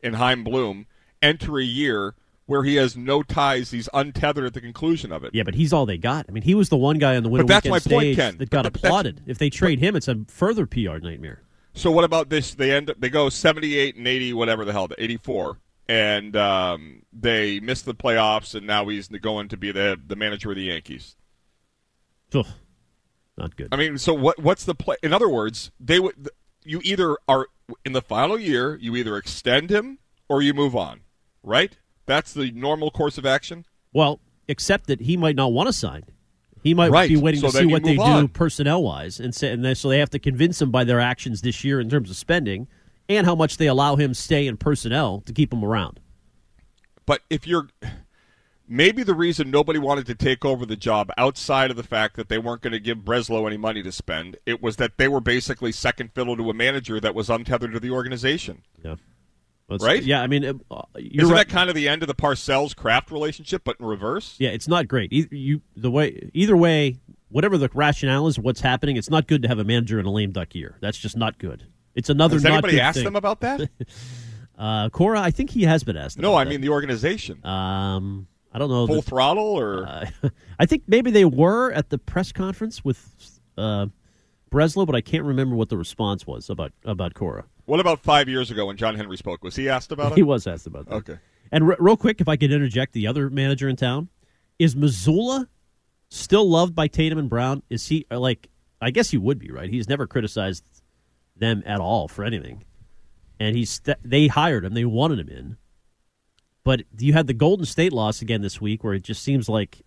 in 0.02 0.14
Chaim 0.14 0.44
Bloom, 0.44 0.88
enter 1.22 1.60
a 1.60 1.64
year 1.64 2.16
where 2.48 2.64
he 2.64 2.76
has 2.76 2.98
no 2.98 3.22
ties? 3.22 3.70
He's 3.70 3.88
untethered 3.94 4.46
at 4.46 4.54
the 4.56 4.62
conclusion 4.62 5.12
of 5.12 5.24
it. 5.24 5.36
Yeah, 5.36 5.44
but 5.44 5.54
he's 5.54 5.72
all 5.72 5.86
they 5.86 6.00
got. 6.00 6.26
I 6.28 6.32
mean, 6.32 6.42
he 6.42 6.56
was 6.56 6.70
the 6.70 6.78
one 6.78 6.98
guy 6.98 7.16
on 7.16 7.22
the 7.24 7.30
winter 7.30 7.46
But 7.46 7.64
that's 7.64 7.68
my 7.68 7.80
point, 7.80 8.16
Ken. 8.16 8.38
that 8.38 8.50
got 8.50 8.64
But 8.64 8.76
applauded. 8.76 9.22
If 9.28 9.38
they 9.38 9.52
trade 9.52 9.78
him, 9.78 9.96
it's 9.96 10.08
a 10.08 10.26
further 10.28 10.66
PR 10.66 10.98
nightmare. 10.98 11.44
So 11.74 11.92
what 11.92 12.04
about 12.04 12.30
this? 12.30 12.56
They 12.56 12.72
end 12.72 12.90
up, 12.90 13.00
they 13.00 13.10
go 13.10 13.30
78 13.30 13.96
and 13.96 14.08
80, 14.08 14.34
whatever 14.34 14.66
the 14.66 14.72
hell, 14.72 14.88
84, 14.98 15.60
and 15.88 16.36
um, 16.36 17.04
they 17.14 17.60
miss 17.60 17.84
the 17.84 17.94
playoffs, 17.94 18.56
and 18.56 18.66
now 18.66 18.88
he's 18.88 19.08
going 19.08 19.50
to 19.50 19.58
be 19.58 19.72
the 19.72 20.00
the 20.08 20.16
manager 20.16 20.50
of 20.50 20.56
the 20.56 20.64
Yankees. 20.64 21.16
Ugh, 22.34 22.48
not 23.38 23.56
good. 23.56 23.70
I 23.72 23.76
mean, 23.76 23.98
so 23.98 24.14
what? 24.14 24.40
What's 24.40 24.66
the 24.66 24.76
play? 24.76 24.96
In 25.04 25.14
other 25.14 25.30
words, 25.30 25.72
they 25.80 26.00
would. 26.00 26.30
You 26.64 26.82
either 26.84 27.18
are 27.28 27.48
in 27.86 27.94
the 27.94 28.02
final 28.02 28.38
year, 28.38 28.76
you 28.82 28.96
either 28.96 29.16
extend 29.18 29.70
him 29.70 30.00
or 30.28 30.42
you 30.42 30.54
move 30.54 30.76
on, 30.76 31.02
right? 31.44 31.78
That's 32.06 32.34
the 32.34 32.52
normal 32.52 32.92
course 32.92 33.18
of 33.18 33.26
action. 33.26 33.66
Well, 33.94 34.20
except 34.48 34.88
that 34.88 35.02
he 35.02 35.16
might 35.18 35.36
not 35.36 35.54
want 35.54 35.68
to 35.68 35.74
sign. 35.74 36.04
He 36.64 36.74
might 36.74 36.92
Right. 36.92 37.08
be 37.08 37.16
waiting 37.16 37.40
So 37.40 37.48
to 37.52 37.58
see 37.58 37.66
what 37.66 37.84
they 37.84 37.96
move 37.98 38.06
do 38.06 38.28
personnel 38.28 38.84
wise, 38.84 39.20
and 39.20 39.34
say, 39.34 39.52
and 39.52 39.64
they, 39.64 39.74
so 39.74 39.88
they 39.90 40.00
have 40.00 40.10
to 40.10 40.20
convince 40.20 40.62
him 40.62 40.72
by 40.72 40.84
their 40.84 41.00
actions 41.00 41.42
this 41.42 41.64
year 41.64 41.80
in 41.80 41.90
terms 41.90 42.10
of 42.10 42.18
spending 42.18 42.68
and 43.08 43.26
how 43.26 43.36
much 43.36 43.56
they 43.58 43.68
allow 43.68 43.96
him 43.96 44.14
stay 44.14 44.48
in 44.48 44.58
personnel 44.58 45.22
to 45.26 45.32
keep 45.32 45.54
him 45.54 45.64
around. 45.64 46.00
But 47.06 47.22
if 47.30 47.48
you're 47.48 47.70
maybe 48.68 49.04
the 49.04 49.14
reason 49.16 49.50
nobody 49.52 49.80
wanted 49.80 50.06
to 50.08 50.16
take 50.16 50.44
over 50.46 50.66
the 50.66 50.76
job 50.76 51.10
outside 51.18 51.72
of 51.72 51.78
the 51.78 51.84
fact 51.84 52.16
that 52.18 52.30
they 52.30 52.38
weren't 52.38 52.62
going 52.62 52.74
to 52.74 52.80
give 52.80 53.00
Breslow 53.00 53.46
any 53.48 53.58
money 53.58 53.82
to 53.84 53.92
spend, 53.92 54.38
it 54.46 54.62
was 54.62 54.76
that 54.78 54.98
they 54.98 55.08
were 55.08 55.22
basically 55.22 55.72
second 55.72 56.12
fiddle 56.14 56.36
to 56.38 56.50
a 56.50 56.54
manager 56.54 57.00
that 57.00 57.16
was 57.16 57.30
untethered 57.30 57.74
to 57.74 57.80
the 57.80 57.92
organization. 57.92 58.64
Yeah. 58.84 58.96
Well, 59.70 59.80
Right? 59.82 60.02
Yeah, 60.02 60.22
I 60.22 60.28
mean, 60.28 60.46
uh, 60.46 60.82
you're 60.98 61.24
Isn't 61.26 61.36
right. 61.36 61.48
that 61.48 61.54
kind 61.54 61.70
of 61.70 61.76
the 61.76 61.90
end 61.90 62.02
of 62.02 62.08
the 62.08 62.16
Parcells 62.16 62.74
Kraft 62.76 63.12
relationship, 63.12 63.64
but 63.66 63.78
in 63.80 63.86
reverse? 63.86 64.36
Yeah, 64.40 64.50
it's 64.50 64.68
not 64.68 64.88
great. 64.88 65.12
Either, 65.12 65.36
you 65.36 65.62
the 65.76 65.92
way 65.92 66.30
either 66.34 66.56
way, 66.56 66.96
whatever 67.30 67.58
the 67.58 67.70
rationale 67.74 68.28
is, 68.28 68.40
what's 68.40 68.62
happening, 68.62 68.96
it's 68.96 69.10
not 69.10 69.28
good 69.28 69.42
to 69.42 69.48
have 69.50 69.60
a 69.60 69.66
manager 69.66 70.00
in 70.00 70.06
a 70.06 70.12
lame 70.12 70.32
duck 70.32 70.56
year. 70.56 70.78
That's 70.80 70.98
just 70.98 71.18
not 71.18 71.38
good. 71.38 71.66
It's 71.96 72.10
another. 72.10 72.36
Has 72.36 72.44
not 72.44 72.54
anybody 72.54 72.80
asked 72.80 72.96
thing. 72.98 73.04
them 73.06 73.16
about 73.18 73.42
that? 73.42 73.70
Uh, 74.58 74.90
Cora, 74.90 75.22
I 75.22 75.30
think 75.30 75.52
he 75.52 75.66
has 75.66 75.84
been 75.84 75.96
asked. 75.96 76.18
no, 76.18 76.34
I 76.34 76.44
that. 76.44 76.50
mean 76.50 76.62
the 76.62 76.70
organization. 76.70 77.46
Um, 77.46 78.28
I 78.58 78.60
don't 78.60 78.70
know. 78.72 78.88
Full 78.88 78.96
the- 78.96 79.02
throttle 79.04 79.44
or 79.44 79.86
Uh, 79.88 80.10
I 80.60 80.66
think 80.66 80.82
maybe 80.88 81.12
they 81.12 81.26
were 81.26 81.72
at 81.74 81.92
the 81.92 82.00
press 82.00 82.32
conference 82.32 82.84
with 82.84 83.40
uh, 83.56 83.86
Breslow, 84.50 84.88
but 84.88 84.96
I 84.96 85.02
can't 85.02 85.26
remember 85.26 85.56
what 85.56 85.70
the 85.70 85.78
response 85.78 86.26
was 86.26 86.50
about 86.50 86.72
about 86.84 87.14
Cora. 87.14 87.46
what 87.66 87.80
about 87.80 88.00
five 88.00 88.28
years 88.28 88.50
ago 88.50 88.66
when 88.66 88.76
John 88.76 88.96
Henry 88.96 89.16
spoke? 89.16 89.44
Was 89.44 89.56
he 89.56 89.70
asked 89.70 89.92
about 89.92 90.14
it? 90.14 90.16
He 90.16 90.24
was 90.24 90.48
asked 90.48 90.66
about 90.66 90.88
that. 90.88 90.96
Okay. 90.96 91.18
And 91.52 91.68
re- 91.68 91.76
real 91.78 91.98
quick, 91.98 92.20
if 92.20 92.28
I 92.28 92.36
could 92.36 92.52
interject, 92.52 92.94
the 92.94 93.06
other 93.06 93.30
manager 93.30 93.70
in 93.70 93.76
town 93.76 94.10
is 94.58 94.74
Mazzulla 94.74 95.48
still 96.10 96.50
loved 96.50 96.74
by 96.74 96.88
Tatum 96.88 97.20
and 97.20 97.30
Brown? 97.30 97.62
Is 97.70 97.86
he 97.90 98.08
uh, 98.10 98.20
like? 98.20 98.50
I 98.82 98.90
guess 98.90 99.12
he 99.12 99.20
would 99.20 99.38
be 99.38 99.52
right. 99.52 99.70
He's 99.70 99.88
never 99.88 100.08
criticized 100.08 100.64
them 101.36 101.62
at 101.68 101.80
all 101.80 102.08
for 102.08 102.24
anything, 102.24 102.64
and 103.40 103.56
he's 103.56 103.70
st- 103.70 103.98
they 104.04 104.26
hired 104.26 104.66
him. 104.66 104.74
They 104.74 104.86
wanted 104.86 105.20
him 105.20 105.30
in, 105.30 105.58
but 106.68 106.84
you 107.00 107.14
had 107.14 107.28
the 107.28 107.34
Golden 107.34 107.66
State 107.66 107.94
loss 107.94 108.22
again 108.22 108.42
this 108.42 108.60
week, 108.60 108.84
where 108.84 108.94
it 108.94 109.02
just 109.02 109.24
seems 109.24 109.48
like 109.48 109.84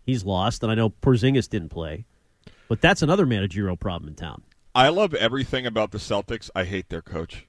he's 0.00 0.24
lost. 0.24 0.62
And 0.62 0.70
I 0.70 0.76
know 0.76 0.90
Porzingis 0.90 1.48
didn't 1.48 1.70
play, 1.70 2.04
but 2.68 2.80
that's 2.80 3.02
another 3.02 3.26
managerial 3.26 3.76
problem 3.76 4.10
in 4.10 4.14
town. 4.14 4.44
I 4.72 4.90
love 4.90 5.12
everything 5.12 5.66
about 5.66 5.90
the 5.90 5.98
Celtics. 5.98 6.48
I 6.54 6.62
hate 6.62 6.88
their 6.88 7.02
coach. 7.02 7.48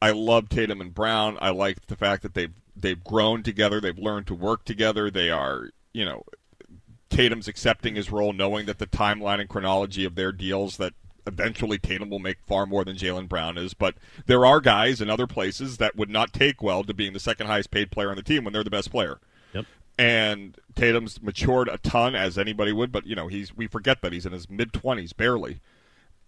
I 0.00 0.12
love 0.12 0.48
Tatum 0.48 0.80
and 0.80 0.94
Brown. 0.94 1.36
I 1.42 1.50
like 1.50 1.88
the 1.88 1.96
fact 1.96 2.22
that 2.22 2.32
they've 2.32 2.54
they've 2.74 3.04
grown 3.04 3.42
together. 3.42 3.82
They've 3.82 3.98
learned 3.98 4.28
to 4.28 4.34
work 4.34 4.64
together. 4.64 5.10
They 5.10 5.28
are, 5.30 5.68
you 5.92 6.06
know, 6.06 6.22
Tatum's 7.10 7.48
accepting 7.48 7.96
his 7.96 8.10
role, 8.10 8.32
knowing 8.32 8.64
that 8.64 8.78
the 8.78 8.86
timeline 8.86 9.40
and 9.40 9.48
chronology 9.50 10.06
of 10.06 10.14
their 10.14 10.32
deals 10.32 10.78
that 10.78 10.94
eventually 11.26 11.78
Tatum 11.78 12.10
will 12.10 12.18
make 12.18 12.38
far 12.46 12.66
more 12.66 12.84
than 12.84 12.96
Jaylen 12.96 13.28
Brown 13.28 13.58
is. 13.58 13.74
But 13.74 13.96
there 14.26 14.46
are 14.46 14.60
guys 14.60 15.00
in 15.00 15.10
other 15.10 15.26
places 15.26 15.78
that 15.78 15.96
would 15.96 16.10
not 16.10 16.32
take 16.32 16.62
well 16.62 16.84
to 16.84 16.94
being 16.94 17.12
the 17.12 17.20
second 17.20 17.46
highest 17.46 17.70
paid 17.70 17.90
player 17.90 18.10
on 18.10 18.16
the 18.16 18.22
team 18.22 18.44
when 18.44 18.52
they're 18.52 18.64
the 18.64 18.70
best 18.70 18.90
player. 18.90 19.18
Yep. 19.52 19.66
And 19.98 20.58
Tatum's 20.74 21.22
matured 21.22 21.68
a 21.68 21.78
ton, 21.78 22.14
as 22.14 22.36
anybody 22.36 22.72
would, 22.72 22.92
but 22.92 23.06
you 23.06 23.16
know 23.16 23.28
he's 23.28 23.56
we 23.56 23.66
forget 23.66 24.02
that 24.02 24.12
he's 24.12 24.26
in 24.26 24.32
his 24.32 24.50
mid 24.50 24.72
twenties 24.72 25.12
barely, 25.12 25.60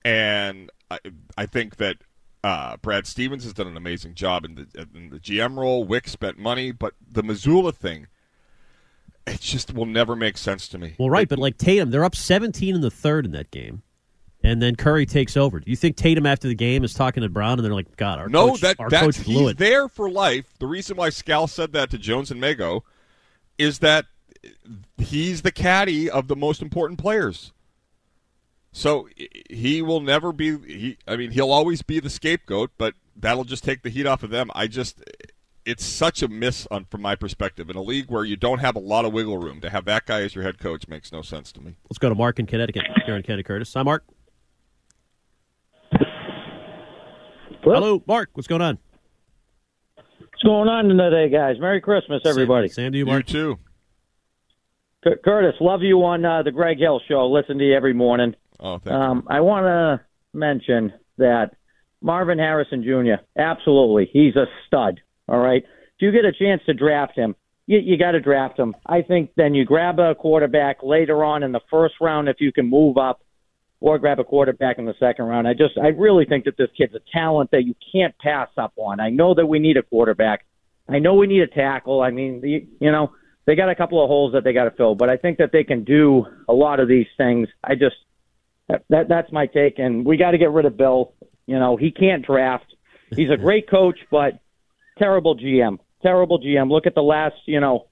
and 0.05 0.71
I, 0.91 0.99
I 1.37 1.47
think 1.47 1.77
that 1.77 1.99
uh, 2.43 2.77
Brad 2.79 3.07
Stevens 3.07 3.45
has 3.45 3.53
done 3.53 3.67
an 3.67 3.77
amazing 3.77 4.15
job 4.15 4.45
in 4.45 4.55
the 4.55 4.89
in 4.95 5.11
the 5.11 5.19
GM 5.19 5.57
role. 5.59 5.87
Wyc 5.87 6.09
spent 6.09 6.39
money, 6.39 6.73
but 6.73 6.95
the 7.11 7.23
Mazzulla 7.23 7.75
thing, 7.75 8.07
it 9.27 9.41
just 9.41 9.75
will 9.75 9.87
never 9.87 10.17
make 10.17 10.39
sense 10.39 10.69
to 10.69 10.79
me. 10.79 10.95
Well, 10.99 11.11
right, 11.11 11.29
but 11.29 11.39
like 11.39 11.59
Tatum, 11.59 11.91
they're 11.91 12.05
up 12.05 12.17
17 12.17 12.75
in 12.75 12.81
the 12.81 12.91
third 12.91 13.27
in 13.27 13.33
that 13.33 13.51
game, 13.51 13.83
and 14.49 14.63
then 14.63 14.77
Curry 14.77 15.07
takes 15.07 15.37
over. 15.37 15.61
Do 15.61 15.71
you 15.71 15.77
think 15.77 15.97
Tatum 15.97 16.27
after 16.27 16.49
the 16.49 16.55
game 16.55 16.85
is 16.85 16.95
talking 16.95 17.23
to 17.23 17.29
Brown 17.29 17.59
and 17.59 17.65
they're 17.65 17.75
like, 17.75 17.97
"God, 17.97 18.19
our 18.19 18.29
no, 18.29 18.51
coach, 18.51 18.61
that 18.63 18.77
our 18.81 18.89
that's 18.89 19.19
coach 19.19 19.25
blew 19.25 19.43
he's 19.43 19.51
it." 19.51 19.59
there 19.59 19.89
for 19.89 20.11
life. 20.11 20.55
The 20.59 20.67
reason 20.67 20.97
why 20.97 21.11
Scal 21.11 21.49
said 21.49 21.73
that 21.73 21.91
to 21.91 21.99
Jones 21.99 22.31
and 22.31 22.41
Mago 22.41 22.85
is 23.59 23.81
that 23.81 24.07
he's 24.97 25.43
the 25.43 25.53
caddy 25.53 26.11
of 26.11 26.29
the 26.29 26.37
most 26.37 26.63
important 26.63 26.99
players. 26.99 27.53
So 28.73 29.09
he 29.51 29.83
will 29.83 30.01
never 30.01 30.33
be. 30.33 30.59
He, 30.59 30.99
I 31.07 31.17
mean, 31.17 31.31
he'll 31.33 31.51
always 31.51 31.83
be 31.83 32.01
the 32.01 32.11
scapegoat, 32.11 32.71
but 32.79 32.95
that'll 33.17 33.45
just 33.45 33.65
take 33.65 33.83
the 33.83 33.91
heat 33.91 34.07
off 34.07 34.23
of 34.23 34.31
them. 34.31 34.51
I 34.55 34.67
just, 34.67 35.03
it's 35.65 35.85
such 35.85 36.23
a 36.23 36.29
miss 36.29 36.67
on 36.71 36.85
from 36.85 37.03
my 37.03 37.17
perspective 37.17 37.71
in 37.71 37.77
a 37.77 37.83
league 37.83 38.11
where 38.11 38.25
you 38.25 38.37
don't 38.37 38.61
have 38.61 38.77
a 38.77 38.81
lot 38.81 39.05
of 39.05 39.13
wiggle 39.13 39.39
room 39.39 39.61
to 39.63 39.71
have 39.71 39.85
that 39.87 40.07
guy 40.07 40.23
as 40.23 40.35
your 40.35 40.45
head 40.45 40.59
coach 40.59 40.87
makes 40.87 41.11
no 41.11 41.23
sense 41.23 41.51
to 41.53 41.61
me. 41.61 41.75
Let's 41.91 41.99
go 41.99 42.09
to 42.09 42.15
Mark 42.15 42.39
in 42.39 42.47
Connecticut. 42.47 42.85
Here 43.05 43.17
in 43.17 43.23
Kenny 43.23 43.43
Curtis. 43.43 43.73
Hi, 43.75 43.83
Mark. 43.83 44.05
Hello, 47.63 48.03
Mark. 48.07 48.31
What's 48.35 48.47
going 48.47 48.63
on? 48.63 48.79
What's 49.97 50.43
going 50.45 50.69
on 50.69 50.85
today, 50.89 51.29
guys? 51.29 51.57
Merry 51.59 51.81
Christmas, 51.81 52.23
everybody. 52.25 52.69
Same, 52.69 52.85
same 52.87 52.93
to 52.93 52.99
you, 52.99 53.07
Mark. 53.07 53.29
You 53.29 53.33
too. 53.33 53.59
C- 55.05 55.17
Curtis, 55.25 55.55
love 55.61 55.83
you 55.83 56.03
on 56.05 56.25
uh, 56.25 56.43
the 56.43 56.53
Greg 56.53 56.79
Hill 56.79 57.01
Show. 57.09 57.29
Listen 57.29 57.59
to 57.59 57.65
you 57.65 57.75
every 57.75 57.95
morning. 57.95 58.35
Oh, 58.61 58.79
thank 58.79 58.95
um, 58.95 59.27
I 59.29 59.41
want 59.41 59.65
to 59.67 60.01
mention 60.37 60.93
that 61.19 61.53
Marvin 62.01 62.39
Harrison 62.39 62.83
Jr. 62.83 63.23
Absolutely, 63.37 64.09
he's 64.13 64.37
a 64.37 64.47
stud. 64.67 65.01
All 65.29 65.39
right. 65.39 65.63
If 65.65 66.03
you 66.03 66.13
get 66.13 66.25
a 66.25 66.33
chance 66.33 66.63
to 66.67 66.75
draft 66.75 67.17
him, 67.17 67.35
you, 67.67 67.79
you 67.79 67.99
got 67.99 68.13
to 68.13 68.21
draft 68.21 68.59
him. 68.59 68.75
I 68.87 69.03
think 69.03 69.31
then 69.37 69.55
you 69.55 69.65
grab 69.65 69.99
a 69.99 70.15
quarterback 70.15 70.83
later 70.83 71.25
on 71.25 71.43
in 71.43 71.53
the 71.53 71.61
first 71.71 71.95
round 72.01 72.29
if 72.29 72.37
you 72.41 72.53
can 72.53 72.69
move 72.71 72.97
up, 72.97 73.21
or 73.81 73.99
grab 73.99 74.19
a 74.19 74.25
quarterback 74.25 74.79
in 74.79 74.87
the 74.87 74.95
second 74.99 75.27
round. 75.27 75.47
I 75.47 75.55
just, 75.55 75.79
I 75.79 75.89
really 75.89 76.25
think 76.25 76.45
that 76.47 76.57
this 76.57 76.69
kid's 76.77 76.95
a 76.95 77.01
talent 77.13 77.51
that 77.53 77.65
you 77.65 77.75
can't 77.93 78.17
pass 78.19 78.49
up 78.57 78.73
on. 78.77 79.01
I 79.01 79.11
know 79.11 79.35
that 79.35 79.47
we 79.47 79.59
need 79.59 79.77
a 79.77 79.83
quarterback. 79.83 80.45
I 80.89 80.99
know 80.99 81.15
we 81.15 81.27
need 81.27 81.43
a 81.43 81.47
tackle. 81.47 82.01
I 82.01 82.11
mean, 82.11 82.41
the, 82.41 82.67
you 82.81 82.91
know, 82.91 83.13
they 83.47 83.55
got 83.55 83.71
a 83.71 83.75
couple 83.75 84.03
of 84.03 84.09
holes 84.09 84.33
that 84.33 84.45
they 84.45 84.53
got 84.53 84.65
to 84.65 84.71
fill, 84.73 84.95
but 84.95 85.09
I 85.09 85.17
think 85.17 85.39
that 85.39 85.53
they 85.53 85.65
can 85.65 85.85
do 85.85 86.27
a 86.49 86.53
lot 86.53 86.81
of 86.81 86.89
these 86.89 87.07
things. 87.17 87.49
I 87.63 87.75
just, 87.75 87.97
that, 88.69 88.85
that 88.91 89.09
that's 89.09 89.33
my 89.33 89.47
take, 89.47 89.79
and 89.79 90.05
we 90.05 90.17
got 90.17 90.33
to 90.33 90.39
get 90.39 90.51
rid 90.51 90.67
of 90.67 90.77
Bill. 90.77 91.15
You 91.47 91.59
know, 91.59 91.77
he 91.77 91.91
can't 91.91 92.27
draft. 92.27 92.67
He's 93.15 93.31
a 93.31 93.37
great 93.43 93.71
coach, 93.71 93.99
but 94.11 94.41
terrible 94.99 95.37
GM. 95.37 95.79
Terrible 96.03 96.41
GM. 96.41 96.71
Look 96.71 96.87
at 96.87 96.95
the 96.95 97.03
last, 97.03 97.37
you 97.47 97.61
know, 97.61 97.87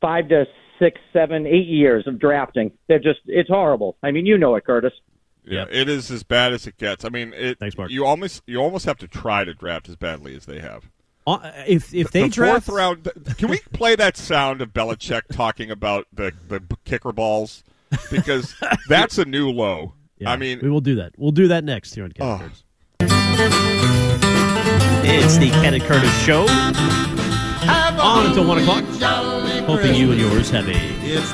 five 0.00 0.28
to 0.28 0.46
six, 0.78 1.00
seven, 1.12 1.46
eight 1.46 1.66
years 1.66 2.06
of 2.06 2.18
drafting. 2.18 2.72
They're 2.88 2.98
just, 2.98 3.20
it's 3.26 3.50
horrible. 3.50 3.96
I 4.02 4.10
mean, 4.10 4.26
you 4.26 4.38
know 4.38 4.54
it, 4.54 4.64
Curtis. 4.64 4.92
Yeah, 5.46 5.66
it 5.70 5.88
is 5.88 6.10
as 6.10 6.22
bad 6.22 6.52
as 6.52 6.66
it 6.66 6.76
gets. 6.78 7.04
I 7.04 7.08
mean, 7.10 7.32
it, 7.34 7.58
Thanks, 7.58 7.76
Mark. 7.76 7.90
You 7.90 8.06
almost 8.06 8.42
you 8.46 8.58
almost 8.58 8.86
have 8.86 8.98
to 8.98 9.08
try 9.08 9.44
to 9.44 9.52
draft 9.54 9.88
as 9.88 9.96
badly 9.96 10.34
as 10.34 10.46
they 10.46 10.60
have. 10.60 10.90
Uh, 11.26 11.52
if 11.66 11.94
if 11.94 12.10
they 12.10 12.22
the 12.22 12.28
draft 12.28 12.66
fourth 12.66 12.76
round, 12.76 13.08
can 13.38 13.48
we 13.48 13.58
play 13.72 13.94
that 13.96 14.16
sound 14.16 14.60
of 14.62 14.72
Belichick 14.72 15.22
talking 15.32 15.70
about 15.70 16.06
the 16.12 16.32
the 16.48 16.60
kicker 16.84 17.12
balls 17.12 17.62
because 18.10 18.54
that's 18.88 19.18
a 19.18 19.24
new 19.24 19.50
low. 19.50 19.94
Yeah, 20.18 20.30
I 20.30 20.36
mean, 20.36 20.60
we 20.62 20.70
will 20.70 20.80
do 20.80 20.94
that. 20.96 21.12
We'll 21.18 21.32
do 21.32 21.48
that 21.48 21.64
next 21.64 21.94
here 21.94 22.04
on 22.04 22.12
Kenny 22.12 22.30
Oh. 22.30 22.38
Curtis. 22.38 22.62
It's 25.06 25.36
the 25.38 25.50
Kenny 25.50 25.80
Curtis 25.80 26.16
Show. 26.24 26.46
On 26.46 28.26
until 28.26 28.46
1 28.46 28.58
o'clock. 28.58 28.84
Hoping 29.66 29.94
you 29.94 30.12
and 30.12 30.20
yours 30.20 30.50
have 30.50 30.68
a 30.68 30.74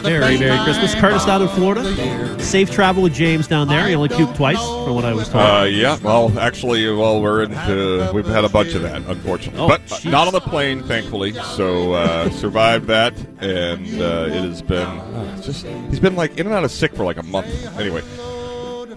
very 0.03 0.39
Merry 0.39 0.63
Christmas. 0.65 0.95
Curtis 0.95 1.25
down 1.25 1.43
in 1.43 1.49
Florida. 1.49 2.41
Safe 2.41 2.71
travel 2.71 3.03
with 3.03 3.13
James 3.13 3.47
down 3.49 3.67
there. 3.69 3.87
He 3.89 3.95
only 3.95 4.09
puked 4.09 4.37
twice, 4.37 4.57
from 4.59 4.95
what 4.95 5.05
I 5.05 5.13
was 5.13 5.29
told. 5.29 5.45
Uh, 5.45 5.65
yeah, 5.65 5.99
well, 6.03 6.37
actually, 6.39 6.87
well, 6.95 7.21
we're 7.21 7.43
into, 7.43 8.11
we've 8.15 8.27
had 8.27 8.45
a 8.45 8.49
bunch 8.49 8.75
of 8.75 8.83
that, 8.83 9.03
unfortunately, 9.07 9.61
Oh, 9.61 9.69
but 9.69 9.85
jeez. 9.87 10.11
not 10.11 10.27
on 10.29 10.33
the 10.33 10.41
plane, 10.41 10.83
thankfully. 10.85 11.33
So 11.33 11.93
uh, 11.95 12.31
survived 12.31 12.87
that, 12.87 13.15
and 13.41 13.87
uh, 14.01 14.27
it 14.29 14.43
has 14.45 14.63
been 14.63 14.79
uh, 14.87 15.43
just 15.43 15.67
he's 15.67 16.01
been 16.01 16.17
like 16.17 16.39
in 16.39 16.47
and 16.47 16.55
out 16.55 16.65
of 16.65 16.71
sick 16.71 16.95
for 16.95 17.05
like 17.05 17.17
a 17.19 17.23
month. 17.25 17.49
Anyway, 17.79 18.03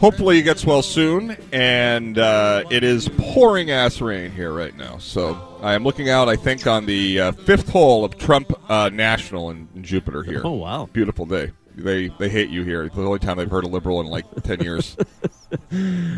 hopefully 0.04 0.36
he 0.36 0.42
gets 0.42 0.66
well 0.66 0.82
soon, 0.82 1.38
and 1.54 2.18
uh, 2.18 2.66
it 2.70 2.84
is 2.84 3.08
pouring 3.18 3.72
ass 3.72 4.02
rain 4.02 4.30
here 4.32 4.52
right 4.52 4.76
now. 4.76 4.98
So 4.98 5.58
I 5.62 5.76
am 5.76 5.86
looking 5.86 6.10
out. 6.10 6.28
I 6.28 6.36
think 6.36 6.68
on 6.68 6.86
the 6.86 7.22
uh, 7.22 7.32
fifth 7.32 7.70
hole 7.70 8.04
of 8.04 8.18
Trump 8.18 8.52
uh, 8.70 8.90
National 8.92 9.50
in, 9.50 9.70
in 9.74 9.82
Jupiter 9.82 10.22
here. 10.22 10.42
Oh, 10.44 10.52
wow. 10.52 10.90
beautiful 10.92 11.26
day. 11.26 11.52
They 11.76 12.10
they 12.20 12.28
hate 12.28 12.50
you 12.50 12.64
here. 12.64 12.84
It's 12.84 12.96
the 12.96 13.02
only 13.04 13.18
time 13.20 13.38
they've 13.38 13.50
heard 13.50 13.64
a 13.64 13.68
liberal 13.68 14.02
in 14.02 14.08
like 14.08 14.26
ten 14.44 14.60
years. 14.60 14.96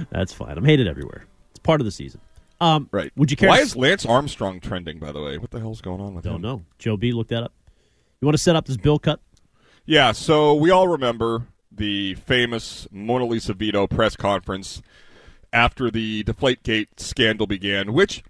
That's 0.10 0.34
fine. 0.34 0.58
I'm 0.58 0.66
hated 0.66 0.88
everywhere. 0.88 1.28
It's 1.52 1.60
part 1.60 1.80
of 1.80 1.86
the 1.86 1.92
season. 1.92 2.20
Um, 2.60 2.90
Right. 2.92 3.12
Would 3.16 3.30
you 3.32 3.38
care? 3.38 3.50
Why 3.50 3.60
is 3.60 3.76
Lance 3.76 4.06
Armstrong 4.06 4.60
trending? 4.60 4.98
By 5.00 5.12
the 5.12 5.22
way, 5.22 5.38
what 5.38 5.52
the 5.52 5.60
hell's 5.60 5.80
going 5.80 6.02
on 6.02 6.16
with 6.16 6.26
Don't 6.26 6.38
him? 6.38 6.42
know. 6.42 6.66
Joe 6.80 6.98
B. 6.98 7.14
Look 7.14 7.28
that 7.30 7.44
up. 7.44 7.54
You 8.20 8.26
want 8.26 8.34
to 8.36 8.42
set 8.44 8.56
up 8.58 8.66
this 8.66 8.78
bill 8.78 8.98
cut? 9.00 9.22
Yeah. 9.86 10.12
So 10.12 10.56
we 10.56 10.72
all 10.72 10.88
remember 10.90 11.48
the 11.76 12.16
famous 12.16 12.88
Mona 12.92 13.26
Lisa 13.26 13.54
Vito 13.54 13.88
press 13.88 14.16
conference 14.16 14.82
after 15.52 15.90
the 15.90 16.24
Deflategate 16.24 17.00
scandal 17.00 17.48
began, 17.48 17.94
which, 17.94 18.24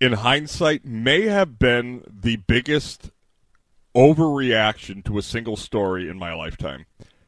in 0.00 0.12
hindsight, 0.14 0.84
may 0.84 1.22
have 1.22 1.58
been 1.58 2.04
the 2.06 2.36
biggest 2.36 3.10
overreaction 3.94 5.04
to 5.04 5.18
a 5.18 5.22
single 5.22 5.56
story 5.56 6.08
in 6.08 6.18
my 6.18 6.32
lifetime. 6.32 6.86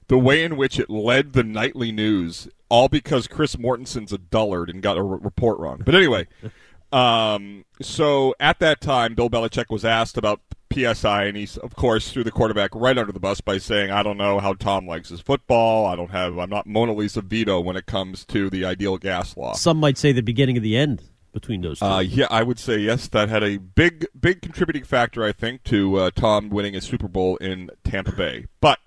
The 0.08 0.18
way 0.18 0.44
in 0.44 0.56
which 0.56 0.78
it 0.78 0.90
led 0.90 1.32
the 1.32 1.42
nightly 1.42 1.90
news, 1.90 2.48
all 2.68 2.88
because 2.88 3.26
Chris 3.26 3.56
Mortensen's 3.56 4.12
a 4.12 4.18
dullard 4.18 4.68
and 4.68 4.82
got 4.82 4.98
a 4.98 5.00
r- 5.00 5.16
report 5.16 5.58
wrong. 5.58 5.82
But 5.84 5.94
anyway, 5.94 6.26
um, 6.92 7.64
so 7.80 8.34
at 8.38 8.58
that 8.60 8.80
time, 8.80 9.14
Bill 9.14 9.30
Belichick 9.30 9.70
was 9.70 9.84
asked 9.84 10.16
about 10.16 10.40
PSI, 10.72 11.24
and 11.24 11.36
he, 11.36 11.48
of 11.62 11.74
course, 11.74 12.10
threw 12.10 12.24
the 12.24 12.30
quarterback 12.30 12.70
right 12.74 12.96
under 12.96 13.12
the 13.12 13.20
bus 13.20 13.40
by 13.40 13.58
saying, 13.58 13.90
"I 13.90 14.02
don't 14.02 14.16
know 14.16 14.38
how 14.38 14.54
Tom 14.54 14.86
likes 14.86 15.08
his 15.08 15.20
football. 15.20 15.86
I 15.86 15.96
don't 15.96 16.10
have. 16.10 16.38
I'm 16.38 16.50
not 16.50 16.66
Mona 16.66 16.92
Lisa 16.92 17.22
Vito 17.22 17.60
when 17.60 17.76
it 17.76 17.86
comes 17.86 18.24
to 18.26 18.50
the 18.50 18.64
ideal 18.64 18.98
gas 18.98 19.36
law." 19.36 19.54
Some 19.54 19.78
might 19.78 19.98
say 19.98 20.12
the 20.12 20.22
beginning 20.22 20.56
of 20.56 20.62
the 20.62 20.76
end 20.76 21.02
between 21.32 21.62
those 21.62 21.78
two. 21.78 21.86
Uh, 21.86 22.00
yeah, 22.00 22.26
I 22.30 22.42
would 22.42 22.58
say 22.58 22.78
yes. 22.78 23.08
That 23.08 23.28
had 23.28 23.42
a 23.42 23.56
big, 23.56 24.06
big 24.18 24.42
contributing 24.42 24.84
factor, 24.84 25.24
I 25.24 25.32
think, 25.32 25.64
to 25.64 25.96
uh, 25.96 26.10
Tom 26.14 26.50
winning 26.50 26.76
a 26.76 26.80
Super 26.80 27.08
Bowl 27.08 27.36
in 27.38 27.70
Tampa 27.84 28.12
Bay. 28.12 28.46
But 28.60 28.78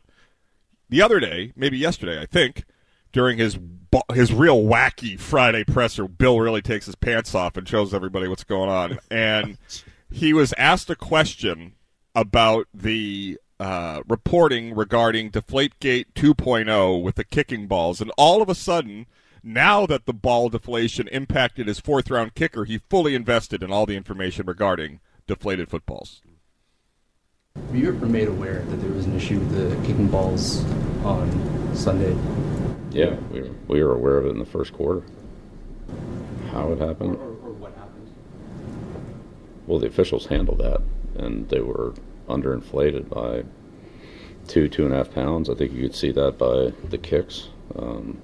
the 0.90 1.02
other 1.02 1.20
day, 1.20 1.54
maybe 1.56 1.78
yesterday, 1.78 2.22
I 2.22 2.26
think, 2.26 2.64
during 3.16 3.38
his 3.38 3.58
his 4.14 4.34
real 4.34 4.62
wacky 4.62 5.18
Friday 5.18 5.64
presser, 5.64 6.06
Bill 6.06 6.42
really 6.42 6.62
takes 6.62 6.86
his 6.86 6.96
pants 6.96 7.34
off 7.34 7.56
and 7.56 7.66
shows 7.66 7.94
everybody 7.94 8.28
what's 8.28 8.44
going 8.44 8.70
on. 8.70 9.00
And 9.10 9.58
he 10.12 10.34
was 10.34 10.54
asked 10.58 10.90
a 10.90 10.98
question 10.98 11.76
about 12.14 12.68
the 12.74 13.40
uh, 13.58 14.02
reporting 14.06 14.76
regarding 14.76 15.32
Deflategate 15.32 16.08
2.0 16.14 17.02
with 17.02 17.16
the 17.16 17.24
kicking 17.24 17.68
balls, 17.68 18.02
and 18.02 18.12
all 18.18 18.42
of 18.42 18.50
a 18.50 18.56
sudden. 18.56 19.08
Now 19.48 19.86
that 19.86 20.08
the 20.08 20.14
ball 20.14 20.50
deflation 20.50 21.08
impacted 21.10 21.68
his 21.68 21.80
fourth 21.80 22.10
round 22.10 22.34
kicker, 22.34 22.66
he 22.66 22.80
fully 22.90 23.14
invested 23.14 23.62
in 23.62 23.72
all 23.72 23.86
the 23.86 23.96
information 23.96 24.48
regarding 24.48 25.02
deflated 25.28 25.70
footballs. 25.70 26.24
Were 27.70 27.76
you 27.76 27.90
ever 27.90 28.08
made 28.08 28.28
aware 28.28 28.64
that 28.64 28.78
there 28.78 28.92
was 28.92 29.06
an 29.06 29.16
issue 29.16 29.38
with 29.38 29.52
the 29.52 29.76
kicking 29.86 30.08
balls 30.08 30.66
on 31.04 31.76
Sunday? 31.76 32.18
Yeah, 32.96 33.16
we 33.32 33.42
were, 33.42 33.50
we 33.68 33.84
were 33.84 33.94
aware 33.94 34.18
of 34.18 34.26
it 34.26 34.30
in 34.30 34.40
the 34.40 34.46
first 34.46 34.72
quarter. 34.74 35.04
How 36.52 36.72
it 36.72 36.80
happened? 36.80 37.18
Or, 37.18 37.28
or 37.28 37.54
what 37.54 37.74
happened? 37.76 38.14
Well, 39.68 39.80
the 39.80 39.88
officials 39.88 40.28
handled 40.28 40.60
that, 40.60 40.82
and 41.18 41.50
they 41.50 41.60
were 41.60 41.94
underinflated 42.30 43.10
by 43.10 43.44
two, 44.48 44.70
two 44.70 44.86
and 44.86 44.94
a 44.94 44.98
half 44.98 45.14
pounds. 45.14 45.50
I 45.50 45.56
think 45.56 45.74
you 45.74 45.82
could 45.82 45.96
see 45.96 46.12
that 46.14 46.38
by 46.38 46.72
the 46.90 46.98
kicks. 46.98 47.50
Um, 47.76 48.18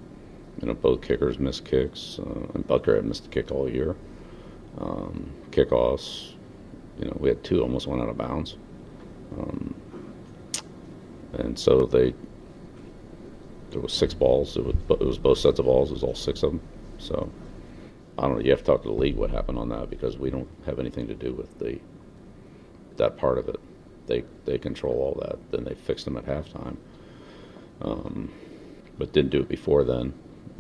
you 0.62 0.68
know, 0.68 0.74
both 0.74 1.02
kickers 1.02 1.38
missed 1.38 1.66
kicks, 1.66 2.20
uh, 2.20 2.48
and 2.54 2.66
Butker 2.68 2.96
had 2.96 3.06
missed 3.06 3.26
a 3.26 3.30
kick 3.30 3.52
all 3.52 3.70
year. 3.70 3.96
Um, 4.78 5.30
kickoffs, 5.50 6.34
you 6.98 7.06
know, 7.06 7.18
we 7.20 7.28
had 7.28 7.44
two 7.44 7.62
almost 7.62 7.88
went 7.88 8.02
out 8.02 8.10
of 8.10 8.18
bounds. 8.18 8.56
Um, 9.38 9.76
and 11.34 11.58
so 11.58 11.82
they, 11.82 12.14
there 13.72 13.82
was 13.82 13.94
six 13.94 14.14
balls. 14.14 14.58
It 14.58 14.66
was, 14.66 14.76
it 14.90 15.06
was 15.06 15.18
both 15.18 15.40
sets 15.40 15.60
of 15.60 15.66
balls. 15.66 15.90
It 15.90 15.94
was 15.96 16.04
all 16.04 16.16
six 16.16 16.44
of 16.44 16.52
them. 16.52 16.62
So 16.98 17.30
I 18.18 18.24
don't 18.24 18.36
know. 18.36 18.44
You 18.44 18.52
have 18.52 18.60
to 18.60 18.66
talk 18.66 18.84
to 18.84 18.90
the 18.90 18.94
league 18.94 19.16
what 19.16 19.32
happened 19.32 19.58
on 19.58 19.70
that 19.70 19.90
because 19.90 20.18
we 20.18 20.30
don't 20.30 20.50
have 20.66 20.80
anything 20.80 21.08
to 21.08 21.16
do 21.16 21.34
with 21.34 21.58
the 21.60 21.80
that 22.98 23.18
part 23.18 23.38
of 23.38 23.50
it. 23.50 23.60
They 24.08 24.24
they 24.46 24.58
control 24.58 24.96
all 24.96 25.22
that. 25.28 25.52
Then 25.52 25.64
they 25.64 25.74
fixed 25.76 26.06
them 26.06 26.18
at 26.18 26.26
halftime, 26.26 26.78
um, 27.82 28.32
but 28.98 29.14
didn't 29.14 29.32
do 29.32 29.40
it 29.40 29.50
before 29.50 29.84
then, 29.84 30.14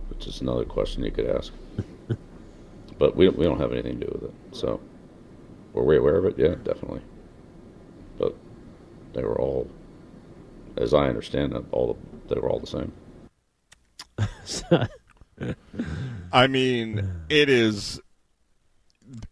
which 0.09 0.27
is 0.27 0.41
another 0.41 0.65
question 0.65 1.03
you 1.03 1.11
could 1.11 1.27
ask. 1.27 1.53
but 2.97 3.15
we 3.15 3.29
we 3.29 3.45
don't 3.45 3.59
have 3.59 3.71
anything 3.73 3.99
to 3.99 4.05
do 4.05 4.11
with 4.19 4.31
it. 4.31 4.55
So 4.55 4.79
were 5.73 5.83
we 5.83 5.97
aware 5.97 6.17
of 6.17 6.25
it? 6.25 6.37
Yeah, 6.37 6.55
definitely. 6.63 7.01
But 8.17 8.35
they 9.13 9.23
were 9.23 9.39
all, 9.39 9.69
as 10.77 10.93
I 10.93 11.07
understand 11.07 11.53
it, 11.53 11.63
all 11.71 11.93
the, 11.93 12.33
they 12.35 12.39
were 12.39 12.49
all 12.49 12.59
the 12.59 12.67
same. 12.67 12.91
I 16.33 16.47
mean, 16.47 17.11
it 17.29 17.49
is 17.49 17.99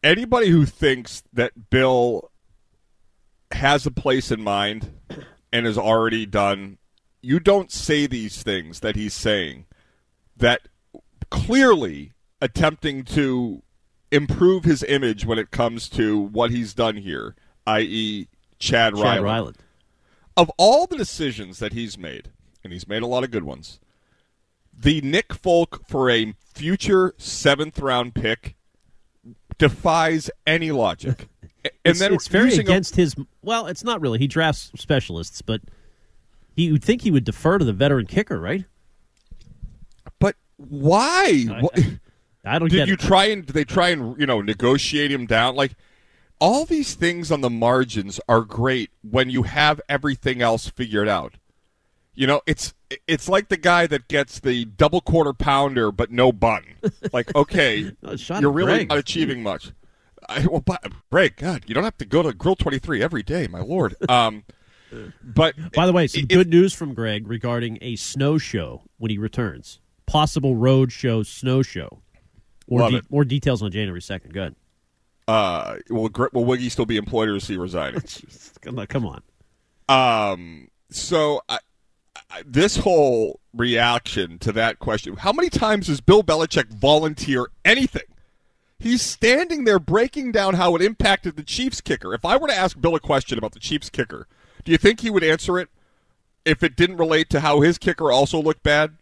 anybody 0.03 0.49
who 0.49 0.65
thinks 0.65 1.23
that 1.33 1.69
Bill 1.69 2.31
has 3.51 3.85
a 3.85 3.91
place 3.91 4.31
in 4.31 4.41
mind 4.41 4.91
and 5.51 5.65
has 5.65 5.77
already 5.77 6.25
done. 6.25 6.77
You 7.21 7.39
don't 7.39 7.71
say 7.71 8.07
these 8.07 8.43
things 8.43 8.79
that 8.81 8.95
he's 8.95 9.13
saying 9.13 9.65
that 10.37 10.61
clearly 11.29 12.13
attempting 12.41 13.03
to 13.03 13.61
improve 14.11 14.63
his 14.63 14.83
image 14.83 15.25
when 15.25 15.37
it 15.37 15.51
comes 15.51 15.89
to 15.89 16.17
what 16.17 16.51
he's 16.51 16.73
done 16.73 16.97
here, 16.97 17.35
i.e., 17.67 18.27
Chad, 18.57 18.93
Chad 18.93 19.03
Ryland. 19.03 19.23
Ryland. 19.23 19.57
Of 20.35 20.49
all 20.57 20.87
the 20.87 20.97
decisions 20.97 21.59
that 21.59 21.73
he's 21.73 21.97
made, 21.97 22.31
and 22.63 22.71
he's 22.71 22.87
made 22.87 23.03
a 23.03 23.07
lot 23.07 23.23
of 23.23 23.31
good 23.31 23.43
ones, 23.43 23.79
the 24.81 25.01
Nick 25.01 25.33
Folk 25.33 25.85
for 25.87 26.09
a 26.09 26.33
future 26.53 27.13
seventh 27.17 27.79
round 27.79 28.15
pick 28.15 28.55
defies 29.57 30.31
any 30.47 30.71
logic. 30.71 31.27
and 31.63 31.71
it's, 31.83 31.99
then 31.99 32.13
it's 32.13 32.27
very 32.27 32.45
using 32.45 32.61
a- 32.67 32.71
against 32.71 32.95
his. 32.95 33.15
Well, 33.41 33.67
it's 33.67 33.83
not 33.83 33.99
really. 34.01 34.19
He 34.19 34.27
drafts 34.27 34.71
specialists, 34.75 35.41
but 35.41 35.61
he 36.55 36.71
would 36.71 36.83
think 36.83 37.01
he 37.01 37.11
would 37.11 37.23
defer 37.25 37.57
to 37.57 37.65
the 37.65 37.73
veteran 37.73 38.05
kicker, 38.05 38.39
right? 38.39 38.65
But 40.19 40.35
why? 40.57 41.43
What- 41.59 41.79
I 42.45 42.57
don't 42.57 42.69
did 42.69 42.77
get 42.77 42.87
you 42.87 42.93
it. 42.93 42.99
try 43.01 43.25
and 43.25 43.45
did 43.45 43.53
they 43.53 43.65
try 43.65 43.89
and 43.89 44.17
you 44.19 44.25
know 44.25 44.41
negotiate 44.41 45.11
him 45.11 45.25
down? 45.25 45.55
Like 45.55 45.73
all 46.39 46.63
these 46.63 46.95
things 46.95 47.31
on 47.31 47.41
the 47.41 47.49
margins 47.49 48.19
are 48.29 48.41
great 48.41 48.91
when 49.01 49.29
you 49.29 49.43
have 49.43 49.81
everything 49.89 50.41
else 50.41 50.69
figured 50.69 51.09
out. 51.09 51.33
You 52.15 52.27
know, 52.27 52.41
it's 52.47 52.73
it's 53.07 53.29
like 53.29 53.49
the 53.49 53.57
guy 53.57 53.87
that 53.87 54.07
gets 54.07 54.39
the 54.39 54.65
double 54.65 55.01
quarter 55.01 55.33
pounder 55.33 55.91
but 55.91 56.11
no 56.11 56.31
bun. 56.31 56.63
Like, 57.13 57.33
okay, 57.35 57.91
Oh, 58.03 58.15
shot 58.15 58.41
you're 58.41 58.51
really 58.51 58.73
Greg. 58.73 58.89
not 58.89 58.97
achieving 58.97 59.43
much. 59.43 59.71
I, 60.27 60.45
well, 60.47 60.61
but, 60.61 60.83
Greg, 61.11 61.37
God, 61.37 61.63
you 61.67 61.73
don't 61.73 61.83
have 61.83 61.97
to 61.97 62.05
go 62.05 62.21
to 62.21 62.33
Grill 62.33 62.55
Twenty 62.55 62.77
Three 62.79 63.01
every 63.01 63.23
day, 63.23 63.47
my 63.47 63.61
lord. 63.61 63.95
Um, 64.09 64.43
but 65.23 65.55
By 65.73 65.85
the 65.85 65.93
way, 65.93 66.07
some 66.07 66.23
if- 66.23 66.27
good 66.29 66.49
news 66.49 66.73
from 66.73 66.93
Greg 66.93 67.27
regarding 67.27 67.77
a 67.81 67.95
snow 67.95 68.37
show 68.37 68.83
when 68.97 69.09
he 69.11 69.17
returns. 69.17 69.79
Possible 70.05 70.55
road 70.55 70.91
show, 70.91 71.23
snow 71.23 71.61
show. 71.61 72.01
More, 72.69 72.81
Love 72.81 72.93
it. 72.93 73.05
more 73.09 73.23
details 73.25 73.61
on 73.63 73.71
January 73.71 74.01
second. 74.01 74.33
Good. 74.33 74.55
Uh, 75.27 75.77
will 75.89 76.09
will 76.33 76.45
Wiggy 76.45 76.69
still 76.69 76.85
be 76.85 76.97
employed 76.97 77.29
or 77.29 77.35
is 77.35 77.47
he 77.47 77.57
resigning? 77.57 78.01
Come 78.61 78.79
on, 78.79 78.87
come 78.87 79.05
on. 79.05 79.21
Um. 79.87 80.67
So 80.91 81.41
I, 81.47 81.59
this 82.45 82.77
whole 82.77 83.39
reaction 83.53 84.39
to 84.39 84.51
that 84.53 84.79
question: 84.79 85.17
How 85.17 85.33
many 85.33 85.49
times 85.49 85.87
does 85.87 86.01
Bill 86.01 86.23
Belichick 86.23 86.67
volunteer 86.67 87.47
anything? 87.65 88.03
He's 88.77 89.01
standing 89.01 89.65
there 89.65 89.79
breaking 89.79 90.31
down 90.31 90.53
how 90.53 90.75
it 90.75 90.81
impacted 90.81 91.35
the 91.35 91.43
Chiefs 91.43 91.81
kicker. 91.81 92.13
If 92.13 92.23
I 92.23 92.37
were 92.37 92.47
to 92.47 92.57
ask 92.57 92.79
Bill 92.79 92.95
a 92.95 92.99
question 92.99 93.37
about 93.37 93.51
the 93.51 93.59
Chiefs 93.59 93.89
kicker, 93.89 94.25
do 94.63 94.71
you 94.71 94.77
think 94.77 95.01
he 95.01 95.09
would 95.09 95.23
answer 95.23 95.59
it 95.59 95.69
if 96.45 96.63
it 96.63 96.77
didn't 96.77 96.97
relate 96.97 97.29
to 97.31 97.41
how 97.41 97.59
his 97.59 97.77
kicker 97.77 98.09
also 98.11 98.41
looked 98.41 98.63
bad? 98.63 98.95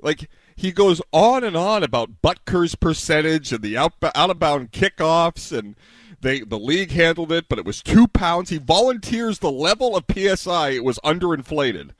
Like 0.00 0.28
he 0.56 0.72
goes 0.72 1.00
on 1.12 1.44
and 1.44 1.56
on 1.56 1.84
about 1.84 2.22
Butker's 2.22 2.74
percentage 2.74 3.52
and 3.52 3.62
the 3.62 3.76
out, 3.76 3.92
out 4.02 4.30
of 4.30 4.38
bound 4.40 4.72
kickoffs 4.72 5.56
and 5.56 5.76
they 6.20 6.40
the 6.40 6.58
league 6.58 6.90
handled 6.90 7.30
it, 7.30 7.48
but 7.48 7.58
it 7.58 7.64
was 7.64 7.82
two 7.82 8.08
pounds. 8.08 8.50
He 8.50 8.58
volunteers 8.58 9.38
the 9.38 9.52
level 9.52 9.96
of 9.96 10.04
PSI 10.12 10.70
it 10.70 10.84
was 10.84 10.98
underinflated. 11.04 11.90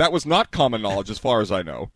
That 0.00 0.12
was 0.12 0.24
not 0.24 0.50
common 0.50 0.80
knowledge 0.80 1.10
as 1.10 1.18
far 1.18 1.42
as 1.42 1.52
I 1.52 1.60
know. 1.60 1.90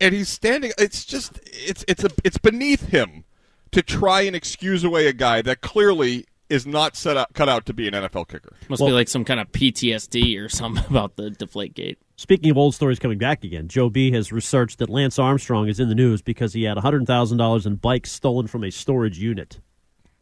And 0.00 0.14
he's 0.14 0.28
standing 0.28 0.70
it's 0.78 1.04
just 1.04 1.40
it's 1.44 1.84
it's 1.88 2.04
a 2.04 2.10
it's 2.22 2.38
beneath 2.38 2.90
him 2.90 3.24
to 3.72 3.82
try 3.82 4.20
and 4.20 4.36
excuse 4.36 4.84
away 4.84 5.08
a 5.08 5.12
guy 5.12 5.42
that 5.42 5.60
clearly 5.60 6.26
is 6.48 6.64
not 6.64 6.94
set 6.94 7.16
up 7.16 7.34
cut 7.34 7.48
out 7.48 7.66
to 7.66 7.72
be 7.72 7.88
an 7.88 7.94
NFL 7.94 8.28
kicker. 8.28 8.52
Must 8.68 8.80
be 8.80 8.92
like 8.92 9.08
some 9.08 9.24
kind 9.24 9.40
of 9.40 9.50
PTSD 9.50 10.40
or 10.40 10.48
something 10.48 10.84
about 10.88 11.16
the 11.16 11.30
deflate 11.30 11.74
gate. 11.74 11.98
Speaking 12.14 12.52
of 12.52 12.56
old 12.56 12.72
stories 12.72 13.00
coming 13.00 13.18
back 13.18 13.42
again, 13.42 13.66
Joe 13.66 13.90
B 13.90 14.12
has 14.12 14.30
researched 14.30 14.78
that 14.78 14.88
Lance 14.88 15.18
Armstrong 15.18 15.66
is 15.66 15.80
in 15.80 15.88
the 15.88 15.96
news 15.96 16.22
because 16.22 16.52
he 16.52 16.62
had 16.62 16.78
hundred 16.78 17.04
thousand 17.04 17.38
dollars 17.38 17.66
in 17.66 17.74
bikes 17.74 18.12
stolen 18.12 18.46
from 18.46 18.62
a 18.62 18.70
storage 18.70 19.18
unit. 19.18 19.58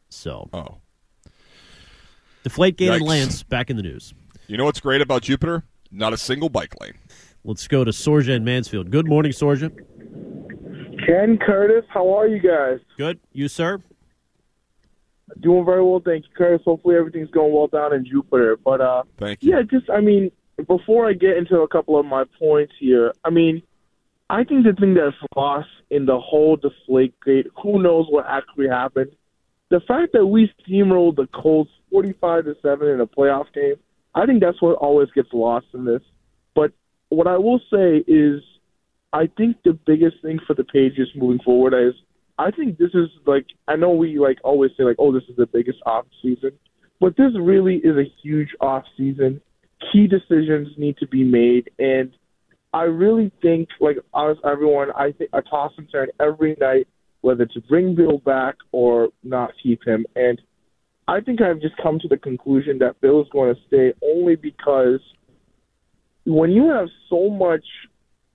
So, 0.09 0.49
oh, 0.55 0.79
Deflategate 2.43 2.97
and 2.97 3.05
Lance 3.05 3.43
back 3.43 3.69
in 3.69 3.77
the 3.77 3.83
news. 3.83 4.15
You 4.47 4.57
know 4.57 4.65
what's 4.65 4.81
great 4.81 5.03
about 5.03 5.21
Jupiter? 5.21 5.65
Not 5.95 6.15
a 6.15 6.17
single 6.17 6.49
bike 6.49 6.81
lane. 6.81 6.95
Let's 7.45 7.67
go 7.67 7.85
to 7.85 7.91
Sorja 7.91 8.37
and 8.37 8.45
Mansfield. 8.45 8.91
Good 8.91 9.09
morning, 9.09 9.33
Sorja. 9.33 9.71
Ken 11.05 11.39
Curtis, 11.39 11.85
how 11.89 12.17
are 12.17 12.29
you 12.29 12.41
guys? 12.41 12.79
Good. 12.97 13.19
You, 13.33 13.49
sir? 13.49 13.83
Doing 15.41 15.65
very 15.65 15.83
well, 15.83 16.01
thank 16.05 16.25
you, 16.27 16.31
Curtis. 16.37 16.63
Hopefully 16.65 16.95
everything's 16.95 17.31
going 17.31 17.53
well 17.53 17.67
down 17.67 17.93
in 17.95 18.05
Jupiter. 18.05 18.57
But 18.63 18.81
uh 18.81 19.03
Thank 19.19 19.43
you. 19.43 19.51
yeah, 19.57 19.63
just 19.63 19.91
I 19.91 20.01
mean, 20.01 20.31
before 20.69 21.09
I 21.09 21.15
get 21.15 21.37
into 21.37 21.57
a 21.61 21.69
couple 21.69 21.99
of 21.99 22.07
my 22.07 22.25
points 22.39 22.75
here, 22.79 23.13
I 23.25 23.31
mean, 23.31 23.63
I 24.31 24.45
think 24.45 24.65
the 24.65 24.75
thing 24.79 24.95
that's 24.95 25.17
lost 25.35 25.69
in 25.91 26.07
the 26.07 26.21
whole 26.21 26.57
deflate 26.57 27.15
gate, 27.25 27.47
who 27.61 27.83
knows 27.83 28.07
what 28.09 28.27
actually 28.29 28.69
happened. 28.69 29.11
The 29.71 29.81
fact 29.81 30.13
that 30.13 30.27
we 30.27 30.53
steamrolled 30.69 31.17
the 31.17 31.27
Colts 31.35 31.71
forty 31.91 32.13
five 32.21 32.45
to 32.45 32.55
seven 32.63 32.89
in 32.89 33.01
a 33.01 33.07
playoff 33.07 33.47
game, 33.55 33.77
I 34.15 34.27
think 34.27 34.41
that's 34.43 34.61
what 34.61 34.77
always 34.77 35.11
gets 35.13 35.33
lost 35.33 35.67
in 35.75 35.87
this. 35.87 36.03
But 36.55 36.73
what 37.13 37.27
I 37.27 37.37
will 37.37 37.61
say 37.71 38.03
is 38.07 38.43
I 39.13 39.29
think 39.37 39.59
the 39.65 39.79
biggest 39.87 40.17
thing 40.23 40.39
for 40.47 40.55
the 40.55 40.65
Patriots 40.65 41.13
moving 41.15 41.41
forward 41.45 41.75
is 41.75 41.95
I 42.39 42.51
think 42.51 42.79
this 42.79 42.91
is 42.95 43.09
like 43.27 43.47
I 43.69 43.77
know 43.77 43.91
we 43.91 44.19
like 44.19 44.39
always 44.43 44.71
say 44.77 44.85
like 44.85 44.97
oh 44.99 45.13
this 45.13 45.25
is 45.29 45.37
the 45.37 45.47
biggest 45.47 45.79
off 45.85 46.07
season, 46.23 46.53
but 47.01 47.17
this 47.17 47.33
really 47.39 47.77
is 47.77 47.97
a 47.97 48.11
huge 48.23 48.49
off 48.61 48.85
season. 48.97 49.41
Key 49.93 50.07
decisions 50.07 50.69
need 50.79 50.97
to 50.99 51.07
be 51.07 51.25
made, 51.25 51.71
and 51.79 52.13
I 52.73 52.85
really 52.85 53.31
think 53.43 53.69
like 53.81 53.99
us 54.15 54.39
everyone 54.45 54.89
I 54.93 55.13
think 55.13 55.31
a 55.35 55.43
toss 55.43 55.73
and 55.77 55.91
turn 55.91 56.09
every 56.19 56.57
night 56.61 56.89
whether 57.21 57.47
to 57.47 57.61
bring 57.69 57.95
Bill 57.95 58.19
back 58.19 58.57
or 58.73 59.11
not 59.23 59.53
keep 59.63 59.87
him, 59.87 60.07
and 60.17 60.41
I 61.07 61.21
think 61.21 61.43
I've 61.43 61.61
just 61.61 61.77
come 61.83 61.99
to 61.99 62.09
the 62.09 62.17
conclusion 62.17 62.79
that 62.79 63.01
Bill 63.01 63.21
is 63.21 63.29
going 63.33 63.55
to 63.55 63.61
stay 63.67 63.93
only 64.03 64.37
because 64.37 65.01
when 66.25 66.51
you 66.51 66.71
have 66.71 66.89
so 67.11 67.29
much 67.29 67.65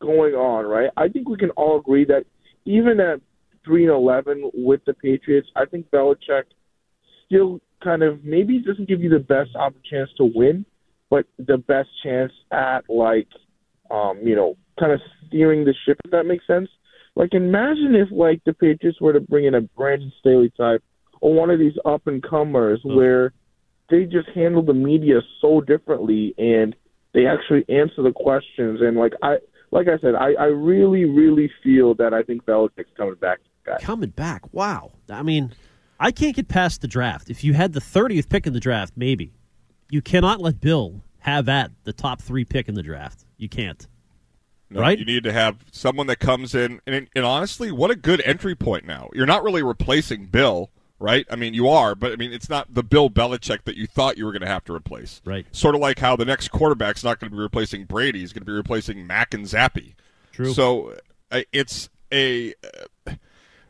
going 0.02 0.34
on, 0.34 0.66
right? 0.66 0.90
I 0.98 1.08
think 1.08 1.30
we 1.30 1.38
can 1.38 1.52
all 1.52 1.80
agree 1.80 2.06
that 2.06 2.26
even 2.66 3.00
at 3.00 3.22
three 3.66 3.84
and 3.84 3.94
eleven 3.94 4.50
with 4.54 4.82
the 4.86 4.94
Patriots, 4.94 5.48
I 5.56 5.66
think 5.66 5.90
Belichick 5.90 6.44
still 7.26 7.60
kind 7.84 8.04
of 8.04 8.24
maybe 8.24 8.60
doesn't 8.60 8.88
give 8.88 9.02
you 9.02 9.10
the 9.10 9.20
best 9.20 9.56
opportunity 9.56 9.90
chance 9.90 10.10
to 10.18 10.32
win, 10.34 10.66
but 11.10 11.26
the 11.38 11.58
best 11.58 11.90
chance 12.04 12.32
at 12.52 12.90
like 12.90 13.28
um, 13.90 14.20
you 14.24 14.36
know, 14.36 14.58
kind 14.80 14.92
of 14.92 15.00
steering 15.28 15.66
the 15.66 15.74
ship 15.86 15.98
if 16.04 16.12
that 16.12 16.26
makes 16.26 16.46
sense. 16.46 16.70
Like 17.16 17.34
imagine 17.34 17.96
if 17.96 18.10
like 18.12 18.42
the 18.46 18.54
Patriots 18.54 19.02
were 19.02 19.14
to 19.14 19.20
bring 19.20 19.46
in 19.46 19.56
a 19.56 19.62
Brandon 19.62 20.12
Staley 20.20 20.52
type 20.58 20.84
or 21.22 21.34
one 21.34 21.50
of 21.50 21.60
these 21.60 21.74
up 21.86 22.06
and 22.08 22.22
comers 22.22 22.80
where 22.84 23.34
they 23.90 24.04
just 24.04 24.30
handle 24.36 24.62
the 24.62 24.74
media 24.74 25.22
so 25.42 25.62
differently 25.62 26.36
and 26.38 26.76
they 27.18 27.26
actually 27.26 27.66
answer 27.68 28.04
the 28.04 28.12
questions 28.12 28.80
and 28.80 28.96
like 28.96 29.14
I 29.24 29.38
like 29.72 29.88
I 29.88 29.98
said, 30.00 30.16
I, 30.16 30.34
I 30.34 30.46
really, 30.46 31.06
really 31.06 31.52
feel 31.64 31.94
that 31.96 32.14
I 32.14 32.24
think 32.24 32.46
Belichick's 32.46 32.92
coming 32.96 33.16
back. 33.16 33.40
Coming 33.82 34.12
back. 34.12 34.54
Wow. 34.54 34.94
I 35.10 35.24
mean, 35.24 35.54
I 36.00 36.12
can't 36.12 36.36
get 36.36 36.48
past 36.48 36.80
the 36.80 36.88
draft. 36.88 37.30
If 37.30 37.44
you 37.44 37.54
had 37.54 37.74
the 37.74 37.82
30th 37.82 38.30
pick 38.30 38.48
in 38.48 38.54
the 38.54 38.62
draft, 38.62 38.94
maybe. 38.96 39.34
You 39.90 40.02
cannot 40.02 40.40
let 40.40 40.62
Bill 40.62 41.02
have 41.20 41.50
at 41.50 41.72
the 41.84 41.92
top 41.92 42.22
three 42.22 42.46
pick 42.46 42.70
in 42.70 42.76
the 42.76 42.84
draft. 42.84 43.26
You 43.36 43.50
can't. 43.50 43.86
No, 44.70 44.80
Right? 44.80 44.98
You 44.98 45.06
need 45.06 45.24
to 45.24 45.34
have 45.34 45.66
someone 45.72 46.08
that 46.08 46.20
comes 46.20 46.56
in, 46.56 46.80
and, 46.86 47.10
and 47.16 47.26
honestly, 47.26 47.72
what 47.72 47.92
a 47.92 47.96
good 47.96 48.22
entry 48.26 48.56
point 48.56 48.86
now. 48.86 49.10
You're 49.14 49.26
not 49.26 49.44
really 49.44 49.64
replacing 49.64 50.28
Bill, 50.28 50.70
right? 51.00 51.26
I 51.30 51.36
mean, 51.36 51.54
you 51.54 51.68
are, 51.68 51.96
but 51.96 52.12
I 52.12 52.16
mean, 52.16 52.34
it's 52.34 52.50
not 52.50 52.74
the 52.74 52.84
Bill 52.84 53.10
Belichick 53.10 53.64
that 53.66 53.76
you 53.78 53.88
thought 53.88 54.18
you 54.18 54.26
were 54.26 54.32
going 54.32 54.42
to 54.42 54.48
have 54.48 54.66
to 54.66 54.74
replace. 54.74 55.22
Right. 55.26 55.46
Sort 55.52 55.76
of 55.76 55.82
like 55.82 56.00
how 56.00 56.16
the 56.16 56.26
next 56.26 56.50
quarterback's 56.50 57.04
not 57.04 57.20
going 57.20 57.30
to 57.30 57.36
be 57.36 57.42
replacing 57.42 57.86
Brady; 57.86 58.20
he's 58.20 58.34
going 58.34 58.42
to 58.42 58.46
be 58.46 58.52
replacing 58.52 59.06
Mac 59.06 59.34
and 59.34 59.46
Zappe. 59.46 59.94
True. 60.32 60.54
So 60.54 60.96
uh, 61.32 61.42
it's 61.52 61.90
a. 62.12 62.54
Uh, 63.06 63.14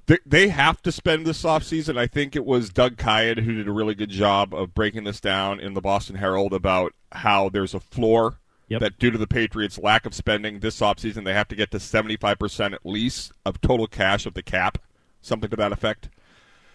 they, 0.07 0.17
they 0.25 0.47
have 0.47 0.81
to 0.83 0.91
spend 0.91 1.25
this 1.25 1.43
offseason. 1.43 1.97
I 1.97 2.07
think 2.07 2.35
it 2.35 2.45
was 2.45 2.69
Doug 2.69 2.95
Kyed 2.97 3.39
who 3.39 3.55
did 3.55 3.67
a 3.67 3.73
really 3.73 3.93
good 3.93 4.09
job 4.09 4.53
of 4.53 4.73
breaking 4.73 5.03
this 5.03 5.19
down 5.19 5.59
in 5.59 5.73
the 5.73 5.81
Boston 5.81 6.15
Herald 6.15 6.53
about 6.53 6.93
how 7.11 7.49
there's 7.49 7.73
a 7.73 7.79
floor 7.79 8.39
Yep. 8.69 8.81
that 8.81 8.99
due 8.99 9.11
to 9.11 9.17
the 9.17 9.27
Patriots' 9.27 9.77
lack 9.79 10.05
of 10.05 10.13
spending 10.13 10.59
this 10.59 10.81
offseason, 10.81 11.23
they 11.23 11.33
have 11.33 11.47
to 11.47 11.55
get 11.55 11.71
to 11.71 11.77
75% 11.77 12.73
at 12.73 12.85
least 12.85 13.31
of 13.45 13.61
total 13.61 13.87
cash 13.87 14.25
of 14.25 14.33
the 14.33 14.43
cap, 14.43 14.77
something 15.21 15.49
to 15.49 15.55
that 15.55 15.71
effect. 15.71 16.09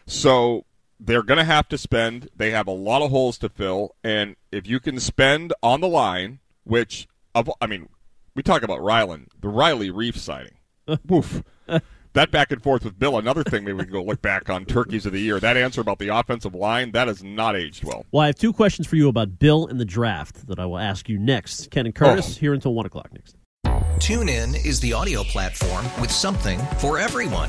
So 0.07 0.65
they're 0.99 1.23
going 1.23 1.39
to 1.39 1.45
have 1.45 1.69
to 1.69 1.79
spend. 1.79 2.29
They 2.37 2.51
have 2.51 2.67
a 2.67 2.73
lot 2.73 3.03
of 3.03 3.11
holes 3.11 3.39
to 3.39 3.49
fill. 3.49 3.95
And 4.05 4.37
if 4.51 4.67
you 4.67 4.81
can 4.81 5.01
spend 5.01 5.53
on 5.63 5.81
the 5.81 5.89
line, 5.89 6.41
which, 6.65 7.09
of, 7.35 7.51
I 7.61 7.67
mean, 7.67 7.89
we 8.35 8.43
talk 8.43 8.63
about 8.63 8.83
Ryland, 8.83 9.29
the 9.41 9.49
Riley 9.49 9.91
Reiff 9.91 10.17
signing. 10.17 10.55
Oof. 11.13 11.43
That 12.15 12.31
back 12.31 12.53
and 12.53 12.63
forth 12.63 12.85
with 12.85 12.99
Bill, 12.99 13.17
another 13.17 13.43
thing 13.43 13.65
maybe 13.65 13.79
we 13.79 13.85
can 13.85 13.93
go 13.93 14.03
look 14.03 14.21
back 14.21 14.51
on 14.51 14.67
turkeys 14.67 15.07
of 15.07 15.13
the 15.13 15.21
year. 15.21 15.41
That 15.41 15.57
answer 15.57 15.81
about 15.81 15.99
the 15.99 16.09
offensive 16.09 16.55
line, 16.55 16.93
that 16.93 17.09
has 17.09 17.25
not 17.25 17.57
aged 17.57 17.85
well. 17.85 18.05
Well, 18.13 18.25
I 18.25 18.27
have 18.27 18.35
two 18.37 18.53
questions 18.53 18.87
for 18.87 18.97
you 18.97 19.09
about 19.09 19.39
Bill 19.39 19.67
and 19.67 19.81
the 19.81 19.87
draft 19.87 20.47
that 20.47 20.59
I 20.59 20.67
will 20.67 20.79
ask 20.79 21.09
you 21.09 21.19
next. 21.19 21.71
Ken 21.71 21.87
and 21.87 21.95
Curtis, 21.95 22.37
oh. 22.37 22.41
here 22.41 22.53
until 22.53 22.75
1 22.75 22.85
o'clock 22.85 23.11
next. 23.15 23.37
Tune 23.99 24.29
in 24.29 24.55
is 24.57 24.79
the 24.81 24.93
audio 24.93 25.23
platform 25.23 25.87
with 26.01 26.11
something 26.11 26.59
for 26.79 26.99
everyone. 26.99 27.49